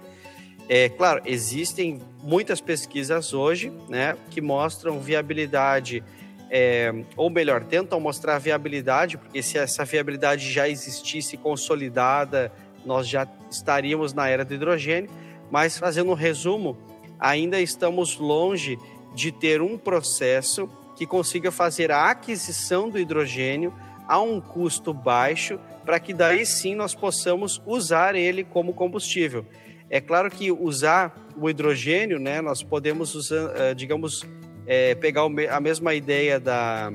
É, 0.73 0.89
claro, 0.89 1.21
existem 1.27 2.01
muitas 2.23 2.61
pesquisas 2.61 3.35
hoje 3.35 3.73
né, 3.89 4.17
que 4.31 4.41
mostram 4.41 5.01
viabilidade, 5.01 6.01
é, 6.49 6.95
ou 7.17 7.29
melhor, 7.29 7.65
tentam 7.65 7.99
mostrar 7.99 8.39
viabilidade, 8.39 9.19
porque 9.19 9.43
se 9.43 9.59
essa 9.59 9.85
viabilidade 9.85 10.49
já 10.49 10.69
existisse 10.69 11.37
consolidada, 11.37 12.53
nós 12.87 13.09
já 13.09 13.27
estaríamos 13.51 14.13
na 14.13 14.29
era 14.29 14.45
do 14.45 14.55
hidrogênio, 14.55 15.11
mas 15.51 15.77
fazendo 15.77 16.13
um 16.13 16.15
resumo, 16.15 16.79
ainda 17.19 17.61
estamos 17.61 18.17
longe 18.17 18.79
de 19.13 19.33
ter 19.33 19.61
um 19.61 19.77
processo 19.77 20.71
que 20.97 21.05
consiga 21.05 21.51
fazer 21.51 21.91
a 21.91 22.11
aquisição 22.11 22.89
do 22.89 22.97
hidrogênio 22.97 23.75
a 24.07 24.21
um 24.21 24.41
custo 24.41 24.95
baixo, 24.95 25.59
para 25.85 25.99
que 25.99 26.15
daí 26.15 26.47
sim 26.47 26.77
nós 26.77 26.95
possamos 26.95 27.61
usar 27.67 28.15
ele 28.15 28.45
como 28.45 28.73
combustível. 28.73 29.45
É 29.91 30.01
claro 30.01 30.31
que 30.31 30.53
usar 30.53 31.29
o 31.37 31.51
hidrogênio, 31.51 32.19
né, 32.19 32.41
nós 32.41 32.63
podemos 32.63 33.15
usar, 33.15 33.53
eh, 33.57 33.75
digamos, 33.75 34.25
é, 34.67 34.95
pegar 34.95 35.23
a 35.23 35.61
mesma 35.61 35.95
ideia 35.95 36.39
da, 36.39 36.93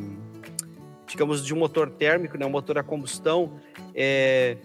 digamos, 1.05 1.45
de 1.45 1.53
um 1.53 1.57
motor 1.57 1.89
térmico, 1.89 2.37
né, 2.37 2.45
um 2.45 2.49
motor 2.49 2.77
a 2.77 2.83
combustão. 2.83 3.59
É, 3.93 4.55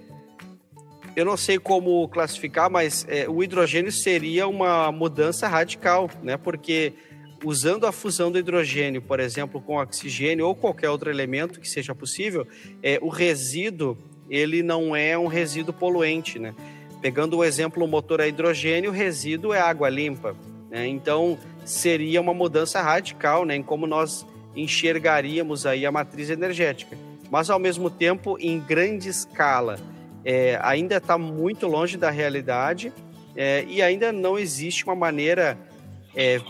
eu 1.16 1.24
não 1.24 1.37
sei 1.37 1.59
como 1.59 2.09
classificar, 2.09 2.70
mas 2.70 3.05
é, 3.09 3.28
o 3.28 3.43
hidrogênio 3.43 3.91
seria 3.91 4.47
uma 4.47 4.93
mudança 4.93 5.49
radical, 5.49 6.09
né, 6.22 6.37
porque 6.37 6.93
usando 7.45 7.87
a 7.87 7.91
fusão 7.91 8.31
do 8.31 8.39
hidrogênio, 8.39 9.03
por 9.03 9.18
exemplo, 9.18 9.61
com 9.61 9.76
oxigênio 9.76 10.47
ou 10.47 10.55
qualquer 10.55 10.89
outro 10.91 11.11
elemento 11.11 11.59
que 11.59 11.68
seja 11.68 11.95
possível, 11.95 12.47
é, 12.83 12.99
o 13.03 13.09
resíduo 13.09 13.99
ele 14.28 14.62
não 14.62 14.95
é 14.95 15.18
um 15.18 15.26
resíduo 15.26 15.74
poluente, 15.74 16.39
né? 16.39 16.55
Pegando 17.01 17.38
o 17.38 17.44
exemplo 17.44 17.84
o 17.84 17.88
motor 17.88 18.20
a 18.20 18.28
hidrogênio, 18.28 18.90
o 18.90 18.92
resíduo 18.92 19.53
é 19.53 19.61
água 19.61 19.88
limpa. 19.88 20.36
Né? 20.70 20.86
Então, 20.86 21.38
seria 21.64 22.20
uma 22.20 22.34
mudança 22.34 22.80
radical 22.82 23.44
né, 23.44 23.57
em 23.57 23.62
como 23.62 23.86
nós 23.86 24.26
enxergaríamos 24.55 25.66
aí 25.66 25.86
a 25.86 25.92
matriz 25.92 26.30
energética. 26.30 26.96
Mas, 27.30 27.48
ao 27.48 27.59
mesmo 27.59 27.88
tempo, 27.88 28.36
em 28.38 28.59
grande 28.59 29.09
escala, 29.09 29.78
é, 30.24 30.59
ainda 30.62 30.96
está 30.96 31.16
muito 31.16 31.66
longe 31.66 31.96
da 31.96 32.11
realidade 32.11 32.92
é, 33.36 33.64
e 33.68 33.80
ainda 33.80 34.12
não 34.12 34.38
existe 34.38 34.84
uma 34.84 34.94
maneira, 34.94 35.57
é, 36.14 36.40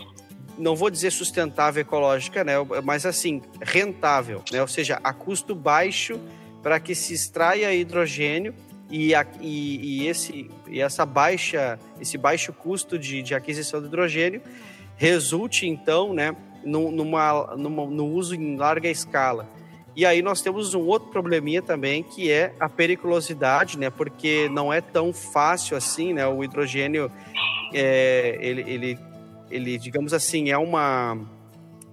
não 0.57 0.75
vou 0.75 0.89
dizer 0.89 1.11
sustentável 1.11 1.81
ecológica, 1.81 2.43
né, 2.43 2.53
mas 2.83 3.05
assim, 3.05 3.41
rentável, 3.61 4.43
né, 4.51 4.61
ou 4.61 4.67
seja, 4.67 4.99
a 5.03 5.13
custo 5.13 5.55
baixo 5.55 6.19
para 6.61 6.79
que 6.79 6.93
se 6.93 7.13
extraia 7.13 7.73
hidrogênio 7.73 8.53
e, 8.91 9.15
a, 9.15 9.25
e, 9.39 10.01
e, 10.03 10.07
esse, 10.07 10.51
e 10.67 10.81
essa 10.81 11.05
baixa, 11.05 11.79
esse 11.99 12.17
baixo 12.17 12.51
custo 12.51 12.99
de, 12.99 13.23
de 13.23 13.33
aquisição 13.33 13.79
de 13.79 13.87
hidrogênio 13.87 14.41
resulte, 14.97 15.65
então, 15.65 16.13
né, 16.13 16.35
numa, 16.63 17.55
numa, 17.55 17.85
no 17.87 18.05
uso 18.05 18.35
em 18.35 18.57
larga 18.57 18.89
escala. 18.89 19.49
E 19.95 20.05
aí 20.05 20.21
nós 20.21 20.41
temos 20.41 20.73
um 20.73 20.85
outro 20.85 21.09
probleminha 21.09 21.61
também, 21.61 22.03
que 22.03 22.29
é 22.29 22.53
a 22.59 22.69
periculosidade, 22.69 23.79
né, 23.79 23.89
porque 23.89 24.49
não 24.49 24.71
é 24.71 24.81
tão 24.81 25.13
fácil 25.13 25.77
assim, 25.77 26.13
né, 26.13 26.27
o 26.27 26.43
hidrogênio, 26.43 27.09
é, 27.73 28.37
ele, 28.41 28.61
ele, 28.67 28.99
ele, 29.49 29.77
digamos 29.77 30.13
assim, 30.13 30.49
é 30.51 30.57
uma... 30.57 31.17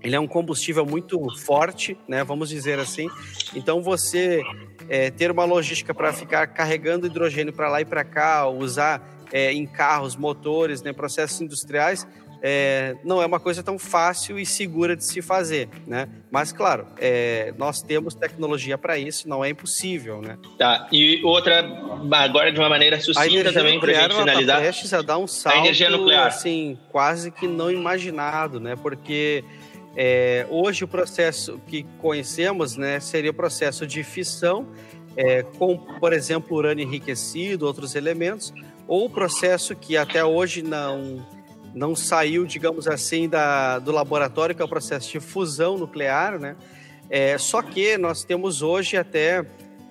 Ele 0.01 0.15
é 0.15 0.21
um 0.21 0.29
combustível 0.29 0.87
muito 0.87 1.21
forte, 1.39 1.99
né? 2.07 2.23
Vamos 2.23 2.51
dizer 2.51 2.79
assim. 2.79 3.09
Então 3.53 3.83
você 3.83 4.45
é, 4.89 5.11
ter 5.11 5.31
uma 5.31 5.45
logística 5.45 5.95
para 5.95 6.13
ficar 6.13 6.47
carregando 6.49 7.07
hidrogênio 7.07 7.53
para 7.53 7.69
lá 7.69 7.81
e 7.81 7.85
para 7.85 8.05
cá, 8.05 8.49
usar 8.49 9.03
é, 9.33 9.53
em 9.53 9.67
carros, 9.67 10.17
motores, 10.17 10.83
né, 10.83 10.93
processos 10.93 11.41
industriais, 11.41 12.07
é, 12.41 12.97
não 13.05 13.21
é 13.21 13.27
uma 13.27 13.41
coisa 13.41 13.63
tão 13.63 13.79
fácil 13.79 14.39
e 14.39 14.47
segura 14.47 14.95
de 14.95 15.05
se 15.05 15.21
fazer, 15.21 15.69
né? 15.87 16.09
Mas 16.31 16.53
claro, 16.53 16.87
é, 16.99 17.53
nós 17.59 17.83
temos 17.83 18.15
tecnologia 18.15 18.79
para 18.79 18.97
isso, 18.97 19.29
não 19.29 19.45
é 19.45 19.51
impossível, 19.51 20.23
né? 20.23 20.39
Tá. 20.57 20.87
E 20.93 21.21
outra 21.25 21.67
agora 22.13 22.53
de 22.53 22.59
uma 22.61 22.69
maneira 22.69 23.01
sucinta 23.01 23.53
também 23.53 23.81
para 23.81 23.91
a 23.91 24.03
gente 24.03 24.15
finalizar. 24.15 24.57
Tá 24.57 24.63
prestes 24.63 24.95
a 24.95 25.03
dar 25.03 25.19
um 25.19 25.27
salto, 25.27 25.57
a 25.57 25.59
energia 25.59 25.91
nuclear. 25.91 26.27
assim, 26.27 26.79
quase 26.91 27.31
que 27.31 27.49
não 27.49 27.71
imaginado, 27.71 28.61
né? 28.61 28.77
Porque 28.77 29.43
é, 29.97 30.47
hoje 30.49 30.85
o 30.85 30.89
processo 30.89 31.61
que 31.67 31.85
conhecemos 31.99 32.77
né, 32.77 33.01
seria 33.01 33.31
o 33.31 33.35
processo 33.35 33.87
de 33.87 34.03
fissão, 34.05 34.69
é, 35.17 35.43
com, 35.43 35.77
por 35.77 36.13
exemplo, 36.13 36.57
urânio 36.57 36.85
enriquecido, 36.85 37.67
outros 37.67 37.95
elementos, 37.95 38.53
ou 38.87 39.07
o 39.07 39.11
processo 39.11 39.75
que 39.75 39.97
até 39.97 40.25
hoje 40.25 40.63
não, 40.63 41.27
não 41.75 41.95
saiu, 41.97 42.47
digamos 42.47 42.87
assim, 42.87 43.29
da, 43.29 43.79
do 43.79 43.91
laboratório, 43.91 44.55
que 44.55 44.63
é 44.63 44.65
o 44.65 44.69
processo 44.69 45.11
de 45.11 45.21
fusão 45.21 45.77
nuclear, 45.77 46.39
né? 46.39 46.57
É, 47.11 47.39
só 47.39 47.63
que 47.63 47.97
nós 47.97 48.23
temos 48.23 48.61
hoje 48.61 48.97
até, 48.97 49.45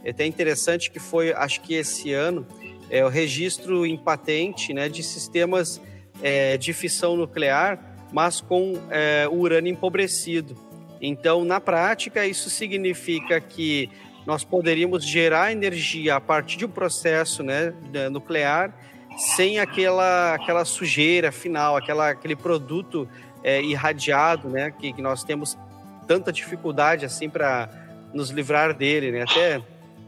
é 0.03 0.11
até 0.11 0.25
interessante 0.25 0.91
que 0.91 0.99
foi, 0.99 1.33
acho 1.33 1.61
que 1.61 1.73
esse 1.73 2.13
ano, 2.13 2.45
é, 2.89 3.03
o 3.03 3.09
registro 3.09 3.85
em 3.85 3.97
patente 3.97 4.71
né, 4.73 4.87
de 4.87 5.01
sistemas 5.03 5.81
é, 6.21 6.57
de 6.57 6.73
fissão 6.73 7.17
nuclear 7.17 7.86
mas 8.11 8.41
com 8.41 8.73
é, 8.89 9.27
o 9.29 9.35
urânio 9.35 9.71
empobrecido. 9.71 10.55
Então, 11.01 11.43
na 11.43 11.59
prática, 11.59 12.25
isso 12.25 12.49
significa 12.49 13.39
que 13.39 13.89
nós 14.25 14.43
poderíamos 14.43 15.05
gerar 15.05 15.51
energia 15.51 16.15
a 16.15 16.21
partir 16.21 16.57
de 16.57 16.65
um 16.65 16.69
processo 16.69 17.43
né, 17.43 17.73
nuclear 18.11 18.73
sem 19.17 19.59
aquela, 19.59 20.35
aquela 20.35 20.65
sujeira 20.65 21.31
final, 21.31 21.75
aquela, 21.75 22.09
aquele 22.09 22.35
produto 22.35 23.07
é, 23.43 23.61
irradiado, 23.61 24.49
né, 24.49 24.71
que, 24.71 24.93
que 24.93 25.01
nós 25.01 25.23
temos 25.23 25.57
tanta 26.07 26.31
dificuldade 26.31 27.05
assim 27.05 27.29
para 27.29 27.69
nos 28.13 28.29
livrar 28.29 28.73
dele, 28.73 29.11
né, 29.11 29.23
até 29.23 29.61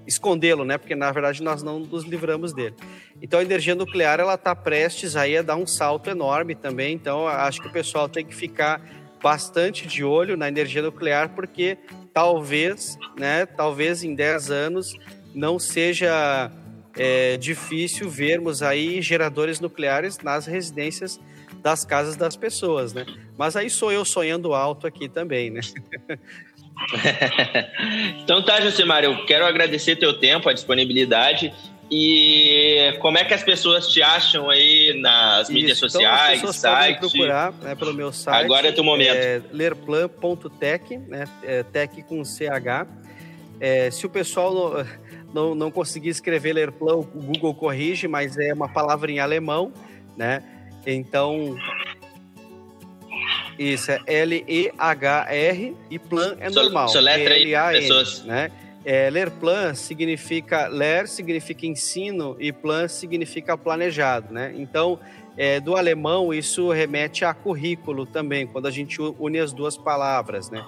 escondê-lo, 0.10 0.66
né, 0.66 0.78
porque 0.78 0.96
na 0.96 1.12
verdade 1.12 1.42
nós 1.42 1.64
não 1.64 1.80
nos 1.80 2.04
livramos 2.04 2.52
dele. 2.52 2.76
Então 3.22 3.40
a 3.40 3.44
energia 3.44 3.76
nuclear 3.76 4.20
ela 4.20 4.34
está 4.34 4.56
prestes 4.56 5.16
aí 5.16 5.38
a 5.38 5.42
dar 5.42 5.56
um 5.56 5.68
salto 5.68 6.10
enorme 6.10 6.56
também. 6.56 6.94
Então 6.94 7.28
acho 7.28 7.62
que 7.62 7.68
o 7.68 7.72
pessoal 7.72 8.10
tem 8.10 8.26
que 8.26 8.36
ficar 8.36 8.82
bastante 9.22 9.88
de 9.88 10.04
olho 10.04 10.36
na 10.36 10.48
energia 10.48 10.82
nuclear, 10.82 11.30
porque 11.30 11.78
talvez, 12.14 12.98
né, 13.18 13.46
talvez 13.46 14.04
em 14.04 14.16
10 14.16 14.52
anos 14.52 14.94
não 15.34 15.60
seja 15.60 16.52
é 16.98 17.38
difícil 17.38 18.10
vermos 18.10 18.62
aí 18.62 19.02
geradores 19.02 19.60
nucleares 19.62 20.18
nas 20.20 20.46
residências 20.46 21.20
das 21.62 21.86
casas 21.86 22.16
das 22.16 22.36
pessoas, 22.36 22.94
né? 22.94 23.06
Mas 23.38 23.56
aí 23.56 23.70
sou 23.70 23.92
eu 23.92 24.04
sonhando 24.04 24.54
alto 24.54 24.86
aqui 24.86 25.08
também, 25.08 25.50
né? 25.50 25.62
então 28.24 28.42
tá, 28.42 28.62
Josemar, 28.62 29.04
eu 29.04 29.26
quero 29.26 29.46
agradecer 29.46 29.96
teu 29.96 30.14
tempo, 30.14 30.50
a 30.50 30.54
disponibilidade 30.54 31.54
e 31.92 32.96
como 33.00 33.18
é 33.18 33.24
que 33.24 33.34
as 33.34 33.42
pessoas 33.42 33.88
te 33.88 34.02
acham 34.02 34.48
aí 34.48 35.00
nas 35.02 35.50
mídias 35.50 35.78
então 35.78 35.90
sociais, 35.90 36.40
então 36.40 36.54
site? 36.54 37.00
procurar 37.00 37.52
né, 37.54 37.74
pelo 37.74 37.94
meu 37.94 38.14
site. 38.14 38.46
Agora 38.46 38.68
é 38.68 38.72
teu 38.72 38.84
momento. 38.84 39.16
É, 39.16 39.42
lerplan.tech, 39.52 40.98
né, 40.98 41.26
é, 41.44 41.64
tech 41.64 42.04
com 42.04 42.24
CH. 42.24 42.88
É, 43.60 43.90
se 43.90 44.06
o 44.06 44.10
pessoal 44.10 44.86
não, 45.34 45.56
não 45.56 45.72
consegui 45.72 46.10
escrever 46.10 46.54
Lerplan, 46.54 46.98
o 46.98 47.04
Google 47.04 47.56
corrige, 47.56 48.08
mas 48.08 48.38
é 48.38 48.54
uma 48.54 48.70
palavra 48.70 49.12
em 49.12 49.20
alemão, 49.20 49.74
né? 50.16 50.44
Então, 50.86 51.58
isso 53.60 53.92
é 53.92 54.00
L-E-H-R 54.08 55.76
e 55.90 56.00
plan 56.00 56.38
é 56.40 56.50
normal. 56.50 56.88
Sua 56.90 57.02
letra 57.02 57.34
aí, 57.34 57.82
pessoas. 57.82 58.24
Né? 58.24 58.52
É, 58.86 59.10
Lerplan 59.10 59.76
significa, 59.76 60.68
Ler 60.68 61.08
significa 61.08 61.66
ensino 61.66 62.38
e 62.40 62.52
plan 62.52 62.88
significa 62.88 63.58
planejado, 63.58 64.34
né? 64.34 64.54
Então, 64.56 64.98
é, 65.38 65.60
do 65.60 65.76
alemão, 65.76 66.34
isso 66.34 66.72
remete 66.72 67.26
a 67.26 67.34
currículo 67.34 68.06
também, 68.06 68.48
quando 68.48 68.68
a 68.68 68.72
gente 68.72 69.02
une 69.02 69.40
as 69.40 69.52
duas 69.52 69.76
palavras, 69.78 70.50
né? 70.50 70.66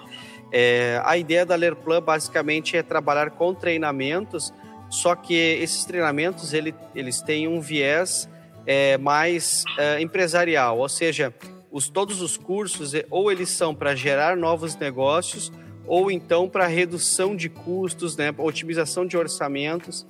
É, 0.52 1.00
a 1.04 1.16
ideia 1.16 1.46
da 1.46 1.56
Lerplan 1.56 2.02
basicamente 2.02 2.76
é 2.76 2.82
trabalhar 2.82 3.30
com 3.30 3.54
treinamentos, 3.54 4.52
só 4.90 5.14
que 5.14 5.34
esses 5.34 5.86
treinamentos 5.86 6.52
ele, 6.52 6.74
eles 6.94 7.22
têm 7.22 7.48
um 7.48 7.58
viés 7.58 8.28
é, 8.66 8.98
mais 8.98 9.64
é, 9.78 10.00
empresarial, 10.02 10.78
ou 10.78 10.88
seja, 10.88 11.32
os, 11.72 11.88
todos 11.88 12.20
os 12.20 12.36
cursos 12.36 12.92
ou 13.10 13.32
eles 13.32 13.48
são 13.48 13.74
para 13.74 13.96
gerar 13.96 14.36
novos 14.36 14.76
negócios 14.76 15.50
ou 15.86 16.10
então 16.10 16.48
para 16.48 16.66
redução 16.66 17.34
de 17.34 17.48
custos, 17.48 18.16
né, 18.16 18.32
otimização 18.38 19.06
de 19.06 19.16
orçamentos. 19.16 20.06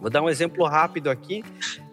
Vou 0.00 0.08
dar 0.08 0.22
um 0.22 0.30
exemplo 0.30 0.64
rápido 0.64 1.10
aqui. 1.10 1.44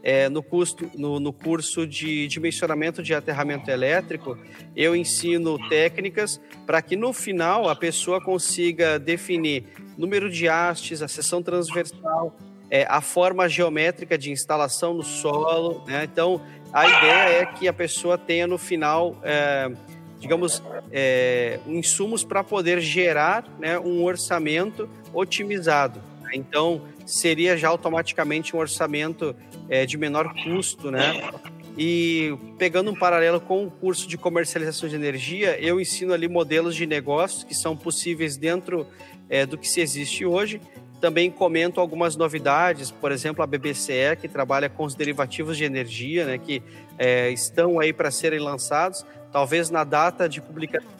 É, 0.01 0.29
no, 0.29 0.41
custo, 0.41 0.89
no, 0.95 1.19
no 1.19 1.33
curso 1.33 1.85
de 1.85 2.25
dimensionamento 2.27 3.03
de 3.03 3.13
aterramento 3.13 3.69
elétrico, 3.69 4.37
eu 4.73 4.95
ensino 4.95 5.57
técnicas 5.67 6.39
para 6.65 6.81
que 6.81 6.95
no 6.95 7.11
final 7.11 7.67
a 7.67 7.75
pessoa 7.75 8.21
consiga 8.21 8.97
definir 8.97 9.65
número 9.97 10.29
de 10.29 10.47
hastes, 10.47 11.01
a 11.01 11.09
seção 11.09 11.43
transversal, 11.43 12.37
é, 12.69 12.85
a 12.89 13.01
forma 13.01 13.47
geométrica 13.47 14.17
de 14.17 14.31
instalação 14.31 14.93
no 14.93 15.03
solo. 15.03 15.83
Né? 15.87 16.03
Então, 16.03 16.41
a 16.73 16.87
ideia 16.87 17.41
é 17.41 17.45
que 17.45 17.67
a 17.67 17.73
pessoa 17.73 18.17
tenha 18.17 18.45
no 18.45 18.57
final, 18.57 19.15
é, 19.23 19.71
digamos, 20.19 20.61
é, 20.91 21.59
insumos 21.65 22.23
para 22.23 22.43
poder 22.43 22.81
gerar 22.81 23.45
né, 23.59 23.79
um 23.79 24.03
orçamento 24.03 24.89
otimizado. 25.13 26.01
Então, 26.33 26.81
seria 27.05 27.57
já 27.57 27.69
automaticamente 27.69 28.55
um 28.55 28.59
orçamento 28.59 29.35
é, 29.69 29.85
de 29.85 29.97
menor 29.97 30.33
custo, 30.43 30.91
né? 30.91 31.31
E 31.77 32.35
pegando 32.57 32.89
um 32.89 32.95
paralelo 32.95 33.39
com 33.39 33.65
o 33.65 33.71
curso 33.71 34.07
de 34.07 34.17
comercialização 34.17 34.89
de 34.89 34.95
energia, 34.95 35.57
eu 35.61 35.79
ensino 35.79 36.11
ali 36.11 36.27
modelos 36.27 36.75
de 36.75 36.87
negócios 36.87 37.43
que 37.43 37.53
são 37.53 37.77
possíveis 37.77 38.35
dentro 38.35 38.87
é, 39.29 39.45
do 39.45 39.57
que 39.57 39.67
se 39.67 39.79
existe 39.79 40.25
hoje. 40.25 40.59
Também 40.99 41.29
comento 41.29 41.79
algumas 41.79 42.15
novidades, 42.15 42.89
por 42.89 43.11
exemplo, 43.11 43.43
a 43.43 43.47
BBCE, 43.47 44.15
que 44.19 44.27
trabalha 44.27 44.69
com 44.69 44.83
os 44.83 44.95
derivativos 44.95 45.57
de 45.57 45.63
energia, 45.63 46.25
né, 46.25 46.37
que 46.37 46.61
é, 46.97 47.29
estão 47.29 47.79
aí 47.79 47.93
para 47.93 48.09
serem 48.09 48.39
lançados, 48.39 49.05
talvez 49.31 49.69
na 49.69 49.83
data 49.83 50.27
de 50.27 50.41
publicação 50.41 50.97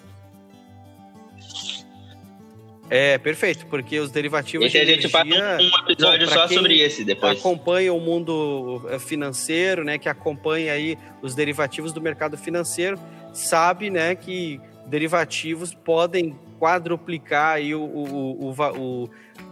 é, 2.89 3.17
perfeito, 3.17 3.65
porque 3.65 3.99
os 3.99 4.11
derivativos 4.11 4.73
e 4.73 4.77
a 4.77 4.85
gente 4.85 5.09
faz 5.09 5.27
um 5.27 5.91
episódio 5.91 6.25
não, 6.25 6.33
só 6.33 6.47
sobre 6.47 6.79
esse 6.79 7.03
depois. 7.03 7.37
Acompanha 7.37 7.93
o 7.93 7.99
mundo 7.99 8.81
eh, 8.89 8.97
financeiro, 8.97 9.83
né, 9.83 9.97
que 9.97 10.07
acompanha 10.07 10.71
aí 10.71 10.97
os 11.21 11.35
derivativos 11.35 11.91
do 11.91 11.99
mercado 11.99 12.37
financeiro, 12.37 12.97
sabe, 13.33 13.89
né, 13.89 14.15
que 14.15 14.61
derivativos 14.85 15.73
podem 15.73 16.39
quadruplicar 16.57 17.55
aí 17.55 17.75
o, 17.75 17.81
o, 17.81 18.51
o, 18.51 18.55
o, 18.77 19.09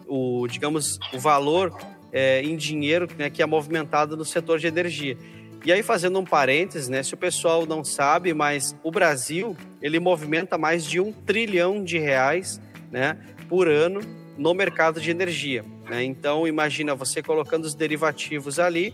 o 0.08 0.48
digamos, 0.48 1.00
o 1.14 1.20
valor 1.20 1.76
é, 2.12 2.42
em 2.42 2.56
dinheiro 2.56 3.08
né, 3.18 3.30
que 3.30 3.42
é 3.42 3.46
movimentado 3.46 4.16
no 4.16 4.24
setor 4.24 4.60
de 4.60 4.68
energia. 4.68 5.18
E 5.66 5.72
aí, 5.72 5.82
fazendo 5.82 6.20
um 6.20 6.24
parênteses, 6.24 6.88
né, 6.88 7.02
se 7.02 7.14
o 7.14 7.18
pessoal 7.18 7.66
não 7.66 7.84
sabe, 7.84 8.34
mas 8.36 8.76
o 8.84 8.92
Brasil, 8.92 9.58
ele 9.82 10.00
movimenta 10.00 10.58
mais 10.58 10.86
de 10.86 11.00
um 11.00 11.12
trilhão 11.12 11.84
de 11.84 11.98
reais 11.98 12.62
né, 12.92 13.18
por 13.50 13.68
ano 13.68 14.00
no 14.38 14.54
mercado 14.54 15.02
de 15.02 15.10
energia. 15.10 15.66
Né? 15.90 16.04
Então, 16.04 16.48
imagina 16.48 16.94
você 16.94 17.22
colocando 17.22 17.66
os 17.66 17.74
derivativos 17.74 18.60
ali, 18.60 18.94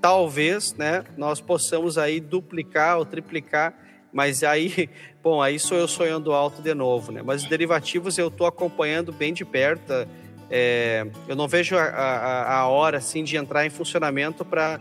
talvez 0.00 0.74
né, 0.74 1.04
nós 1.16 1.40
possamos 1.40 1.96
aí 1.96 2.20
duplicar 2.20 2.98
ou 2.98 3.04
triplicar, 3.04 3.74
mas 4.12 4.42
aí, 4.42 4.90
bom, 5.22 5.40
aí 5.40 5.58
sou 5.58 5.78
eu 5.78 5.88
sonhando 5.88 6.32
alto 6.32 6.60
de 6.60 6.74
novo. 6.74 7.12
Né? 7.12 7.22
Mas 7.24 7.44
os 7.44 7.48
derivativos 7.48 8.18
eu 8.18 8.28
estou 8.28 8.46
acompanhando 8.46 9.12
bem 9.12 9.32
de 9.32 9.44
perto. 9.44 10.06
É, 10.50 11.06
eu 11.28 11.36
não 11.36 11.46
vejo 11.46 11.76
a, 11.76 11.82
a, 11.82 12.58
a, 12.58 12.66
hora 12.66 12.98
assim 12.98 13.22
de 13.22 13.36
entrar 13.36 13.64
em 13.64 13.70
funcionamento 13.70 14.44
para 14.44 14.80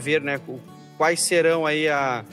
ver 0.00 0.20
né, 0.22 0.40
quais 0.96 1.20
serão 1.20 1.66
aí 1.66 1.88
a, 1.88 2.24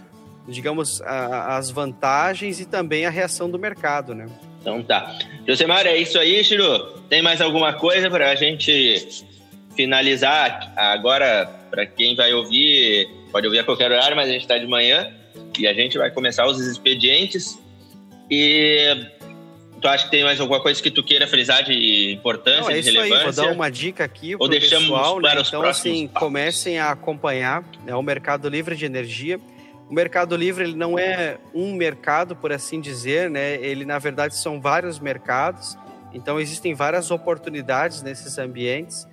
digamos, 0.47 1.01
a, 1.01 1.57
as 1.57 1.71
vantagens 1.71 2.59
e 2.59 2.65
também 2.65 3.05
a 3.05 3.09
reação 3.09 3.49
do 3.49 3.57
mercado, 3.57 4.13
né? 4.13 4.27
Então 4.61 4.83
tá. 4.83 5.17
Josemar, 5.47 5.85
é 5.85 5.97
isso 5.97 6.17
aí, 6.17 6.43
Chiru. 6.43 6.99
Tem 7.09 7.21
mais 7.21 7.41
alguma 7.41 7.73
coisa 7.73 8.09
para 8.09 8.31
a 8.31 8.35
gente 8.35 9.23
finalizar 9.75 10.73
agora? 10.75 11.51
Para 11.69 11.85
quem 11.85 12.15
vai 12.15 12.33
ouvir, 12.33 13.09
pode 13.31 13.45
ouvir 13.47 13.59
a 13.59 13.63
qualquer 13.63 13.91
horário, 13.91 14.15
mas 14.15 14.29
a 14.29 14.31
gente 14.31 14.43
está 14.43 14.57
de 14.57 14.65
manhã 14.65 15.11
e 15.59 15.67
a 15.67 15.73
gente 15.73 15.97
vai 15.97 16.09
começar 16.09 16.45
os 16.45 16.59
expedientes. 16.59 17.59
E 18.31 18.95
tu 19.85 19.89
acha 19.89 20.05
que 20.05 20.11
tem 20.11 20.23
mais 20.23 20.39
alguma 20.39 20.59
coisa 20.59 20.81
que 20.81 20.89
tu 20.89 21.03
queira 21.03 21.27
frisar 21.27 21.63
de 21.63 22.13
importância, 22.13 22.61
Não, 22.61 22.71
é 22.71 22.81
de 22.81 22.89
relevância? 22.89 23.17
Aí, 23.17 23.23
vou 23.23 23.45
dar 23.45 23.51
uma 23.51 23.69
dica 23.69 24.03
aqui 24.03 24.35
Ou 24.39 24.47
deixamos 24.47 24.89
pessoal, 24.89 25.21
para 25.21 25.35
né? 25.35 25.41
os 25.41 25.47
então, 25.47 25.63
assim, 25.63 26.07
passos. 26.07 26.19
comecem 26.19 26.79
a 26.79 26.89
acompanhar 26.89 27.63
né, 27.85 27.93
o 27.93 28.01
mercado 28.01 28.49
livre 28.49 28.75
de 28.75 28.85
energia 28.85 29.39
o 29.87 29.93
Mercado 29.93 30.35
Livre 30.35 30.63
ele 30.63 30.75
não 30.75 30.97
é 30.97 31.37
um 31.53 31.75
mercado, 31.75 32.35
por 32.35 32.51
assim 32.51 32.81
dizer, 32.81 33.29
né? 33.29 33.53
Ele 33.61 33.85
na 33.85 33.99
verdade 33.99 34.35
são 34.35 34.59
vários 34.59 34.99
mercados. 34.99 35.77
Então 36.11 36.39
existem 36.39 36.73
várias 36.73 37.11
oportunidades 37.11 38.01
nesses 38.01 38.39
ambientes. 38.39 39.07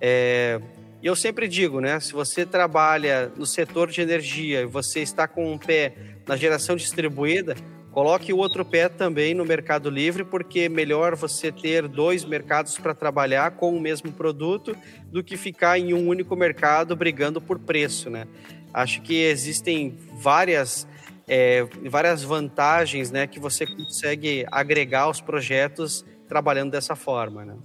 É... 0.00 0.60
E 1.00 1.06
eu 1.06 1.14
sempre 1.14 1.46
digo, 1.46 1.80
né? 1.80 2.00
Se 2.00 2.12
você 2.12 2.44
trabalha 2.44 3.30
no 3.36 3.46
setor 3.46 3.92
de 3.92 4.00
energia 4.00 4.62
e 4.62 4.66
você 4.66 5.00
está 5.00 5.28
com 5.28 5.52
um 5.52 5.56
pé 5.56 5.92
na 6.26 6.34
geração 6.34 6.74
distribuída, 6.74 7.54
coloque 7.98 8.32
o 8.32 8.36
outro 8.36 8.64
pé 8.64 8.88
também 8.88 9.34
no 9.34 9.44
Mercado 9.44 9.90
Livre, 9.90 10.22
porque 10.22 10.60
é 10.60 10.68
melhor 10.68 11.16
você 11.16 11.50
ter 11.50 11.88
dois 11.88 12.24
mercados 12.24 12.78
para 12.78 12.94
trabalhar 12.94 13.50
com 13.56 13.76
o 13.76 13.80
mesmo 13.80 14.12
produto 14.12 14.76
do 15.06 15.24
que 15.24 15.36
ficar 15.36 15.80
em 15.80 15.92
um 15.92 16.06
único 16.06 16.36
mercado 16.36 16.94
brigando 16.94 17.40
por 17.40 17.58
preço, 17.58 18.08
né? 18.08 18.28
Acho 18.72 19.02
que 19.02 19.16
existem 19.16 19.98
várias, 20.12 20.86
é, 21.26 21.66
várias 21.90 22.22
vantagens 22.22 23.10
né, 23.10 23.26
que 23.26 23.40
você 23.40 23.66
consegue 23.66 24.46
agregar 24.48 25.00
aos 25.00 25.20
projetos 25.20 26.06
trabalhando 26.28 26.70
dessa 26.70 26.94
forma. 26.94 27.44
Né? 27.44 27.56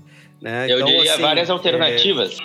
Né? 0.44 0.70
Eu 0.70 0.76
então, 0.76 0.88
diria 0.88 1.14
assim, 1.14 1.22
várias 1.22 1.50
alternativas. 1.50 2.38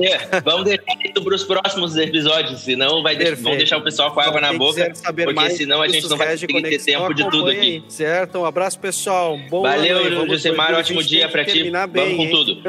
É... 0.00 0.06
É, 0.12 0.40
vamos 0.44 0.64
deixar 0.64 0.84
assunto 0.86 1.24
para 1.24 1.34
os 1.34 1.42
próximos 1.42 1.96
episódios, 1.96 2.60
senão 2.60 3.02
vai 3.02 3.16
de... 3.16 3.34
vão 3.34 3.56
deixar 3.56 3.78
o 3.78 3.82
pessoal 3.82 4.12
com 4.12 4.20
água 4.20 4.40
na 4.40 4.52
boca, 4.52 4.92
porque 5.04 5.32
mais, 5.32 5.56
senão 5.56 5.82
a 5.82 5.88
gente 5.88 6.08
não 6.08 6.16
vai 6.16 6.28
conseguir 6.28 6.62
ter 6.62 6.84
tempo 6.84 7.12
de 7.12 7.28
tudo 7.28 7.50
aqui. 7.50 7.82
Certo? 7.88 8.38
Um 8.38 8.44
abraço, 8.44 8.78
pessoal. 8.78 9.36
Bom 9.50 9.62
Valeu, 9.62 10.28
Josemar, 10.28 10.72
ótimo 10.72 11.02
dia 11.02 11.28
para 11.28 11.44
ti. 11.44 11.64
Bem, 11.64 11.72
Vamos 11.72 12.16
com 12.16 12.22
hein? 12.22 12.30
tudo. 12.30 12.62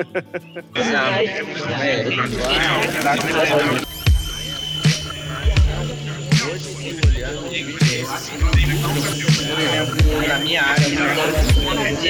na 10.28 10.40
minha 10.40 10.62
área, 10.64 10.86
além 11.72 11.96
de 11.96 12.10